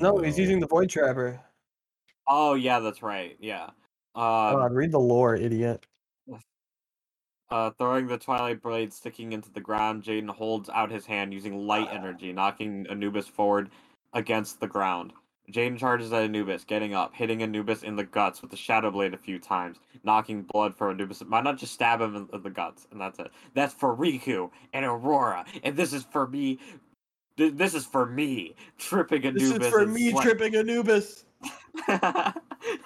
No, 0.00 0.18
he's 0.18 0.38
using 0.38 0.60
the 0.60 0.66
Void 0.66 0.88
Trapper. 0.90 1.40
Oh 2.28 2.54
yeah, 2.54 2.78
that's 2.78 3.02
right. 3.02 3.36
Yeah. 3.40 3.70
Um, 4.14 4.56
God, 4.56 4.72
read 4.72 4.92
the 4.92 5.00
lore, 5.00 5.36
idiot. 5.36 5.86
Uh, 7.50 7.70
throwing 7.78 8.06
the 8.06 8.16
Twilight 8.16 8.62
Blade 8.62 8.94
sticking 8.94 9.32
into 9.32 9.52
the 9.52 9.60
ground, 9.60 10.02
Jaden 10.02 10.30
holds 10.30 10.70
out 10.70 10.90
his 10.90 11.04
hand 11.04 11.34
using 11.34 11.66
light 11.66 11.88
energy, 11.92 12.32
knocking 12.32 12.86
Anubis 12.88 13.28
forward 13.28 13.70
against 14.14 14.58
the 14.60 14.66
ground. 14.66 15.12
Jaden 15.52 15.76
charges 15.76 16.14
at 16.14 16.22
Anubis, 16.22 16.64
getting 16.64 16.94
up, 16.94 17.14
hitting 17.14 17.42
Anubis 17.42 17.82
in 17.82 17.96
the 17.96 18.04
guts 18.04 18.40
with 18.40 18.50
the 18.50 18.56
Shadow 18.56 18.90
Blade 18.90 19.12
a 19.12 19.18
few 19.18 19.38
times, 19.38 19.76
knocking 20.02 20.42
blood 20.42 20.74
from 20.74 20.92
Anubis. 20.92 21.20
Why 21.28 21.42
not 21.42 21.58
just 21.58 21.74
stab 21.74 22.00
him 22.00 22.28
in, 22.32 22.42
the 22.42 22.48
guts, 22.48 22.86
and 22.90 22.98
that's 22.98 23.18
it? 23.18 23.30
That's 23.52 23.74
for 23.74 23.94
Riku 23.94 24.50
and 24.72 24.86
Aurora, 24.86 25.44
and 25.62 25.76
this 25.76 25.92
is 25.92 26.04
for 26.04 26.26
me. 26.26 26.58
This 27.36 27.74
is 27.74 27.84
for 27.84 28.06
me, 28.06 28.54
tripping 28.78 29.26
Anubis. 29.26 29.58
This 29.58 29.66
is 29.66 29.70
for 29.70 29.86
me 29.86 30.12
sla- 30.12 30.22
tripping 30.22 30.56
Anubis. 30.56 31.24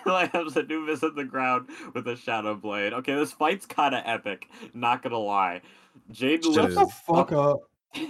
Slams 0.02 0.56
Anubis 0.56 1.02
in 1.02 1.14
the 1.14 1.24
ground 1.24 1.68
with 1.94 2.06
a 2.08 2.16
shadow 2.16 2.54
blade. 2.54 2.92
Okay, 2.92 3.14
this 3.14 3.32
fight's 3.32 3.66
kind 3.66 3.94
of 3.94 4.02
epic. 4.04 4.48
Not 4.74 5.02
gonna 5.02 5.18
lie. 5.18 5.62
Jade 6.10 6.44
Shut 6.44 6.74
the 6.74 6.86
fuck 6.86 7.32
up. 7.32 7.60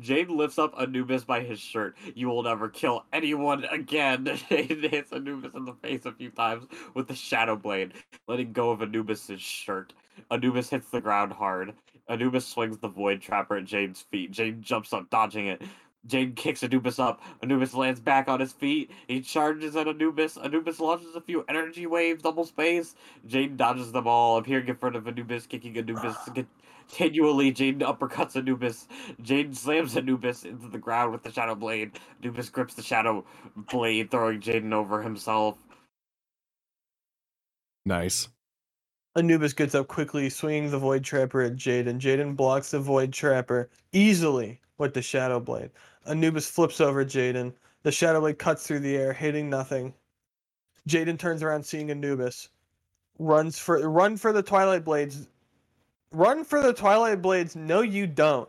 Jade 0.00 0.28
lifts 0.28 0.58
up 0.58 0.74
Anubis 0.78 1.24
by 1.24 1.40
his 1.40 1.58
shirt. 1.58 1.96
You 2.14 2.28
will 2.28 2.42
never 2.42 2.68
kill 2.68 3.04
anyone 3.12 3.64
again. 3.64 4.38
Jade 4.48 4.84
hits 4.84 5.12
Anubis 5.12 5.54
in 5.54 5.64
the 5.64 5.74
face 5.74 6.04
a 6.04 6.12
few 6.12 6.30
times 6.30 6.66
with 6.94 7.08
the 7.08 7.14
shadow 7.14 7.56
blade, 7.56 7.92
letting 8.28 8.52
go 8.52 8.70
of 8.70 8.82
Anubis's 8.82 9.40
shirt. 9.40 9.94
Anubis 10.30 10.70
hits 10.70 10.90
the 10.90 11.00
ground 11.00 11.32
hard. 11.32 11.74
Anubis 12.08 12.46
swings 12.46 12.78
the 12.78 12.88
void 12.88 13.22
trapper 13.22 13.56
at 13.56 13.64
Jade's 13.64 14.02
feet. 14.02 14.30
Jade 14.30 14.60
jumps 14.60 14.92
up, 14.92 15.08
dodging 15.08 15.46
it. 15.46 15.62
Jade 16.06 16.36
kicks 16.36 16.62
Anubis 16.62 16.98
up. 16.98 17.22
Anubis 17.42 17.74
lands 17.74 18.00
back 18.00 18.28
on 18.28 18.40
his 18.40 18.52
feet. 18.52 18.90
He 19.08 19.20
charges 19.22 19.76
at 19.76 19.88
Anubis. 19.88 20.36
Anubis 20.38 20.80
launches 20.80 21.14
a 21.16 21.20
few 21.22 21.44
energy 21.48 21.86
waves, 21.86 22.22
double 22.22 22.44
space. 22.44 22.96
Jade 23.26 23.56
dodges 23.56 23.92
them 23.92 24.06
all, 24.08 24.38
appearing 24.38 24.68
in 24.68 24.76
front 24.76 24.96
of 24.96 25.08
Anubis, 25.08 25.46
kicking 25.46 25.78
Anubis 25.78 26.16
continually. 26.88 27.52
Jade 27.52 27.80
uppercuts 27.80 28.36
Anubis. 28.36 28.88
Jade 29.22 29.56
slams 29.56 29.96
Anubis 29.96 30.44
into 30.44 30.68
the 30.68 30.78
ground 30.78 31.12
with 31.12 31.22
the 31.24 31.32
Shadow 31.32 31.54
Blade. 31.56 31.92
Anubis 32.22 32.50
grips 32.50 32.74
the 32.74 32.82
Shadow 32.82 33.24
Blade, 33.56 34.10
throwing 34.10 34.40
Jaden 34.40 34.72
over 34.74 35.02
himself. 35.02 35.58
nice. 37.86 38.28
Anubis 39.16 39.52
gets 39.52 39.74
up 39.74 39.88
quickly, 39.88 40.30
swinging 40.30 40.70
the 40.70 40.78
Void 40.78 41.04
Trapper 41.04 41.42
at 41.42 41.56
Jaden. 41.56 42.00
Jaden 42.00 42.34
blocks 42.36 42.70
the 42.70 42.80
Void 42.80 43.12
Trapper 43.12 43.68
easily 43.92 44.60
with 44.78 44.94
the 44.94 45.02
Shadow 45.02 45.38
Blade. 45.40 45.70
Anubis 46.06 46.48
flips 46.48 46.80
over 46.80 47.04
Jaden. 47.04 47.52
The 47.82 47.92
Shadow 47.92 48.20
Blade 48.20 48.38
cuts 48.38 48.66
through 48.66 48.80
the 48.80 48.96
air, 48.96 49.12
hitting 49.12 49.50
nothing. 49.50 49.94
Jaden 50.88 51.18
turns 51.18 51.42
around, 51.42 51.64
seeing 51.64 51.90
Anubis. 51.90 52.48
Runs 53.18 53.58
for 53.58 53.88
run 53.88 54.16
for 54.16 54.32
the 54.32 54.42
Twilight 54.42 54.84
Blades. 54.84 55.28
Run 56.12 56.44
for 56.44 56.62
the 56.62 56.72
Twilight 56.72 57.22
Blades. 57.22 57.56
No, 57.56 57.80
you 57.80 58.06
don't. 58.06 58.48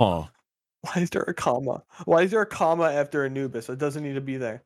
Huh. 0.00 0.24
Why 0.82 1.02
is 1.02 1.10
there 1.10 1.22
a 1.22 1.34
comma? 1.34 1.82
Why 2.06 2.22
is 2.22 2.32
there 2.32 2.42
a 2.42 2.46
comma 2.46 2.90
after 2.90 3.24
Anubis? 3.24 3.68
It 3.68 3.78
doesn't 3.78 4.02
need 4.02 4.14
to 4.14 4.20
be 4.20 4.36
there. 4.36 4.62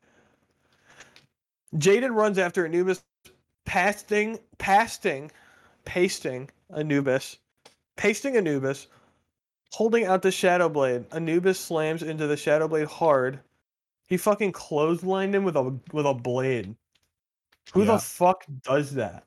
Jaden 1.75 2.15
runs 2.15 2.37
after 2.39 2.65
Anubis, 2.65 3.03
pasting, 3.65 4.39
pasting, 4.57 5.31
pasting 5.85 6.49
Anubis, 6.75 7.37
pasting 7.97 8.35
Anubis, 8.37 8.87
holding 9.71 10.05
out 10.05 10.21
the 10.21 10.31
Shadow 10.31 10.69
Blade. 10.69 11.05
Anubis 11.11 11.59
slams 11.59 12.03
into 12.03 12.27
the 12.27 12.37
Shadow 12.37 12.67
Blade 12.67 12.87
hard. 12.87 13.39
He 14.07 14.17
fucking 14.17 14.53
clotheslined 14.53 15.33
him 15.33 15.43
with 15.43 15.55
a 15.57 15.77
with 15.91 16.05
a 16.05 16.13
blade. 16.13 16.75
Who 17.73 17.81
Yeah. 17.81 17.93
the 17.93 17.99
fuck 17.99 18.45
does 18.63 18.93
that? 18.95 19.25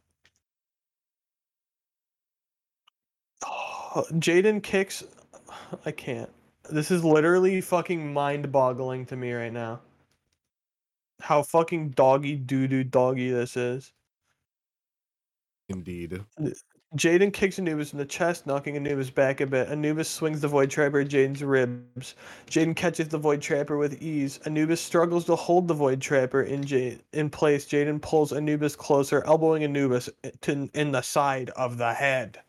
Jaden 3.45 4.63
kicks. 4.63 5.03
I 5.87 5.91
can't. 5.93 6.31
This 6.71 6.91
is 6.91 7.05
literally 7.05 7.61
fucking 7.61 8.13
mind 8.13 8.53
boggling 8.53 9.07
to 9.07 9.17
me 9.17 9.33
right 9.33 9.53
now. 9.53 9.81
How 11.21 11.43
fucking 11.43 11.91
doggy 11.91 12.37
doo 12.37 12.67
doo 12.69 12.85
doggy 12.85 13.31
this 13.31 13.57
is. 13.57 13.93
Indeed. 15.69 16.25
Jaden 16.97 17.33
kicks 17.33 17.61
Anubis 17.61 17.93
in 17.93 18.01
the 18.01 18.05
chest, 18.05 18.49
knocking 18.49 18.75
Anubis 18.75 19.11
back 19.11 19.41
a 19.41 19.47
bit. 19.47 19.69
Anubis 19.69 20.11
swings 20.11 20.41
the 20.41 20.49
Void 20.49 20.71
Trapper 20.71 21.01
at 21.01 21.09
Jaden's 21.09 21.45
ribs. 21.45 22.17
Jaden 22.49 22.75
catches 22.75 23.07
the 23.07 23.19
Void 23.19 23.41
Trapper 23.41 23.77
with 23.77 24.03
ease. 24.03 24.41
Anubis 24.45 24.81
struggles 24.81 25.25
to 25.27 25.37
hold 25.37 25.69
the 25.69 25.75
Void 25.75 26.01
Trapper 26.01 26.43
in 26.43 26.65
J- 26.65 26.99
in 27.13 27.31
place. 27.31 27.65
Jaden 27.67 28.03
pulls 28.03 28.33
Anubis 28.33 28.75
closer, 28.75 29.23
elbowing 29.25 29.63
Anubis 29.63 30.11
to, 30.41 30.69
in 30.75 30.91
the 30.91 31.01
side 31.01 31.51
of 31.51 31.79
the 31.79 31.95
head. 31.95 32.41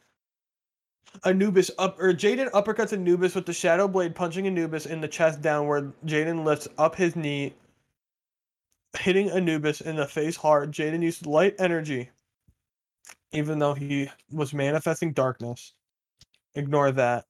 Anubis 1.24 1.70
up 1.78 2.00
or 2.00 2.12
Jaden 2.12 2.50
uppercuts 2.50 2.94
Anubis 2.94 3.36
with 3.36 3.46
the 3.46 3.54
Shadow 3.54 3.88
Blade, 3.88 4.16
punching 4.16 4.48
Anubis 4.48 4.88
in 4.88 5.02
the 5.02 5.08
chest 5.08 5.44
downward. 5.44 5.94
Jaden 6.04 6.44
lifts 6.44 6.68
up 6.80 6.96
his 6.96 7.16
knee, 7.16 7.54
hitting 8.98 9.30
Anubis 9.30 9.82
in 9.82 9.98
the 9.98 10.08
face 10.08 10.38
hard. 10.38 10.72
Jaden 10.72 11.04
used 11.04 11.28
light 11.28 11.54
energy 11.60 12.10
even 13.32 13.60
though 13.60 13.74
he 13.74 14.10
was 14.32 14.54
manifesting 14.54 15.14
darkness. 15.14 15.74
Ignore 16.56 16.92
that. 16.94 17.26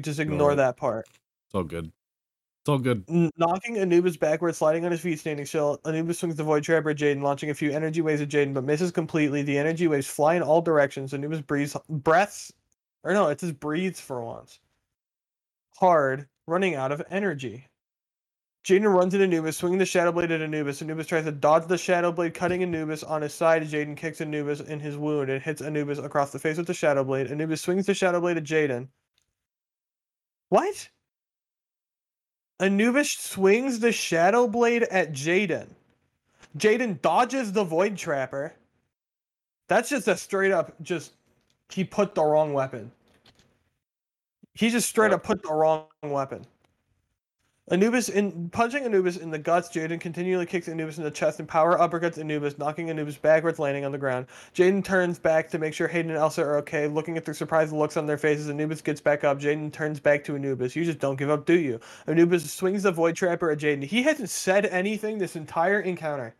Just 0.00 0.20
ignore 0.20 0.52
it. 0.52 0.56
that 0.56 0.76
part. 0.76 1.06
It's 1.08 1.54
all 1.54 1.64
good. 1.64 1.86
It's 1.86 2.68
all 2.68 2.78
good. 2.78 3.04
Knocking 3.36 3.78
Anubis 3.78 4.16
backward, 4.16 4.54
sliding 4.54 4.84
on 4.84 4.92
his 4.92 5.00
feet, 5.00 5.18
standing 5.18 5.46
still. 5.46 5.80
Anubis 5.86 6.18
swings 6.18 6.36
the 6.36 6.44
Void 6.44 6.62
Trapper 6.62 6.90
at 6.90 6.98
Jaden, 6.98 7.22
launching 7.22 7.50
a 7.50 7.54
few 7.54 7.72
energy 7.72 8.02
waves 8.02 8.20
at 8.20 8.28
Jaden, 8.28 8.52
but 8.52 8.64
misses 8.64 8.92
completely. 8.92 9.42
The 9.42 9.58
energy 9.58 9.88
waves 9.88 10.06
fly 10.06 10.34
in 10.34 10.42
all 10.42 10.60
directions. 10.60 11.14
Anubis 11.14 11.40
breathes, 11.40 11.76
breaths, 11.88 12.52
or 13.02 13.14
no, 13.14 13.28
it 13.28 13.38
just 13.38 13.58
breathes 13.58 13.98
for 13.98 14.22
once. 14.22 14.60
Hard, 15.78 16.28
running 16.46 16.74
out 16.74 16.92
of 16.92 17.02
energy. 17.10 17.66
Jaden 18.64 18.92
runs 18.94 19.14
at 19.14 19.22
Anubis, 19.22 19.56
swinging 19.56 19.78
the 19.78 19.86
Shadow 19.86 20.12
Blade 20.12 20.30
at 20.30 20.42
Anubis. 20.42 20.82
Anubis 20.82 21.06
tries 21.06 21.24
to 21.24 21.32
dodge 21.32 21.66
the 21.66 21.78
Shadow 21.78 22.12
Blade, 22.12 22.34
cutting 22.34 22.62
Anubis 22.62 23.02
on 23.02 23.22
his 23.22 23.32
side. 23.32 23.62
Jaden 23.62 23.96
kicks 23.96 24.20
Anubis 24.20 24.60
in 24.60 24.80
his 24.80 24.98
wound 24.98 25.30
and 25.30 25.42
hits 25.42 25.62
Anubis 25.62 25.98
across 25.98 26.30
the 26.30 26.38
face 26.38 26.58
with 26.58 26.66
the 26.66 26.74
Shadow 26.74 27.02
Blade. 27.02 27.30
Anubis 27.30 27.62
swings 27.62 27.86
the 27.86 27.94
Shadow 27.94 28.20
Blade 28.20 28.36
at 28.36 28.44
Jaden. 28.44 28.88
What? 30.50 30.90
Anubis 32.60 33.10
swings 33.12 33.80
the 33.80 33.92
Shadow 33.92 34.46
Blade 34.46 34.82
at 34.84 35.12
Jaden. 35.12 35.68
Jaden 36.58 37.00
dodges 37.00 37.52
the 37.52 37.64
Void 37.64 37.96
Trapper. 37.96 38.54
That's 39.68 39.88
just 39.88 40.08
a 40.08 40.16
straight 40.16 40.52
up 40.52 40.74
just 40.82 41.12
he 41.70 41.84
put 41.84 42.14
the 42.14 42.22
wrong 42.22 42.52
weapon. 42.52 42.92
He 44.54 44.68
just 44.68 44.88
straight 44.88 45.12
up 45.12 45.22
put 45.22 45.42
the 45.42 45.52
wrong 45.52 45.86
weapon. 46.02 46.44
Anubis 47.70 48.08
in 48.08 48.50
punching 48.50 48.84
Anubis 48.84 49.16
in 49.16 49.30
the 49.30 49.38
guts, 49.38 49.68
Jaden 49.68 50.00
continually 50.00 50.44
kicks 50.44 50.68
Anubis 50.68 50.98
in 50.98 51.04
the 51.04 51.10
chest 51.10 51.38
and 51.38 51.48
power 51.48 51.78
uppercuts 51.78 52.18
Anubis, 52.18 52.58
knocking 52.58 52.90
Anubis 52.90 53.16
backwards, 53.16 53.60
landing 53.60 53.84
on 53.84 53.92
the 53.92 53.98
ground. 53.98 54.26
Jaden 54.54 54.84
turns 54.84 55.20
back 55.20 55.48
to 55.50 55.58
make 55.58 55.72
sure 55.72 55.86
Hayden 55.86 56.10
and 56.10 56.18
Elsa 56.18 56.42
are 56.42 56.56
okay. 56.58 56.88
Looking 56.88 57.16
at 57.16 57.24
their 57.24 57.32
surprised 57.34 57.72
looks 57.72 57.96
on 57.96 58.06
their 58.06 58.18
faces, 58.18 58.50
Anubis 58.50 58.80
gets 58.82 59.00
back 59.00 59.22
up. 59.22 59.38
Jaden 59.38 59.72
turns 59.72 60.00
back 60.00 60.24
to 60.24 60.34
Anubis. 60.34 60.74
You 60.74 60.84
just 60.84 60.98
don't 60.98 61.16
give 61.16 61.30
up, 61.30 61.46
do 61.46 61.58
you? 61.58 61.78
Anubis 62.08 62.52
swings 62.52 62.82
the 62.82 62.90
Void 62.90 63.14
Trapper 63.14 63.52
at 63.52 63.58
Jaden. 63.58 63.84
He 63.84 64.02
hasn't 64.02 64.30
said 64.30 64.66
anything 64.66 65.18
this 65.18 65.36
entire 65.36 65.80
encounter. 65.80 66.34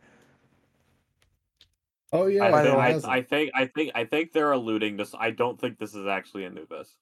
Oh 2.12 2.26
yeah, 2.26 2.46
I 2.46 2.50
By 2.50 2.62
the 2.62 2.68
think, 2.70 2.78
way- 2.80 3.00
I. 3.04 3.16
I 3.18 3.22
think 3.22 3.50
I 3.54 3.66
think 3.66 3.92
I 3.94 4.04
think 4.04 4.32
they're 4.32 4.50
alluding 4.50 4.98
to. 4.98 5.06
I 5.16 5.30
don't 5.30 5.60
think 5.60 5.78
this 5.78 5.94
is 5.94 6.06
actually 6.08 6.44
Anubis. 6.44 6.96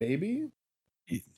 maybe. 0.00 0.48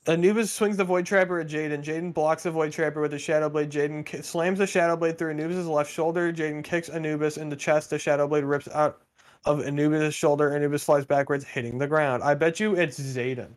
Anubis 0.06 0.50
swings 0.50 0.78
the 0.78 0.84
Void 0.84 1.04
Trapper 1.04 1.40
at 1.40 1.48
Jaden. 1.48 1.84
Jaden 1.84 2.14
blocks 2.14 2.44
the 2.44 2.50
Void 2.50 2.72
Trapper 2.72 3.02
with 3.02 3.10
the 3.10 3.18
Shadow 3.18 3.50
Blade. 3.50 3.70
Jaden 3.70 4.06
ki- 4.06 4.22
slams 4.22 4.58
the 4.58 4.66
Shadow 4.66 4.96
Blade 4.96 5.18
through 5.18 5.30
Anubis' 5.30 5.66
left 5.66 5.92
shoulder. 5.92 6.32
Jaden 6.32 6.64
kicks 6.64 6.88
Anubis 6.88 7.36
in 7.36 7.50
the 7.50 7.56
chest. 7.56 7.90
The 7.90 7.98
Shadow 7.98 8.26
Blade 8.26 8.44
rips 8.44 8.68
out 8.68 9.02
of 9.44 9.66
Anubis' 9.66 10.14
shoulder. 10.14 10.54
Anubis 10.54 10.84
flies 10.84 11.04
backwards, 11.04 11.44
hitting 11.44 11.76
the 11.76 11.86
ground. 11.86 12.22
I 12.22 12.34
bet 12.34 12.58
you 12.58 12.74
it's 12.74 12.98
Zayden. 12.98 13.50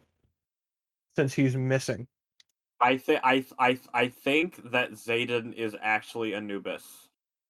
Since 1.16 1.34
he's 1.34 1.56
missing. 1.56 2.08
I 2.82 2.98
think 2.98 3.22
I 3.24 3.46
I 3.60 3.80
I 3.94 4.08
think 4.08 4.72
that 4.72 4.92
Zayden 4.92 5.54
is 5.54 5.76
actually 5.82 6.34
Anubis 6.34 7.08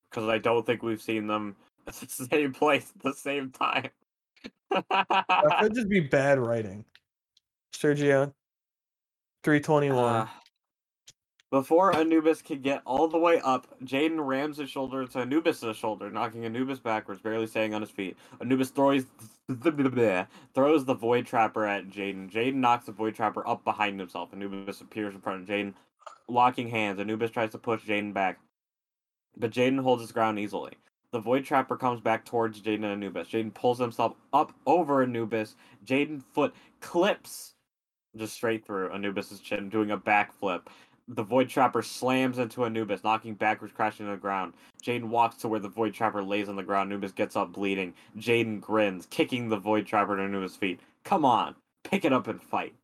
because 0.09 0.28
I 0.28 0.38
don't 0.38 0.66
think 0.66 0.84
we've 0.84 1.01
seen 1.01 1.26
them 1.26 1.55
at 1.88 1.93
the 1.95 2.07
same 2.07 2.53
place 2.53 2.91
at 2.95 3.01
the 3.03 3.14
same 3.14 3.49
time. 3.49 3.89
That 4.89 5.57
could 5.59 5.76
just 5.76 5.89
be 5.89 5.99
bad 5.99 6.39
writing. 6.39 6.86
Sergio. 7.76 8.34
321. 9.44 9.98
Uh, 9.98 10.28
before 11.52 11.94
Anubis 11.94 12.42
could 12.42 12.64
get 12.64 12.82
all 12.86 13.10
the 13.10 13.18
way 13.18 13.42
up, 13.42 13.68
Jaden 13.84 14.26
rams 14.26 14.58
his 14.58 14.70
shoulder 14.70 15.02
into 15.02 15.20
Anubis' 15.20 15.76
shoulder, 15.76 16.10
knocking 16.10 16.46
Anubis 16.46 16.80
backwards, 16.80 17.20
barely 17.20 17.46
staying 17.46 17.74
on 17.74 17.82
his 17.82 17.92
feet. 17.92 18.16
Anubis 18.39 18.70
throws 18.70 19.06
throws 19.50 20.86
the 20.86 20.96
Void 20.98 21.26
Trapper 21.26 21.66
at 21.66 21.89
Jaden. 21.89 22.32
Jaden 22.32 22.56
knocks 22.56 22.86
the 22.86 22.94
Void 22.94 23.16
Trapper 23.16 23.46
up 23.46 23.66
behind 23.66 24.00
himself. 24.00 24.30
Anubis 24.32 24.80
appears 24.80 25.14
in 25.14 25.20
front 25.20 25.42
of 25.42 25.48
Jaden, 25.50 25.74
locking 26.30 26.70
hands. 26.70 27.02
Anubis 27.02 27.32
tries 27.32 27.52
to 27.52 27.58
push 27.58 27.82
Jaden 27.84 28.14
back, 28.14 28.39
but 29.36 29.52
Jaden 29.52 29.82
holds 29.82 30.02
his 30.02 30.14
ground 30.14 30.39
easily. 30.39 30.72
The 31.12 31.20
Void 31.20 31.44
Trapper 31.44 31.76
comes 31.76 32.00
back 32.00 32.24
towards 32.24 32.62
Jaden 32.62 32.76
and 32.76 32.86
Anubis. 32.86 33.28
Jaden 33.28 33.54
pulls 33.54 33.78
himself 33.78 34.14
up 34.32 34.54
over 34.66 35.04
Anubis. 35.04 35.56
Jaden 35.86 36.24
foot 36.34 36.56
clips 36.80 37.56
just 38.16 38.34
straight 38.34 38.66
through 38.66 38.91
Anubis's 38.91 39.39
chin, 39.39 39.70
doing 39.70 39.91
a 39.91 39.97
backflip. 39.97 40.68
The 41.07 41.24
Void 41.24 41.49
Trapper 41.49 41.82
slams 41.82 42.38
into 42.38 42.64
Anubis, 42.64 43.03
knocking 43.03 43.34
backwards, 43.34 43.74
crashing 43.74 44.05
to 44.05 44.12
the 44.12 44.18
ground. 44.18 44.53
Jaden 44.84 45.05
walks 45.05 45.36
to 45.38 45.47
where 45.47 45.59
the 45.59 45.68
Void 45.68 45.93
Trapper 45.93 46.24
lays 46.24 46.47
on 46.47 46.55
the 46.55 46.64
ground. 46.64 46.91
Anubis 46.91 47.12
gets 47.12 47.36
up 47.36 47.51
bleeding. 47.51 47.93
Jaden 48.18 48.62
grins, 48.62 49.07
kicking 49.09 49.49
the 49.49 49.57
Void 49.57 49.86
Trapper 49.86 50.16
to 50.16 50.24
Anubis' 50.24 50.55
feet. 50.55 50.80
Come 51.03 51.26
on, 51.26 51.55
pick 51.84 52.05
it 52.05 52.14
up 52.14 52.28
and 52.28 52.41
fight. 52.41 52.76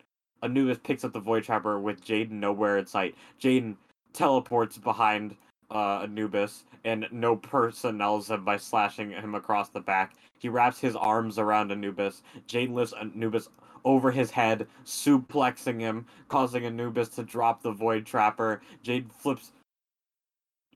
Anubis 0.44 0.80
picks 0.84 1.04
up 1.04 1.14
the 1.14 1.20
Void 1.20 1.44
Trapper 1.44 1.80
with 1.80 2.04
Jaden 2.04 2.32
nowhere 2.32 2.78
in 2.78 2.86
sight. 2.86 3.16
Jaden 3.40 3.76
teleports 4.14 4.78
behind 4.78 5.36
uh, 5.70 6.00
Anubis, 6.04 6.66
and 6.86 7.08
no 7.12 7.36
personnels 7.36 8.30
him 8.30 8.44
by 8.44 8.58
slashing 8.58 9.12
him 9.12 9.36
across 9.36 9.70
the 9.70 9.80
back. 9.80 10.16
He 10.40 10.50
wraps 10.50 10.80
his 10.80 10.96
arms 10.96 11.38
around 11.40 11.72
Anubis. 11.72 12.24
Jaden 12.48 12.74
lifts 12.74 12.94
Anubis 13.00 13.50
over 13.88 14.12
his 14.12 14.32
head, 14.32 14.68
suplexing 14.86 15.80
him, 15.80 16.06
causing 16.28 16.66
Anubis 16.66 17.08
to 17.08 17.24
drop 17.24 17.64
the 17.64 17.72
Void 17.72 18.06
Trapper. 18.06 18.62
Jade 18.84 19.10
flips 19.14 19.54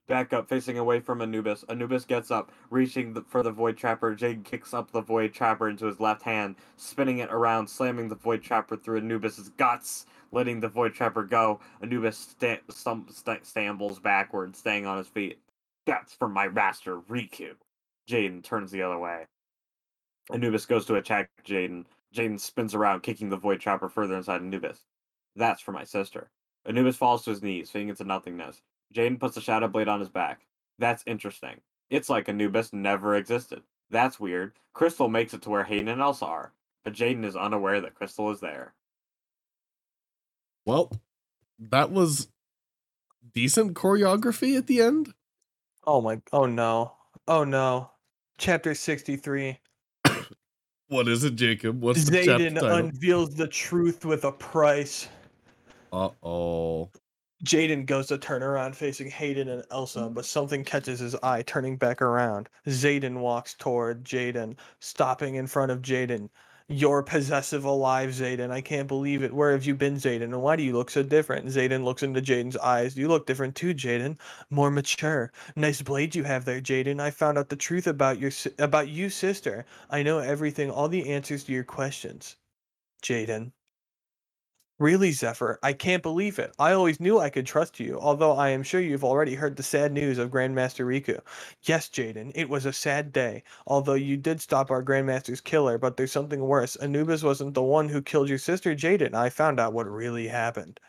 back 0.08 0.32
up, 0.32 0.48
facing 0.48 0.78
away 0.78 0.98
from 0.98 1.20
Anubis. 1.20 1.62
Anubis 1.68 2.06
gets 2.06 2.30
up, 2.30 2.50
reaching 2.70 3.12
the, 3.12 3.20
for 3.28 3.42
the 3.42 3.50
Void 3.50 3.76
Trapper. 3.76 4.14
Jade 4.14 4.44
kicks 4.44 4.72
up 4.72 4.90
the 4.90 5.02
Void 5.02 5.34
Trapper 5.34 5.68
into 5.68 5.84
his 5.84 6.00
left 6.00 6.22
hand, 6.22 6.56
spinning 6.78 7.18
it 7.18 7.30
around, 7.30 7.68
slamming 7.68 8.08
the 8.08 8.14
Void 8.14 8.42
Trapper 8.42 8.78
through 8.78 8.96
Anubis's 8.96 9.50
guts, 9.50 10.06
letting 10.32 10.60
the 10.60 10.68
Void 10.68 10.94
Trapper 10.94 11.22
go. 11.22 11.60
Anubis 11.82 12.16
sta- 12.16 12.62
stum- 12.70 13.12
sta- 13.12 13.42
stumbles 13.42 14.00
backwards, 14.00 14.58
staying 14.58 14.86
on 14.86 14.96
his 14.96 15.08
feet. 15.08 15.38
That's 15.84 16.14
for 16.14 16.30
my 16.30 16.48
master, 16.48 17.00
Riku. 17.02 17.56
Jaden 18.08 18.42
turns 18.42 18.70
the 18.70 18.82
other 18.82 18.98
way. 18.98 19.26
Anubis 20.32 20.64
goes 20.64 20.86
to 20.86 20.94
attack 20.94 21.28
Jaden. 21.46 21.84
Jaden 22.14 22.38
spins 22.38 22.74
around, 22.74 23.02
kicking 23.02 23.30
the 23.30 23.36
Void 23.36 23.60
chopper 23.60 23.88
further 23.88 24.16
inside 24.16 24.42
Anubis. 24.42 24.84
That's 25.34 25.62
for 25.62 25.72
my 25.72 25.84
sister. 25.84 26.30
Anubis 26.66 26.96
falls 26.96 27.24
to 27.24 27.30
his 27.30 27.42
knees, 27.42 27.70
fading 27.70 27.88
into 27.88 28.04
nothingness. 28.04 28.62
Jaden 28.94 29.18
puts 29.18 29.34
the 29.34 29.40
Shadow 29.40 29.68
Blade 29.68 29.88
on 29.88 30.00
his 30.00 30.10
back. 30.10 30.46
That's 30.78 31.02
interesting. 31.06 31.60
It's 31.90 32.08
like 32.08 32.28
Anubis 32.28 32.72
never 32.72 33.14
existed. 33.16 33.62
That's 33.90 34.20
weird. 34.20 34.52
Crystal 34.72 35.08
makes 35.08 35.34
it 35.34 35.42
to 35.42 35.50
where 35.50 35.64
Hayden 35.64 35.88
and 35.88 36.00
Elsa 36.00 36.26
are, 36.26 36.52
but 36.84 36.94
Jaden 36.94 37.24
is 37.24 37.36
unaware 37.36 37.80
that 37.80 37.94
Crystal 37.94 38.30
is 38.30 38.40
there. 38.40 38.74
Well, 40.64 40.92
that 41.58 41.90
was 41.90 42.28
decent 43.34 43.74
choreography 43.74 44.56
at 44.56 44.66
the 44.66 44.80
end. 44.80 45.14
Oh 45.84 46.00
my 46.00 46.22
oh 46.32 46.46
no. 46.46 46.94
Oh 47.26 47.44
no. 47.44 47.90
Chapter 48.38 48.74
63. 48.74 49.58
What 50.92 51.08
is 51.08 51.24
it, 51.24 51.36
Jacob? 51.36 51.80
What's 51.80 52.04
the 52.04 52.22
chapter 52.22 52.50
Zayden 52.50 52.54
title? 52.60 52.76
unveils 52.76 53.34
the 53.34 53.48
truth 53.48 54.04
with 54.04 54.26
a 54.26 54.32
price. 54.32 55.08
uh 55.90 56.10
oh. 56.22 56.90
Jaden 57.46 57.86
goes 57.86 58.08
to 58.08 58.18
turn 58.18 58.42
around 58.42 58.76
facing 58.76 59.08
Hayden 59.10 59.48
and 59.48 59.64
Elsa, 59.70 60.10
but 60.10 60.26
something 60.26 60.62
catches 60.62 61.00
his 61.00 61.16
eye, 61.22 61.40
turning 61.46 61.78
back 61.78 62.02
around. 62.02 62.50
Zayden 62.66 63.20
walks 63.20 63.54
toward 63.54 64.04
Jaden, 64.04 64.54
stopping 64.80 65.36
in 65.36 65.46
front 65.46 65.72
of 65.72 65.80
Jaden. 65.80 66.28
You're 66.72 67.02
possessive 67.02 67.66
alive, 67.66 68.12
Zayden. 68.12 68.50
I 68.50 68.62
can't 68.62 68.88
believe 68.88 69.22
it. 69.22 69.34
Where 69.34 69.52
have 69.52 69.66
you 69.66 69.74
been, 69.74 69.96
Zayden? 69.96 70.22
And 70.22 70.40
why 70.40 70.56
do 70.56 70.62
you 70.62 70.72
look 70.72 70.90
so 70.90 71.02
different? 71.02 71.46
Zayden 71.48 71.84
looks 71.84 72.02
into 72.02 72.22
Jaden's 72.22 72.56
eyes. 72.56 72.96
You 72.96 73.08
look 73.08 73.26
different 73.26 73.54
too, 73.54 73.74
Jaden. 73.74 74.16
More 74.48 74.70
mature. 74.70 75.30
Nice 75.54 75.82
blade 75.82 76.14
you 76.14 76.24
have 76.24 76.46
there, 76.46 76.62
Jaden. 76.62 76.98
I 76.98 77.10
found 77.10 77.36
out 77.36 77.50
the 77.50 77.56
truth 77.56 77.86
about 77.86 78.18
your 78.18 78.30
about 78.58 78.88
you, 78.88 79.10
sister. 79.10 79.66
I 79.90 80.02
know 80.02 80.20
everything, 80.20 80.70
all 80.70 80.88
the 80.88 81.10
answers 81.10 81.44
to 81.44 81.52
your 81.52 81.64
questions. 81.64 82.36
Jaden. 83.02 83.52
Really, 84.82 85.12
Zephyr, 85.12 85.58
I 85.64 85.72
can't 85.72 86.02
believe 86.04 86.38
it. 86.38 86.52
I 86.60 86.74
always 86.74 87.00
knew 87.00 87.18
I 87.20 87.30
could 87.30 87.46
trust 87.46 87.80
you, 87.80 87.98
although 88.00 88.34
I 88.34 88.50
am 88.50 88.64
sure 88.64 88.82
you've 88.82 89.04
already 89.06 89.36
heard 89.36 89.56
the 89.56 89.64
sad 89.64 89.94
news 89.94 90.18
of 90.18 90.30
Grandmaster 90.32 90.86
Riku. 90.86 91.22
Yes, 91.64 91.88
Jaden, 91.88 92.32
it 92.36 92.50
was 92.50 92.66
a 92.66 92.74
sad 92.74 93.14
day, 93.14 93.44
although 93.66 93.94
you 93.94 94.18
did 94.18 94.42
stop 94.42 94.70
our 94.72 94.84
Grandmaster's 94.84 95.40
killer, 95.40 95.78
but 95.78 95.96
there's 95.96 96.12
something 96.12 96.42
worse. 96.42 96.76
Anubis 96.76 97.24
wasn't 97.24 97.54
the 97.54 97.62
one 97.62 97.88
who 97.90 98.02
killed 98.02 98.28
your 98.28 98.38
sister, 98.38 98.76
Jaden. 98.76 99.14
I 99.14 99.30
found 99.30 99.60
out 99.60 99.74
what 99.74 99.88
really 99.88 100.28
happened. 100.28 100.80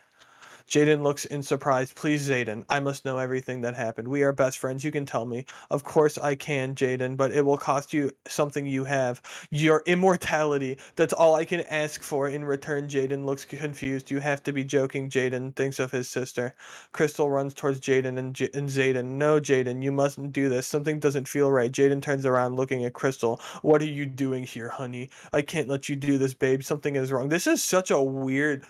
Jaden 0.68 1.02
looks 1.02 1.26
in 1.26 1.42
surprise. 1.42 1.92
Please, 1.92 2.28
Zayden, 2.28 2.64
I 2.68 2.80
must 2.80 3.04
know 3.04 3.18
everything 3.18 3.60
that 3.62 3.74
happened. 3.74 4.08
We 4.08 4.22
are 4.24 4.32
best 4.32 4.58
friends. 4.58 4.84
You 4.84 4.92
can 4.92 5.06
tell 5.06 5.26
me. 5.26 5.46
Of 5.70 5.84
course 5.84 6.18
I 6.18 6.34
can, 6.34 6.74
Jaden, 6.74 7.16
but 7.16 7.32
it 7.32 7.42
will 7.44 7.58
cost 7.58 7.92
you 7.92 8.10
something 8.26 8.66
you 8.66 8.84
have. 8.84 9.22
Your 9.50 9.82
immortality. 9.86 10.78
That's 10.96 11.12
all 11.12 11.34
I 11.36 11.44
can 11.44 11.62
ask 11.62 12.02
for 12.02 12.28
in 12.28 12.44
return. 12.44 12.88
Jaden 12.88 13.24
looks 13.26 13.44
confused. 13.44 14.10
You 14.10 14.20
have 14.20 14.42
to 14.44 14.52
be 14.52 14.64
joking, 14.64 15.10
Jaden 15.10 15.54
thinks 15.56 15.78
of 15.78 15.92
his 15.92 16.08
sister. 16.08 16.54
Crystal 16.92 17.30
runs 17.30 17.54
towards 17.54 17.80
Jaden 17.80 18.18
and, 18.18 18.34
J- 18.34 18.50
and 18.54 18.68
Zayden. 18.68 19.04
No, 19.04 19.40
Jaden, 19.40 19.82
you 19.82 19.92
mustn't 19.92 20.32
do 20.32 20.48
this. 20.48 20.66
Something 20.66 20.98
doesn't 21.00 21.28
feel 21.28 21.50
right. 21.52 21.72
Jaden 21.72 22.02
turns 22.02 22.26
around 22.26 22.56
looking 22.56 22.84
at 22.84 22.94
Crystal. 22.94 23.40
What 23.62 23.82
are 23.82 23.86
you 23.86 24.06
doing 24.06 24.44
here, 24.44 24.70
honey? 24.70 25.10
I 25.32 25.42
can't 25.42 25.68
let 25.68 25.88
you 25.88 25.96
do 25.96 26.18
this, 26.18 26.34
babe. 26.34 26.62
Something 26.62 26.96
is 26.96 27.12
wrong. 27.12 27.28
This 27.28 27.46
is 27.46 27.62
such 27.62 27.90
a 27.90 28.02
weird. 28.02 28.64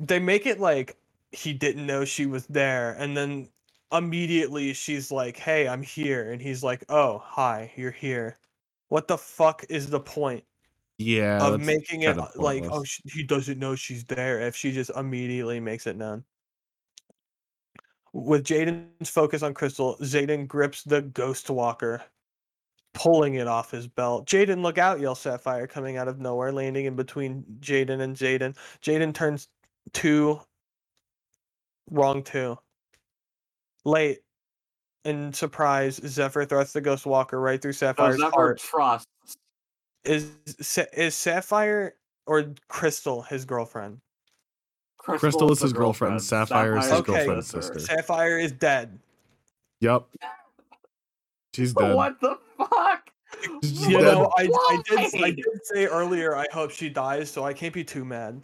They 0.00 0.18
make 0.18 0.46
it 0.46 0.60
like 0.60 0.96
he 1.32 1.52
didn't 1.54 1.86
know 1.86 2.04
she 2.04 2.26
was 2.26 2.46
there, 2.48 2.92
and 2.94 3.16
then 3.16 3.52
immediately 3.92 4.72
she's 4.74 5.10
like, 5.10 5.36
"Hey, 5.36 5.68
I'm 5.68 5.82
here," 5.82 6.30
and 6.32 6.40
he's 6.42 6.62
like, 6.62 6.84
"Oh, 6.88 7.18
hi, 7.18 7.72
you're 7.76 7.90
here." 7.92 8.38
What 8.88 9.08
the 9.08 9.18
fuck 9.18 9.64
is 9.70 9.90
the 9.90 10.00
point 10.00 10.44
Yeah. 10.98 11.46
of 11.46 11.60
making 11.60 12.02
it 12.02 12.16
kinda 12.16 12.22
uh, 12.22 12.30
like, 12.36 12.64
oh, 12.70 12.70
pointless. 12.70 12.88
sh- 12.88 13.00
he 13.06 13.24
doesn't 13.24 13.58
know 13.58 13.74
she's 13.76 14.04
there 14.06 14.40
if 14.40 14.56
she 14.56 14.72
just 14.72 14.90
immediately 14.90 15.60
makes 15.60 15.86
it 15.86 15.96
known? 15.96 16.24
With 18.12 18.44
Jaden's 18.44 19.08
focus 19.10 19.42
on 19.42 19.54
Crystal, 19.54 19.96
Zayden 20.02 20.46
grips 20.46 20.82
the 20.84 21.00
Ghost 21.02 21.48
Walker, 21.48 22.02
pulling 22.94 23.34
it 23.36 23.48
off 23.48 23.70
his 23.72 23.88
belt. 23.88 24.26
Jaden, 24.28 24.62
look 24.62 24.78
out, 24.78 25.00
yells 25.00 25.20
Sapphire, 25.20 25.66
coming 25.66 25.96
out 25.98 26.08
of 26.08 26.20
nowhere, 26.20 26.52
landing 26.52 26.86
in 26.86 26.96
between 26.96 27.44
Jaden 27.60 28.00
and 28.00 28.16
Jaden. 28.16 28.56
Jaden 28.82 29.14
turns 29.14 29.48
two, 29.92 30.40
wrong 31.90 32.22
two. 32.22 32.58
Late. 33.84 34.20
In 35.04 35.32
surprise, 35.32 35.96
Zephyr 36.06 36.44
thrusts 36.44 36.72
the 36.74 36.80
Ghost 36.80 37.06
Walker 37.06 37.40
right 37.40 37.60
through 37.60 37.72
So 37.72 37.86
Sapphire's 37.88 38.20
Zephyr 38.20 38.30
heart. 38.30 38.58
trusts. 38.58 39.06
Is 40.04 40.30
is 40.92 41.14
Sapphire 41.16 41.96
or 42.26 42.54
Crystal 42.68 43.22
his 43.22 43.44
girlfriend? 43.44 44.00
Crystal 44.98 45.50
is 45.50 45.58
the 45.58 45.64
his 45.64 45.72
girlfriend, 45.72 46.22
Sapphire 46.22 46.76
is 46.76 46.84
his 46.84 47.00
Okay. 47.00 47.12
girlfriend's 47.12 47.48
sister. 47.48 47.80
Sapphire 47.80 48.38
is 48.38 48.52
dead. 48.52 48.98
Yep. 49.80 50.06
She's 51.54 51.74
dead. 51.74 51.96
What 51.96 52.20
the 52.20 52.38
fuck? 52.56 53.10
She's 53.62 53.88
You 53.88 53.98
dead. 53.98 54.14
know, 54.14 54.30
I, 54.36 54.42
I 54.42 54.82
did 54.88 55.20
I 55.20 55.30
did 55.30 55.44
say 55.64 55.86
earlier 55.86 56.36
I 56.36 56.46
hope 56.52 56.70
she 56.70 56.88
dies, 56.88 57.28
so 57.30 57.44
I 57.44 57.52
can't 57.52 57.74
be 57.74 57.82
too 57.82 58.04
mad. 58.04 58.42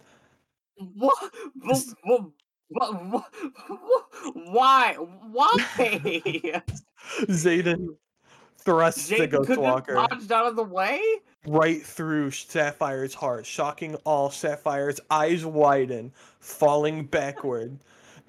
What? 0.75 1.33
What? 2.69 3.05
What? 3.05 3.25
What? 3.67 4.05
Why? 4.47 4.93
Why? 4.93 5.49
Zayden 7.27 7.87
thrusts 8.59 9.07
the 9.07 9.15
Jaden 9.15 9.31
Ghost 9.31 9.57
Walker 9.59 9.93
dodged 9.93 10.31
out 10.31 10.45
of 10.45 10.55
the 10.55 10.63
way. 10.63 11.01
right 11.47 11.83
through 11.83 12.31
Sapphire's 12.31 13.13
heart, 13.13 13.45
shocking 13.45 13.95
all. 14.05 14.29
Sapphire's 14.29 14.99
eyes 15.09 15.45
widen, 15.45 16.11
falling 16.39 17.05
backward. 17.05 17.79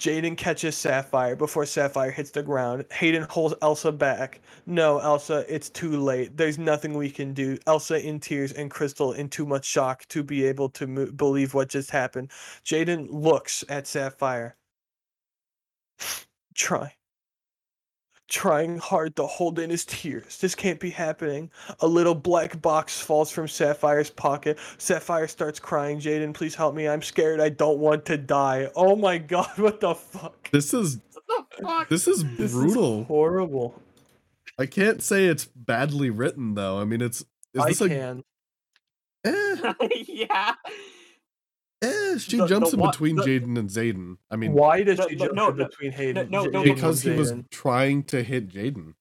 Jaden 0.01 0.37
catches 0.37 0.77
Sapphire 0.79 1.37
before 1.37 1.67
Sapphire 1.67 2.11
hits 2.11 2.33
the 2.33 2.43
ground. 2.43 2.87
Hayden 2.93 3.25
holds 3.25 3.55
Elsa 3.63 3.93
back. 3.93 4.41
No, 4.67 4.99
Elsa, 4.99 5.45
it's 5.49 5.71
too 5.71 6.01
late. 6.01 6.37
There's 6.39 6.59
nothing 6.59 6.95
we 6.95 7.11
can 7.11 7.35
do. 7.35 7.59
Elsa 7.67 8.05
in 8.07 8.21
tears 8.21 8.53
and 8.53 8.71
Crystal 8.71 9.13
in 9.13 9.29
too 9.31 9.47
much 9.47 9.67
shock 9.67 10.07
to 10.09 10.25
be 10.25 10.47
able 10.47 10.71
to 10.71 10.89
mo- 10.89 11.13
believe 11.13 11.55
what 11.55 11.71
just 11.71 11.93
happened. 11.93 12.33
Jaden 12.65 13.09
looks 13.11 13.65
at 13.69 13.87
Sapphire. 13.87 14.57
Try. 16.57 16.95
Trying 18.31 18.79
hard 18.79 19.17
to 19.17 19.27
hold 19.27 19.59
in 19.59 19.71
his 19.71 19.85
tears. 19.85 20.39
This 20.39 20.55
can't 20.55 20.79
be 20.79 20.91
happening. 20.91 21.51
A 21.81 21.87
little 21.87 22.15
black 22.15 22.63
box 22.63 23.01
falls 23.01 23.33
from 23.33 23.49
Sapphire's 23.49 24.09
pocket. 24.09 24.57
Sapphire 24.79 25.27
starts 25.27 25.59
crying. 25.59 25.99
Jaden, 25.99 26.33
please 26.33 26.55
help 26.55 26.77
me. 26.77 26.87
I'm 26.87 27.03
scared. 27.03 27.41
I 27.41 27.49
don't 27.49 27.79
want 27.81 28.05
to 28.07 28.17
die. 28.17 28.71
Oh 28.77 28.95
my 28.95 29.19
god, 29.35 29.51
what 29.59 29.81
the 29.81 29.97
fuck? 29.97 30.49
This 30.53 30.73
is 30.73 31.01
What 31.27 31.51
the 31.59 31.63
fuck? 31.67 31.89
this 31.89 32.07
is 32.07 32.25
This 32.37 32.53
brutal. 32.53 33.01
is 33.01 33.07
horrible. 33.09 33.83
I 34.57 34.67
can't 34.67 35.03
say 35.03 35.25
it's 35.27 35.47
badly 35.47 36.11
written 36.11 36.55
though. 36.55 36.79
I 36.81 36.85
mean, 36.85 37.01
it's 37.03 37.23
is 37.53 37.61
I 37.63 37.69
this 37.71 37.81
a 37.81 37.89
can. 37.89 38.23
eh, 39.25 39.73
yeah. 40.07 40.55
Eh, 41.83 42.19
she 42.19 42.37
The- 42.37 42.47
jumps 42.47 42.71
the 42.73 42.79
in 42.79 42.87
between 42.91 43.17
the- 43.17 43.23
Jaden 43.23 43.59
and 43.59 43.69
Zayden. 43.69 44.19
I 44.31 44.37
mean, 44.37 44.53
Why 44.53 44.83
does 44.83 45.01
she 45.09 45.17
no, 45.17 45.27
jump 45.27 45.35
no, 45.37 45.49
in 45.49 45.57
between 45.57 45.93
Hayden? 45.93 46.31
no, 46.31 46.45
no, 46.45 46.63
Jaden 46.63 46.75
because 46.75 47.03
he 47.03 47.11
was 47.11 47.33
trying 47.51 48.03
to 48.05 48.23
hit 48.23 48.49
Jaden. 48.49 48.95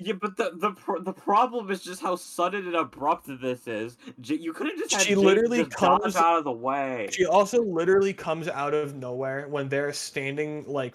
Yeah, 0.00 0.12
but 0.12 0.36
the 0.36 0.52
the 0.54 0.70
pro- 0.72 1.00
the 1.02 1.12
problem 1.12 1.70
is 1.72 1.82
just 1.82 2.00
how 2.00 2.14
sudden 2.14 2.66
and 2.66 2.76
abrupt 2.76 3.26
this 3.40 3.66
is. 3.66 3.96
J- 4.20 4.36
you 4.36 4.52
could 4.52 4.68
have 4.68 4.76
just 4.78 4.92
had 4.94 5.02
She 5.02 5.14
Jaden 5.14 5.24
literally 5.24 5.64
just 5.64 5.76
comes- 5.76 6.14
out 6.14 6.38
of 6.38 6.44
the 6.44 6.52
way. 6.52 7.08
She 7.10 7.26
also 7.26 7.62
literally 7.64 8.12
comes 8.12 8.46
out 8.46 8.74
of 8.74 8.94
nowhere 8.94 9.48
when 9.48 9.68
they're 9.68 9.92
standing 9.92 10.64
like 10.68 10.94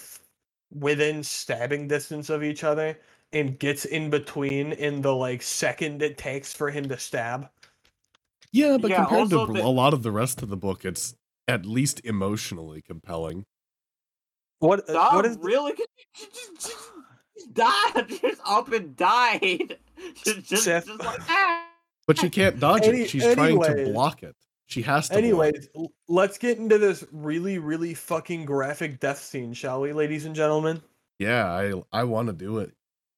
within 0.73 1.21
stabbing 1.21 1.87
distance 1.89 2.29
of 2.29 2.43
each 2.43 2.63
other 2.63 2.97
and 3.33 3.59
gets 3.59 3.83
in 3.85 4.09
between 4.09 4.71
in 4.73 5.01
the 5.01 5.13
like 5.13 5.41
second 5.41 6.01
it 6.01 6.17
takes 6.17 6.53
for 6.53 6.71
him 6.71 6.87
to 6.87 6.97
stab. 6.97 7.49
Yeah, 8.53 8.77
but 8.77 8.91
Yeah, 8.91 9.05
compared 9.05 9.29
to 9.31 9.51
the- 9.51 9.63
a 9.63 9.67
lot 9.67 9.93
of 9.93 10.03
the 10.03 10.11
rest 10.11 10.41
of 10.41 10.49
the 10.49 10.55
book, 10.55 10.85
it's 10.85 11.15
at 11.47 11.65
least 11.65 11.99
emotionally 12.05 12.81
compelling. 12.81 13.45
What 14.59 14.81
uh, 14.87 14.93
Stop, 14.93 15.13
what 15.15 15.25
is 15.25 15.37
really? 15.41 15.73
She 16.15 16.25
just, 16.33 16.53
just, 16.55 16.83
just 17.37 17.53
died. 17.53 18.05
Just 18.21 18.41
up 18.45 18.71
and 18.71 18.95
died. 18.95 19.77
Just, 20.23 20.43
just, 20.49 20.65
just 20.65 20.87
like 20.87 21.19
ah. 21.29 21.65
But 22.07 22.17
she 22.19 22.29
can't 22.29 22.59
dodge 22.59 22.83
Any- 22.83 23.01
it. 23.01 23.09
She's 23.09 23.23
trying 23.33 23.61
to 23.61 23.85
block 23.91 24.21
it. 24.23 24.35
She 24.67 24.81
has 24.81 25.07
to. 25.07 25.13
block 25.13 25.23
it. 25.23 25.25
Anyways, 25.25 25.67
let's 26.07 26.37
get 26.37 26.57
into 26.57 26.77
this 26.77 27.05
really 27.11 27.57
really 27.57 27.93
fucking 27.93 28.45
graphic 28.45 28.99
death 28.99 29.19
scene, 29.19 29.53
shall 29.53 29.81
we, 29.81 29.93
ladies 29.93 30.25
and 30.25 30.35
gentlemen? 30.35 30.81
yeah, 31.19 31.45
I 31.51 31.73
I 31.91 32.03
want 32.03 32.27
to 32.27 32.33
do 32.33 32.59
it. 32.59 32.73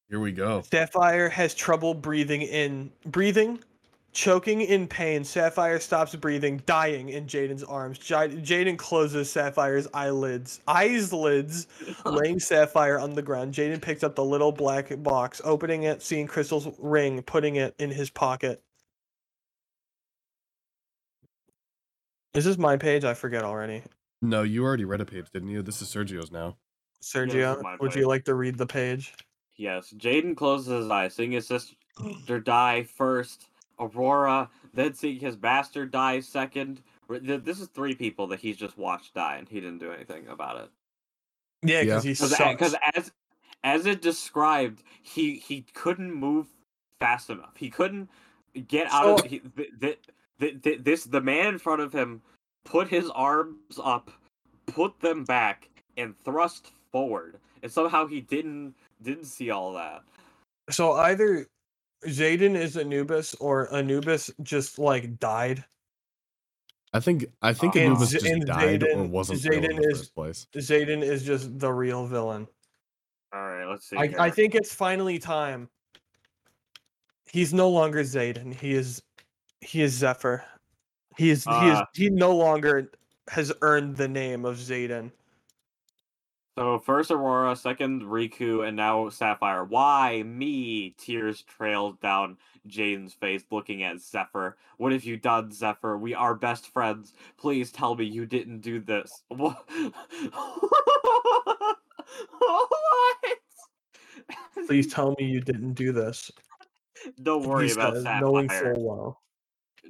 Here 0.10 0.20
we 0.20 0.32
go. 0.32 0.62
Sapphire 0.72 1.28
has 1.30 1.56
trouble 1.56 1.94
breathing 1.96 2.42
in 2.44 2.92
breathing, 3.08 3.60
choking 4.16 4.62
in 4.62 4.88
pain. 4.88 5.24
Sapphire 5.24 5.80
stops 5.80 6.16
breathing, 6.16 6.64
dying 6.66 7.10
in 7.10 7.28
Jaden's 7.28 7.64
arms. 7.64 8.00
J- 8.00 8.30
Jaden 8.30 8.78
closes 8.78 9.30
Sapphire's 9.30 9.88
eyelids, 9.94 10.62
eyes 10.68 11.14
lids, 11.14 11.68
laying 12.06 12.40
Sapphire 12.40 12.98
on 12.98 13.14
the 13.14 13.22
ground. 13.22 13.54
Jaden 13.54 13.82
picks 13.82 14.04
up 14.04 14.16
the 14.16 14.24
little 14.24 14.52
black 14.52 14.92
box, 15.04 15.42
opening 15.44 15.84
it, 15.84 16.02
seeing 16.02 16.26
Crystal's 16.26 16.68
ring, 16.80 17.22
putting 17.22 17.58
it 17.58 17.76
in 17.78 17.92
his 17.92 18.10
pocket. 18.10 18.64
Is 22.34 22.46
this 22.46 22.58
my 22.58 22.78
page? 22.78 23.04
I 23.04 23.14
forget 23.14 23.44
already. 23.44 23.84
No, 24.22 24.44
you 24.44 24.64
already 24.64 24.86
read 24.86 25.02
a 25.02 25.06
page, 25.06 25.30
didn't 25.32 25.50
you? 25.50 25.62
This 25.62 25.82
is 25.82 25.90
Sergio's 25.90 26.32
now. 26.32 26.58
Sergio, 27.02 27.62
my 27.62 27.78
would 27.80 27.94
you 27.94 28.08
like 28.08 28.26
to 28.26 28.34
read 28.34 28.58
the 28.58 28.66
page? 28.66 29.14
Yes, 29.58 29.94
Jaden 29.96 30.36
closes 30.36 30.82
his 30.82 30.90
eyes, 30.90 31.14
seeing 31.14 31.32
his 31.32 31.48
sister 31.48 31.76
die 32.44 32.84
first. 32.84 33.48
Aurora, 33.80 34.50
then 34.74 34.94
seeing 34.94 35.20
his 35.20 35.36
bastard 35.36 35.92
die 35.92 36.20
second. 36.20 36.82
This 37.10 37.60
is 37.60 37.68
three 37.68 37.94
people 37.96 38.28
that 38.28 38.40
he's 38.40 38.58
just 38.58 38.78
watched 38.78 39.14
die, 39.14 39.38
and 39.38 39.48
he 39.48 39.60
didn't 39.60 39.80
do 39.80 39.92
anything 39.92 40.28
about 40.28 40.58
it. 40.58 40.70
Yeah, 41.64 41.82
Yeah. 41.82 41.84
because 42.02 42.04
he 42.04 42.10
Because 42.12 42.72
sucks. 42.72 42.76
as 42.96 43.12
as 43.64 43.86
it 43.88 44.02
described, 44.02 44.84
he 45.02 45.36
he 45.36 45.62
couldn't 45.74 46.14
move 46.14 46.48
fast 47.00 47.30
enough. 47.30 47.56
He 47.58 47.70
couldn't 47.70 48.10
get 48.68 48.88
out 48.92 49.20
So- 49.20 49.26
of 49.26 49.32
he, 49.32 49.40
th- 49.40 49.72
th- 49.82 50.00
th- 50.40 50.62
th- 50.62 50.80
this. 50.84 51.04
The 51.06 51.22
man 51.22 51.48
in 51.48 51.58
front 51.60 51.82
of 51.82 51.92
him 51.92 52.22
put 52.64 52.88
his 52.88 53.10
arms 53.12 53.80
up, 53.84 54.12
put 54.68 55.00
them 55.00 55.24
back, 55.26 55.70
and 55.98 56.18
thrust 56.24 56.72
forward. 56.92 57.40
And 57.64 57.72
somehow 57.72 58.06
he 58.08 58.22
didn't 58.22 58.76
didn't 59.02 59.26
see 59.26 59.50
all 59.52 59.74
that. 59.74 60.04
So 60.70 60.94
either 60.94 61.48
Jaden 62.06 62.56
is 62.56 62.78
Anubis 62.78 63.36
or 63.36 63.74
Anubis 63.74 64.32
just 64.44 64.80
like 64.80 65.20
died. 65.20 65.64
I 66.94 67.00
think 67.00 67.26
I 67.42 67.54
think 67.54 67.76
Uh, 67.76 67.80
Anubis 67.80 68.10
Z- 68.10 68.20
just 68.20 68.26
and 68.26 68.46
died 68.46 68.84
or 68.84 69.04
wasn't 69.04 69.44
real 69.44 69.64
in 69.64 69.72
Zayden 69.72 69.76
the 69.82 69.90
is- 69.90 69.98
first 70.00 70.16
place. 70.16 70.48
Zayden 70.56 71.04
is 71.04 71.24
just 71.24 71.60
the 71.60 71.72
real 71.72 72.06
villain. 72.08 72.48
All 73.34 73.42
right, 73.42 73.66
let's 73.66 73.90
see. 73.90 73.98
I. 73.98 74.14
I 74.18 74.30
think 74.30 74.56
it's 74.56 74.74
finally 74.74 75.20
time. 75.20 75.70
He's 77.30 77.54
no 77.54 77.70
longer 77.70 78.02
Zayden. 78.04 78.54
He 78.54 78.74
is 78.74 79.02
he 79.62 79.82
is 79.82 79.92
Zephyr. 79.94 80.44
He 81.18 81.30
is 81.32 81.44
he 81.44 81.50
is 81.70 81.78
Uh, 81.80 81.86
he 81.94 82.10
no 82.10 82.36
longer 82.36 82.92
has 83.30 83.52
earned 83.62 83.98
the 83.98 84.08
name 84.08 84.46
of 84.46 84.58
Zayden. 84.58 85.12
So 86.58 86.80
first 86.80 87.12
Aurora, 87.12 87.54
second 87.58 88.04
Riku, 88.04 88.66
and 88.66 88.78
now 88.78 89.10
Sapphire. 89.10 89.66
Why 89.66 90.24
me? 90.24 90.96
Tears 90.98 91.42
trailed 91.42 92.00
down 92.00 92.38
Jaden's 92.66 93.14
face, 93.14 93.44
looking 93.52 93.84
at 93.84 94.00
Zephyr. 94.00 94.56
What 94.78 94.94
have 94.94 95.04
you 95.04 95.18
done, 95.18 95.52
Zephyr? 95.52 95.98
We 95.98 96.14
are 96.14 96.34
best 96.34 96.68
friends. 96.68 97.12
Please 97.38 97.74
tell 97.74 97.96
me 97.96 98.06
you 98.06 98.26
didn't 98.26 98.60
do 98.60 98.80
this. 98.80 99.24
What? 99.28 99.68
what? 102.38 103.38
Please 104.66 104.88
tell 104.94 105.14
me 105.20 105.26
you 105.26 105.42
didn't 105.42 105.74
do 105.74 105.92
this. 105.92 106.32
Don't 107.22 107.42
he 107.42 107.48
worry 107.50 107.72
about 107.72 107.96
says, 107.96 108.06
knowing 108.22 108.48
full 108.48 108.74
well. 108.78 109.22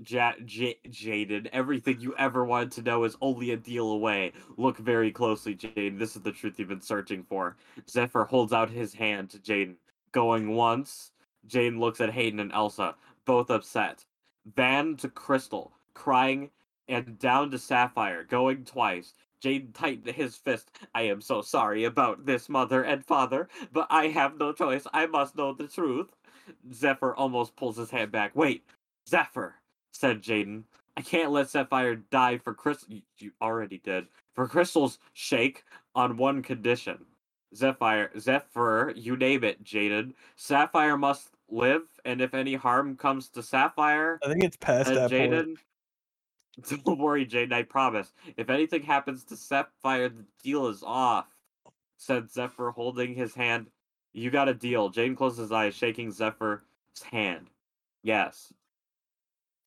Ja- 0.07 0.33
J- 0.45 0.79
Jaden, 0.87 1.47
everything 1.53 1.99
you 2.01 2.15
ever 2.17 2.45
wanted 2.45 2.71
to 2.73 2.81
know 2.81 3.03
is 3.03 3.17
only 3.21 3.51
a 3.51 3.57
deal 3.57 3.91
away. 3.91 4.33
Look 4.57 4.77
very 4.77 5.11
closely, 5.11 5.55
Jaden. 5.55 5.99
This 5.99 6.15
is 6.15 6.21
the 6.23 6.31
truth 6.31 6.59
you've 6.59 6.69
been 6.69 6.81
searching 6.81 7.23
for. 7.23 7.57
Zephyr 7.89 8.25
holds 8.25 8.53
out 8.53 8.69
his 8.69 8.93
hand 8.93 9.29
to 9.31 9.39
Jaden. 9.39 9.75
Going 10.11 10.55
once, 10.55 11.11
Jaden 11.47 11.79
looks 11.79 12.01
at 12.01 12.11
Hayden 12.11 12.39
and 12.39 12.51
Elsa, 12.53 12.95
both 13.25 13.49
upset. 13.49 14.05
Van 14.55 14.95
to 14.97 15.09
Crystal, 15.09 15.73
crying, 15.93 16.51
and 16.87 17.17
down 17.19 17.51
to 17.51 17.57
Sapphire, 17.59 18.23
going 18.23 18.65
twice. 18.65 19.13
Jaden 19.41 19.73
tightened 19.73 20.15
his 20.15 20.35
fist. 20.35 20.71
I 20.93 21.03
am 21.03 21.21
so 21.21 21.41
sorry 21.41 21.83
about 21.83 22.25
this, 22.25 22.49
mother 22.49 22.83
and 22.83 23.05
father, 23.05 23.49
but 23.71 23.87
I 23.89 24.07
have 24.07 24.37
no 24.39 24.53
choice. 24.53 24.87
I 24.93 25.05
must 25.07 25.35
know 25.35 25.53
the 25.53 25.67
truth. 25.67 26.15
Zephyr 26.73 27.15
almost 27.15 27.55
pulls 27.55 27.77
his 27.77 27.91
hand 27.91 28.11
back. 28.11 28.35
Wait, 28.35 28.65
Zephyr, 29.07 29.55
said 29.95 30.21
Jaden. 30.21 30.63
I 30.97 31.01
can't 31.01 31.31
let 31.31 31.49
Sapphire 31.49 31.95
die 31.95 32.37
for 32.37 32.53
Crystal. 32.53 32.97
You, 33.17 33.31
already 33.41 33.79
did. 33.79 34.07
For 34.33 34.47
Crystal's 34.47 34.99
shake 35.13 35.63
on 35.93 36.17
one 36.17 36.41
condition. 36.43 37.05
Zephyr, 37.55 38.11
Zephyr, 38.19 38.93
you 38.95 39.15
name 39.15 39.43
it, 39.43 39.63
Jaden. 39.63 40.13
Sapphire 40.35 40.97
must 40.97 41.29
live, 41.49 41.83
and 42.03 42.19
if 42.19 42.33
any 42.33 42.55
harm 42.55 42.97
comes 42.97 43.29
to 43.29 43.41
Sapphire, 43.41 44.19
I 44.23 44.27
think 44.27 44.43
it's 44.43 44.57
past 44.57 44.93
that 44.93 45.09
point. 45.09 45.31
Jaden, 45.31 46.83
don't 46.85 46.99
worry, 46.99 47.25
Jaden. 47.25 47.53
I 47.53 47.63
promise. 47.63 48.11
If 48.35 48.49
anything 48.49 48.83
happens 48.83 49.23
to 49.25 49.37
Sapphire, 49.37 50.09
the 50.09 50.25
deal 50.43 50.67
is 50.67 50.83
off," 50.83 51.27
said 51.97 52.29
Zephyr, 52.29 52.71
holding 52.71 53.15
his 53.15 53.33
hand. 53.33 53.67
"You 54.11 54.31
got 54.31 54.49
a 54.49 54.53
deal." 54.53 54.91
Jaden 54.91 55.15
closed 55.15 55.39
his 55.39 55.53
eyes, 55.53 55.75
shaking 55.75 56.11
Zephyr's 56.11 56.61
hand. 57.09 57.49
Yes. 58.03 58.51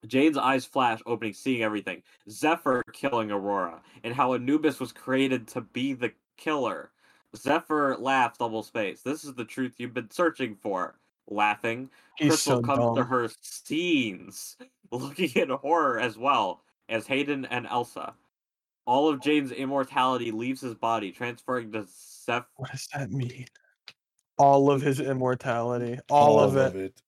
Jaden's 0.07 0.39
eyes 0.39 0.65
flash, 0.65 1.01
opening, 1.07 1.35
seeing 1.35 1.63
everything. 1.63 2.03
Zephyr 2.31 2.83
killing 2.93 3.31
Aurora, 3.31 3.81
and 4.05 4.15
how 4.15 4.35
Anubis 4.35 4.81
was 4.81 4.93
created 4.93 5.49
to 5.49 5.61
be 5.61 5.93
the 5.93 6.13
killer. 6.37 6.91
Zephyr 7.37 7.97
laughs 7.99 8.39
double 8.39 8.63
space. 8.63 9.03
This 9.03 9.25
is 9.25 9.35
the 9.35 9.45
truth 9.45 9.75
you've 9.79 9.95
been 9.95 10.11
searching 10.11 10.57
for. 10.57 10.99
Laughing. 11.31 11.91
He's 12.17 12.31
Crystal 12.31 12.57
so 12.57 12.63
comes 12.63 12.97
to 12.97 13.05
her 13.05 13.29
scenes, 13.43 14.57
looking 14.91 15.31
in 15.35 15.51
horror 15.51 15.99
as 16.01 16.17
well 16.17 16.63
as 16.89 17.07
Hayden 17.07 17.45
and 17.47 17.67
Elsa. 17.67 18.15
All 18.87 19.11
of 19.11 19.21
Jane's 19.21 19.53
immortality 19.53 20.31
leaves 20.31 20.63
his 20.63 20.75
body, 20.75 21.13
transferring 21.13 21.71
to 21.73 21.87
Zeph- 22.25 22.47
What 22.57 22.71
does 22.71 22.89
that 22.95 23.11
mean? 23.11 23.47
all 24.39 24.71
of 24.71 24.81
his 24.81 25.01
immortality, 25.01 25.99
all, 26.09 26.39
of 26.39 26.57
it. 26.57 27.03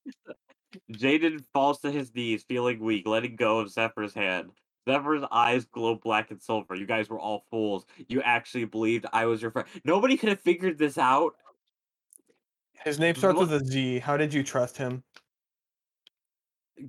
Jaden 0.93 1.43
falls 1.53 1.79
to 1.81 1.91
his 1.91 2.13
knees, 2.13 2.43
feeling 2.43 2.79
weak, 2.79 3.07
letting 3.07 3.35
go 3.35 3.59
of 3.59 3.69
Zephyr's 3.69 4.13
hand. 4.13 4.51
Zephyr's 4.89 5.23
eyes 5.31 5.65
glow 5.65 5.95
black 5.95 6.31
and 6.31 6.41
silver. 6.41 6.75
You 6.75 6.85
guys 6.87 7.09
were 7.09 7.19
all 7.19 7.45
fools. 7.51 7.85
You 8.07 8.21
actually 8.21 8.65
believed 8.65 9.05
I 9.13 9.25
was 9.25 9.41
your 9.41 9.51
friend. 9.51 9.67
Nobody 9.85 10.17
could 10.17 10.29
have 10.29 10.41
figured 10.41 10.77
this 10.77 10.97
out. 10.97 11.35
His 12.83 12.97
name 12.99 13.15
starts 13.15 13.39
with 13.39 13.53
a 13.53 13.63
Z. 13.63 13.99
How 13.99 14.17
did 14.17 14.33
you 14.33 14.43
trust 14.43 14.77
him? 14.77 15.03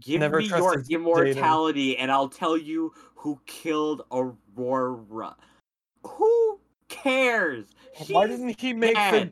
Give 0.01 0.21
Never 0.21 0.39
me 0.39 0.47
your 0.47 0.77
Jaden. 0.77 0.89
immortality, 0.89 1.99
and 1.99 2.11
I'll 2.11 2.31
tell 2.31 2.57
you 2.57 2.95
who 3.15 3.39
killed 3.47 4.03
Aurora. 4.11 5.37
Who 6.07 6.61
cares? 6.89 7.67
Why 8.09 8.27
didn't 8.27 8.59
he 8.59 8.73
make 8.73 8.95
the? 8.95 9.31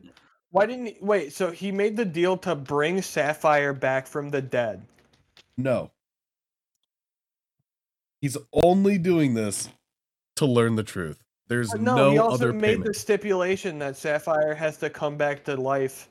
Dead. 0.51 0.55
Why 0.57 0.65
didn't 0.65 0.85
he, 0.87 0.97
wait? 1.01 1.33
So 1.33 1.51
he 1.51 1.71
made 1.71 1.95
the 1.97 2.05
deal 2.05 2.37
to 2.37 2.55
bring 2.55 3.01
Sapphire 3.01 3.73
back 3.73 4.07
from 4.07 4.29
the 4.29 4.41
dead. 4.41 4.85
No. 5.57 5.91
He's 8.21 8.37
only 8.53 8.97
doing 8.97 9.33
this 9.33 9.69
to 10.35 10.45
learn 10.45 10.75
the 10.75 10.83
truth. 10.83 11.23
There's 11.47 11.71
But 11.71 11.81
no, 11.81 11.95
no, 11.95 12.11
he 12.11 12.17
also 12.17 12.33
other 12.45 12.53
made 12.53 12.67
payment. 12.75 12.85
the 12.85 12.93
stipulation 12.93 13.79
that 13.79 13.97
Sapphire 13.97 14.53
has 14.53 14.77
to 14.77 14.89
come 14.89 15.17
back 15.17 15.43
to 15.45 15.55
life, 15.57 16.07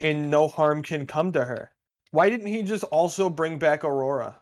and 0.00 0.30
no 0.30 0.48
harm 0.48 0.82
can 0.82 1.06
come 1.06 1.32
to 1.32 1.44
her. 1.44 1.70
Why 2.12 2.30
didn't 2.30 2.46
he 2.46 2.62
just 2.62 2.84
also 2.84 3.28
bring 3.28 3.58
back 3.58 3.84
Aurora? 3.84 4.36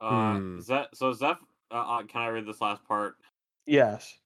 Uh, 0.00 0.34
Hmm. 0.34 0.60
Ze- 0.60 0.86
so 0.92 1.12
Zeph, 1.12 1.38
uh, 1.70 1.74
uh, 1.74 2.02
can 2.04 2.22
I 2.22 2.28
read 2.28 2.46
this 2.46 2.60
last 2.60 2.84
part? 2.84 3.16
Yes. 3.66 4.16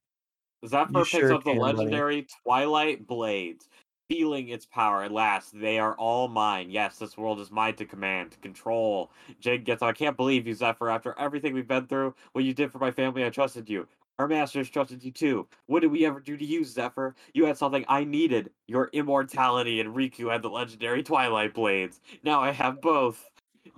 Zephyr 0.66 0.92
picks 0.92 1.08
sure 1.08 1.34
up 1.34 1.44
the 1.44 1.52
can, 1.52 1.60
buddy. 1.60 1.76
legendary 1.78 2.26
Twilight 2.44 3.06
Blades, 3.06 3.68
feeling 4.08 4.48
its 4.48 4.66
power. 4.66 5.02
At 5.02 5.12
last, 5.12 5.58
they 5.58 5.78
are 5.78 5.94
all 5.94 6.28
mine. 6.28 6.70
Yes, 6.70 6.98
this 6.98 7.16
world 7.16 7.40
is 7.40 7.50
mine 7.50 7.74
to 7.76 7.84
command, 7.84 8.32
to 8.32 8.38
control. 8.38 9.10
Jade 9.40 9.64
gets, 9.64 9.82
I 9.82 9.92
can't 9.92 10.16
believe 10.16 10.46
you, 10.46 10.54
Zephyr. 10.54 10.88
After 10.88 11.14
everything 11.18 11.54
we've 11.54 11.68
been 11.68 11.86
through, 11.86 12.14
what 12.32 12.44
you 12.44 12.54
did 12.54 12.72
for 12.72 12.78
my 12.78 12.90
family, 12.90 13.24
I 13.24 13.30
trusted 13.30 13.68
you. 13.68 13.86
Our 14.18 14.26
masters 14.26 14.68
trusted 14.68 15.04
you 15.04 15.12
too. 15.12 15.46
What 15.66 15.80
did 15.80 15.92
we 15.92 16.04
ever 16.04 16.18
do 16.18 16.36
to 16.36 16.44
you, 16.44 16.64
Zephyr? 16.64 17.14
You 17.34 17.46
had 17.46 17.56
something 17.56 17.84
I 17.86 18.02
needed 18.02 18.50
your 18.66 18.90
immortality, 18.92 19.80
and 19.80 19.94
Riku 19.94 20.32
had 20.32 20.42
the 20.42 20.50
legendary 20.50 21.04
Twilight 21.04 21.54
Blades. 21.54 22.00
Now 22.24 22.40
I 22.40 22.50
have 22.50 22.80
both. 22.80 23.30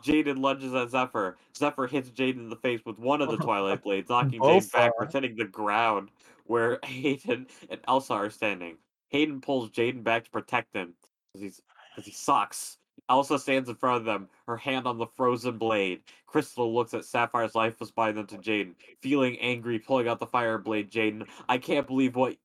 Jaden 0.03 0.39
lunges 0.39 0.75
at 0.75 0.91
Zephyr. 0.91 1.37
Zephyr 1.57 1.87
hits 1.87 2.11
Jaden 2.11 2.39
in 2.39 2.51
the 2.51 2.57
face 2.57 2.81
with 2.85 2.99
one 2.99 3.21
of 3.21 3.31
the 3.31 3.37
Twilight 3.37 3.83
Blades, 3.85 4.09
knocking 4.09 4.41
Jaden 4.41 4.73
backwards, 4.73 5.15
are. 5.15 5.21
hitting 5.21 5.37
the 5.37 5.45
ground 5.45 6.11
where 6.45 6.79
Hayden 6.85 7.47
and 7.69 7.81
Elsa 7.87 8.15
are 8.15 8.31
standing. 8.31 8.77
Hayden 9.09 9.41
pulls 9.41 9.71
Jaden 9.71 10.03
back 10.05 10.25
to 10.25 10.31
protect 10.31 10.75
him 10.75 10.95
because 11.35 12.05
he 12.05 12.13
sucks. 12.13 12.79
Elsa 13.09 13.39
stands 13.39 13.69
in 13.69 13.75
front 13.75 13.97
of 13.97 14.05
them, 14.05 14.29
her 14.47 14.57
hand 14.57 14.87
on 14.87 14.99
the 14.99 15.07
frozen 15.07 15.59
blade. 15.59 16.01
Crystal 16.27 16.73
looks 16.73 16.95
at 16.95 17.05
Sapphire's 17.05 17.55
lifeless 17.55 17.91
body 17.91 18.13
then 18.13 18.27
to 18.27 18.37
Jaden, 18.37 18.75
feeling 19.01 19.37
angry, 19.39 19.79
pulling 19.79 20.07
out 20.07 20.21
the 20.21 20.27
fire 20.27 20.59
blade. 20.59 20.91
Jaden, 20.91 21.27
I 21.49 21.59
can't 21.59 21.87
believe 21.87 22.15
what 22.15 22.37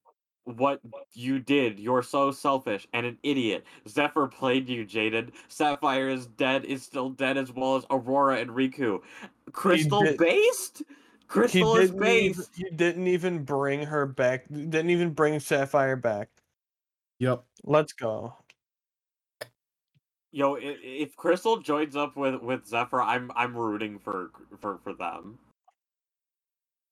what 0.45 0.79
you 1.13 1.39
did. 1.39 1.79
You're 1.79 2.03
so 2.03 2.31
selfish 2.31 2.87
and 2.93 3.05
an 3.05 3.17
idiot. 3.23 3.65
Zephyr 3.87 4.27
played 4.27 4.69
you, 4.69 4.85
Jaden. 4.85 5.31
Sapphire 5.47 6.09
is 6.09 6.27
dead, 6.27 6.65
is 6.65 6.83
still 6.83 7.09
dead 7.09 7.37
as 7.37 7.51
well 7.51 7.75
as 7.75 7.85
Aurora 7.89 8.37
and 8.37 8.51
Riku. 8.51 9.01
Crystal 9.51 10.01
did- 10.01 10.17
based? 10.17 10.83
Crystal 11.27 11.75
is 11.77 11.89
didn't, 11.89 12.07
even, 12.07 12.37
based. 12.37 12.51
he 12.55 12.69
didn't 12.75 13.07
even 13.07 13.43
bring 13.43 13.83
her 13.83 14.05
back. 14.05 14.47
Didn't 14.47 14.91
even 14.91 15.09
bring 15.09 15.39
Sapphire 15.39 15.95
back. 15.95 16.29
Yep. 17.19 17.43
Let's 17.63 17.93
go. 17.93 18.35
Yo, 20.31 20.55
if, 20.55 20.77
if 20.83 21.15
Crystal 21.15 21.57
joins 21.57 21.95
up 21.95 22.15
with 22.15 22.35
with 22.41 22.67
Zephyr, 22.67 23.01
I'm 23.01 23.31
I'm 23.35 23.55
rooting 23.55 23.97
for 23.97 24.31
for 24.59 24.79
for 24.83 24.93
them. 24.93 25.39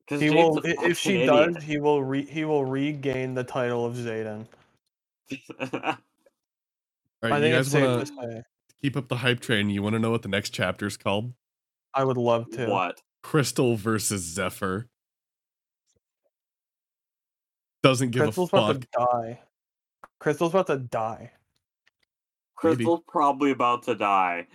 Because 0.06 0.22
He 0.22 0.30
will. 0.30 0.62
If 0.64 0.97
she 0.99 1.26
does, 1.26 1.64
he 1.64 1.78
will. 1.80 2.04
Re, 2.04 2.26
he 2.26 2.45
will 2.45 2.66
regain 2.66 3.34
the 3.34 3.43
title 3.43 3.86
of 3.86 3.95
Zayden. 3.95 4.45
All 7.24 7.30
I 7.32 7.39
right, 7.39 7.43
you 7.43 7.51
think 7.51 7.56
it's 7.56 7.70
guys 7.70 7.72
safe 7.72 7.84
want 7.84 8.08
to 8.08 8.14
to 8.22 8.43
keep 8.82 8.97
up 8.97 9.08
the 9.08 9.18
hype 9.18 9.39
train. 9.39 9.70
You 9.70 9.82
want 9.84 9.93
to 9.93 9.99
know 9.99 10.12
what 10.12 10.22
the 10.24 10.30
next 10.30 10.51
chapter 10.51 10.86
is 10.86 10.97
called? 10.97 11.34
I 11.93 12.04
would 12.04 12.18
love 12.18 12.49
to. 12.51 12.68
what? 12.68 13.01
Crystal 13.24 13.78
versus 13.78 14.24
Zephyr. 14.24 14.89
Doesn't 17.82 18.12
give 18.12 18.24
Crystal's 18.24 18.51
a 18.54 18.58
about 18.58 18.74
fuck. 18.76 18.82
to 18.82 18.88
die. 18.97 19.39
Crystal's 20.20 20.51
about 20.51 20.68
to 20.68 20.78
die. 20.78 21.32
Maybe. 22.64 22.76
Crystal's 22.76 23.01
probably 23.08 23.51
about 23.51 23.84
to 23.84 23.95
die. 23.95 24.47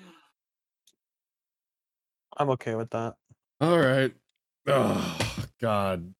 I'm 2.36 2.50
okay 2.50 2.74
with 2.74 2.90
that. 2.90 3.16
All 3.60 3.78
right. 3.78 4.14
Oh 4.66 5.27
God. 5.60 6.14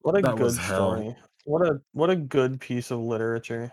What 0.00 0.16
a 0.16 0.22
That 0.22 0.36
good 0.36 0.44
was 0.44 0.56
hell. 0.56 0.94
story. 0.96 1.16
What 1.44 1.62
a 1.66 1.80
what 1.92 2.10
a 2.10 2.16
good 2.16 2.60
piece 2.60 2.90
of 2.90 3.00
literature. 3.00 3.72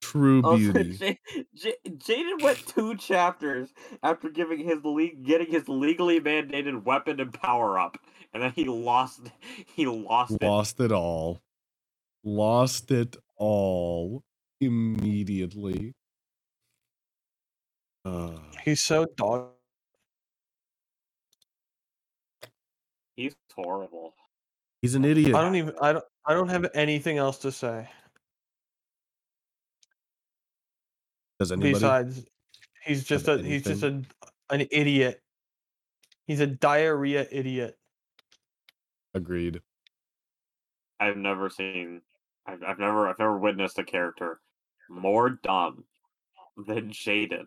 True 0.00 0.42
beauty. 0.56 0.94
J- 0.96 1.18
J- 1.54 1.76
Jaden 1.88 2.42
went 2.42 2.58
two 2.66 2.96
chapters 2.96 3.72
after 4.02 4.28
giving 4.28 4.58
his 4.60 4.84
le- 4.84 5.08
getting 5.14 5.50
his 5.50 5.68
legally 5.68 6.20
mandated 6.20 6.84
weapon 6.84 7.20
and 7.20 7.32
power 7.32 7.78
up, 7.78 7.98
and 8.32 8.42
then 8.42 8.52
he 8.52 8.64
lost. 8.64 9.20
He 9.74 9.86
lost 9.86 10.32
it. 10.32 10.42
Lost 10.42 10.80
it 10.80 10.92
all. 10.92 11.40
Lost 12.24 12.90
it 12.90 13.16
all 13.36 14.22
immediately. 14.60 15.94
Uh, 18.04 18.38
He's 18.64 18.80
so 18.80 19.06
dog. 19.16 19.50
He's 23.16 23.34
horrible. 23.56 24.14
he's 24.82 24.94
an 24.94 25.04
idiot. 25.04 25.34
I 25.34 25.42
don't 25.42 25.56
even. 25.56 25.74
I 25.80 25.92
don't. 25.92 26.04
I 26.24 26.34
don't 26.34 26.48
have 26.48 26.66
anything 26.74 27.18
else 27.18 27.38
to 27.38 27.52
say 27.52 27.88
Does 31.38 31.52
anybody? 31.52 31.74
besides. 31.74 32.26
He's 32.84 33.04
just 33.04 33.28
a. 33.28 33.38
He's 33.38 33.64
just 33.64 33.82
a. 33.82 34.02
An 34.50 34.66
idiot. 34.70 35.22
He's 36.26 36.40
a 36.40 36.46
diarrhea 36.46 37.26
idiot. 37.30 37.76
Agreed. 39.14 39.60
I've 41.00 41.16
never 41.16 41.50
seen. 41.50 42.02
I've, 42.46 42.62
I've 42.62 42.78
never. 42.78 43.08
I've 43.08 43.18
never 43.18 43.38
witnessed 43.38 43.78
a 43.78 43.84
character 43.84 44.40
more 44.88 45.30
dumb 45.30 45.84
than 46.66 46.90
Jaden. 46.90 47.46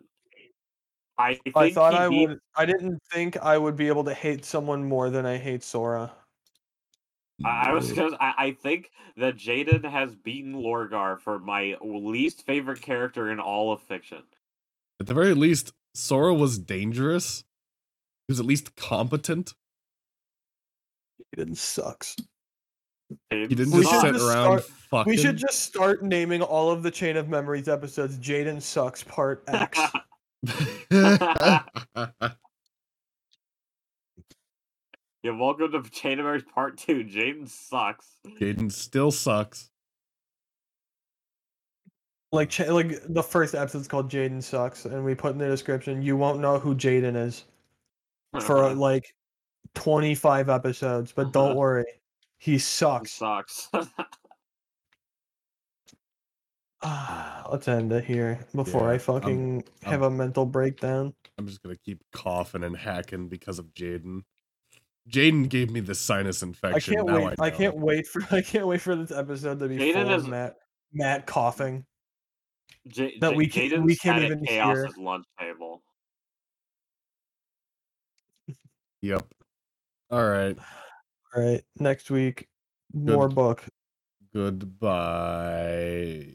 I 1.20 1.34
think 1.34 1.56
I 1.56 1.70
thought 1.70 1.94
I 1.94 2.08
beat- 2.08 2.28
would. 2.28 2.38
I 2.56 2.66
didn't 2.66 2.98
think 3.12 3.36
I 3.36 3.56
would 3.58 3.76
be 3.76 3.88
able 3.88 4.04
to 4.04 4.14
hate 4.14 4.44
someone 4.44 4.84
more 4.84 5.10
than 5.10 5.26
I 5.26 5.36
hate 5.38 5.62
Sora. 5.62 6.12
I 7.44 7.70
I 7.70 7.72
was 7.72 7.88
because 7.88 8.12
I, 8.20 8.34
I 8.36 8.50
think 8.52 8.90
that 9.16 9.36
Jaden 9.36 9.84
has 9.90 10.14
beaten 10.14 10.54
Lorgar 10.54 11.18
for 11.20 11.38
my 11.38 11.76
least 11.82 12.44
favorite 12.46 12.80
character 12.82 13.30
in 13.30 13.40
all 13.40 13.72
of 13.72 13.80
fiction. 13.82 14.22
At 15.00 15.06
the 15.06 15.14
very 15.14 15.34
least, 15.34 15.72
Sora 15.94 16.34
was 16.34 16.58
dangerous. 16.58 17.38
He 18.28 18.32
was 18.32 18.40
at 18.40 18.46
least 18.46 18.76
competent. 18.76 19.54
Jaden 21.36 21.56
sucks. 21.56 22.16
He 23.30 23.46
didn't 23.48 23.72
We 23.72 23.82
just 23.82 24.00
sit 24.02 24.12
just 24.12 24.24
around 24.24 24.44
start- 24.60 24.64
fucking. 24.90 25.10
We 25.10 25.16
should 25.16 25.36
just 25.36 25.60
start 25.60 26.02
naming 26.04 26.42
all 26.42 26.70
of 26.70 26.82
the 26.82 26.90
Chain 26.90 27.16
of 27.16 27.28
Memories 27.28 27.68
episodes 27.68 28.18
Jaden 28.18 28.60
Sucks 28.62 29.02
Part 29.02 29.42
X. 29.48 29.80
yeah, 30.90 31.62
welcome 35.24 35.70
to 35.70 35.82
Chain 35.90 36.12
of 36.12 36.24
Memories 36.24 36.44
Part 36.54 36.78
Two. 36.78 37.04
Jaden 37.04 37.46
sucks. 37.46 38.16
Jaden 38.40 38.72
still 38.72 39.10
sucks. 39.10 39.70
like, 42.32 42.58
like 42.58 43.00
the 43.08 43.22
first 43.22 43.54
episode's 43.54 43.88
called 43.88 44.10
Jaden 44.10 44.42
Sucks, 44.42 44.86
and 44.86 45.04
we 45.04 45.14
put 45.14 45.32
in 45.32 45.38
the 45.38 45.48
description, 45.48 46.00
you 46.00 46.16
won't 46.16 46.40
know 46.40 46.58
who 46.58 46.74
Jaden 46.74 47.16
is 47.16 47.44
for 48.40 48.64
uh-huh. 48.64 48.74
like 48.76 49.14
25 49.74 50.48
episodes, 50.48 51.12
but 51.12 51.32
don't 51.32 51.50
uh-huh. 51.50 51.58
worry, 51.58 51.84
he 52.38 52.52
He 52.52 53.08
sucks. 53.08 53.68
sucks. 56.82 56.92
Ah, 56.92 57.46
Let's 57.50 57.66
end 57.68 57.92
it 57.92 58.04
here 58.04 58.38
before 58.54 58.82
Yeah, 58.82 58.86
I 58.88 58.90
I'm- 58.92 58.98
fucking 59.00 59.64
have 59.82 60.02
a 60.02 60.10
mental 60.10 60.46
breakdown. 60.46 61.14
I'm 61.38 61.46
just 61.46 61.62
gonna 61.62 61.76
keep 61.76 62.02
coughing 62.12 62.62
and 62.64 62.76
hacking 62.76 63.28
because 63.28 63.58
of 63.58 63.66
Jaden. 63.74 64.22
Jaden 65.08 65.48
gave 65.48 65.70
me 65.70 65.80
the 65.80 65.94
sinus 65.94 66.42
infection. 66.42 66.66
I 66.66 66.76
infection. 66.76 66.94
can't 66.94 67.06
now 67.08 67.26
wait. 67.26 67.40
I, 67.40 67.46
I, 67.46 67.50
can't 67.50 67.76
wait 67.78 68.06
for 68.06 68.22
I 68.30 68.42
can't 68.42 68.66
wait 68.66 68.80
for 68.80 68.94
this 68.94 69.10
episode 69.10 69.58
to 69.60 69.68
be 69.68 69.78
Jaden 69.78 69.92
full 70.04 70.12
is- 70.14 70.22
of 70.24 70.28
Matt 70.30 70.56
Matt 70.92 71.26
coughing. 71.26 71.84
J- 72.88 73.18
That 73.20 73.30
J- 73.30 73.36
we 73.36 73.46
can- 73.46 73.70
Jaden's 73.70 73.84
we 73.84 73.96
can't 73.96 74.16
sat 74.20 74.30
at 74.30 74.30
even 74.32 74.44
Chaos's 74.46 74.94
hear. 74.94 75.04
lunch 75.04 75.24
table. 75.38 75.82
Yep. 79.02 79.26
All 80.10 80.28
right. 80.28 80.56
All 81.34 81.42
right, 81.44 81.62
next 81.78 82.10
week 82.10 82.48
more 82.92 83.28
book. 83.28 83.64
Goodbye. 84.34 86.26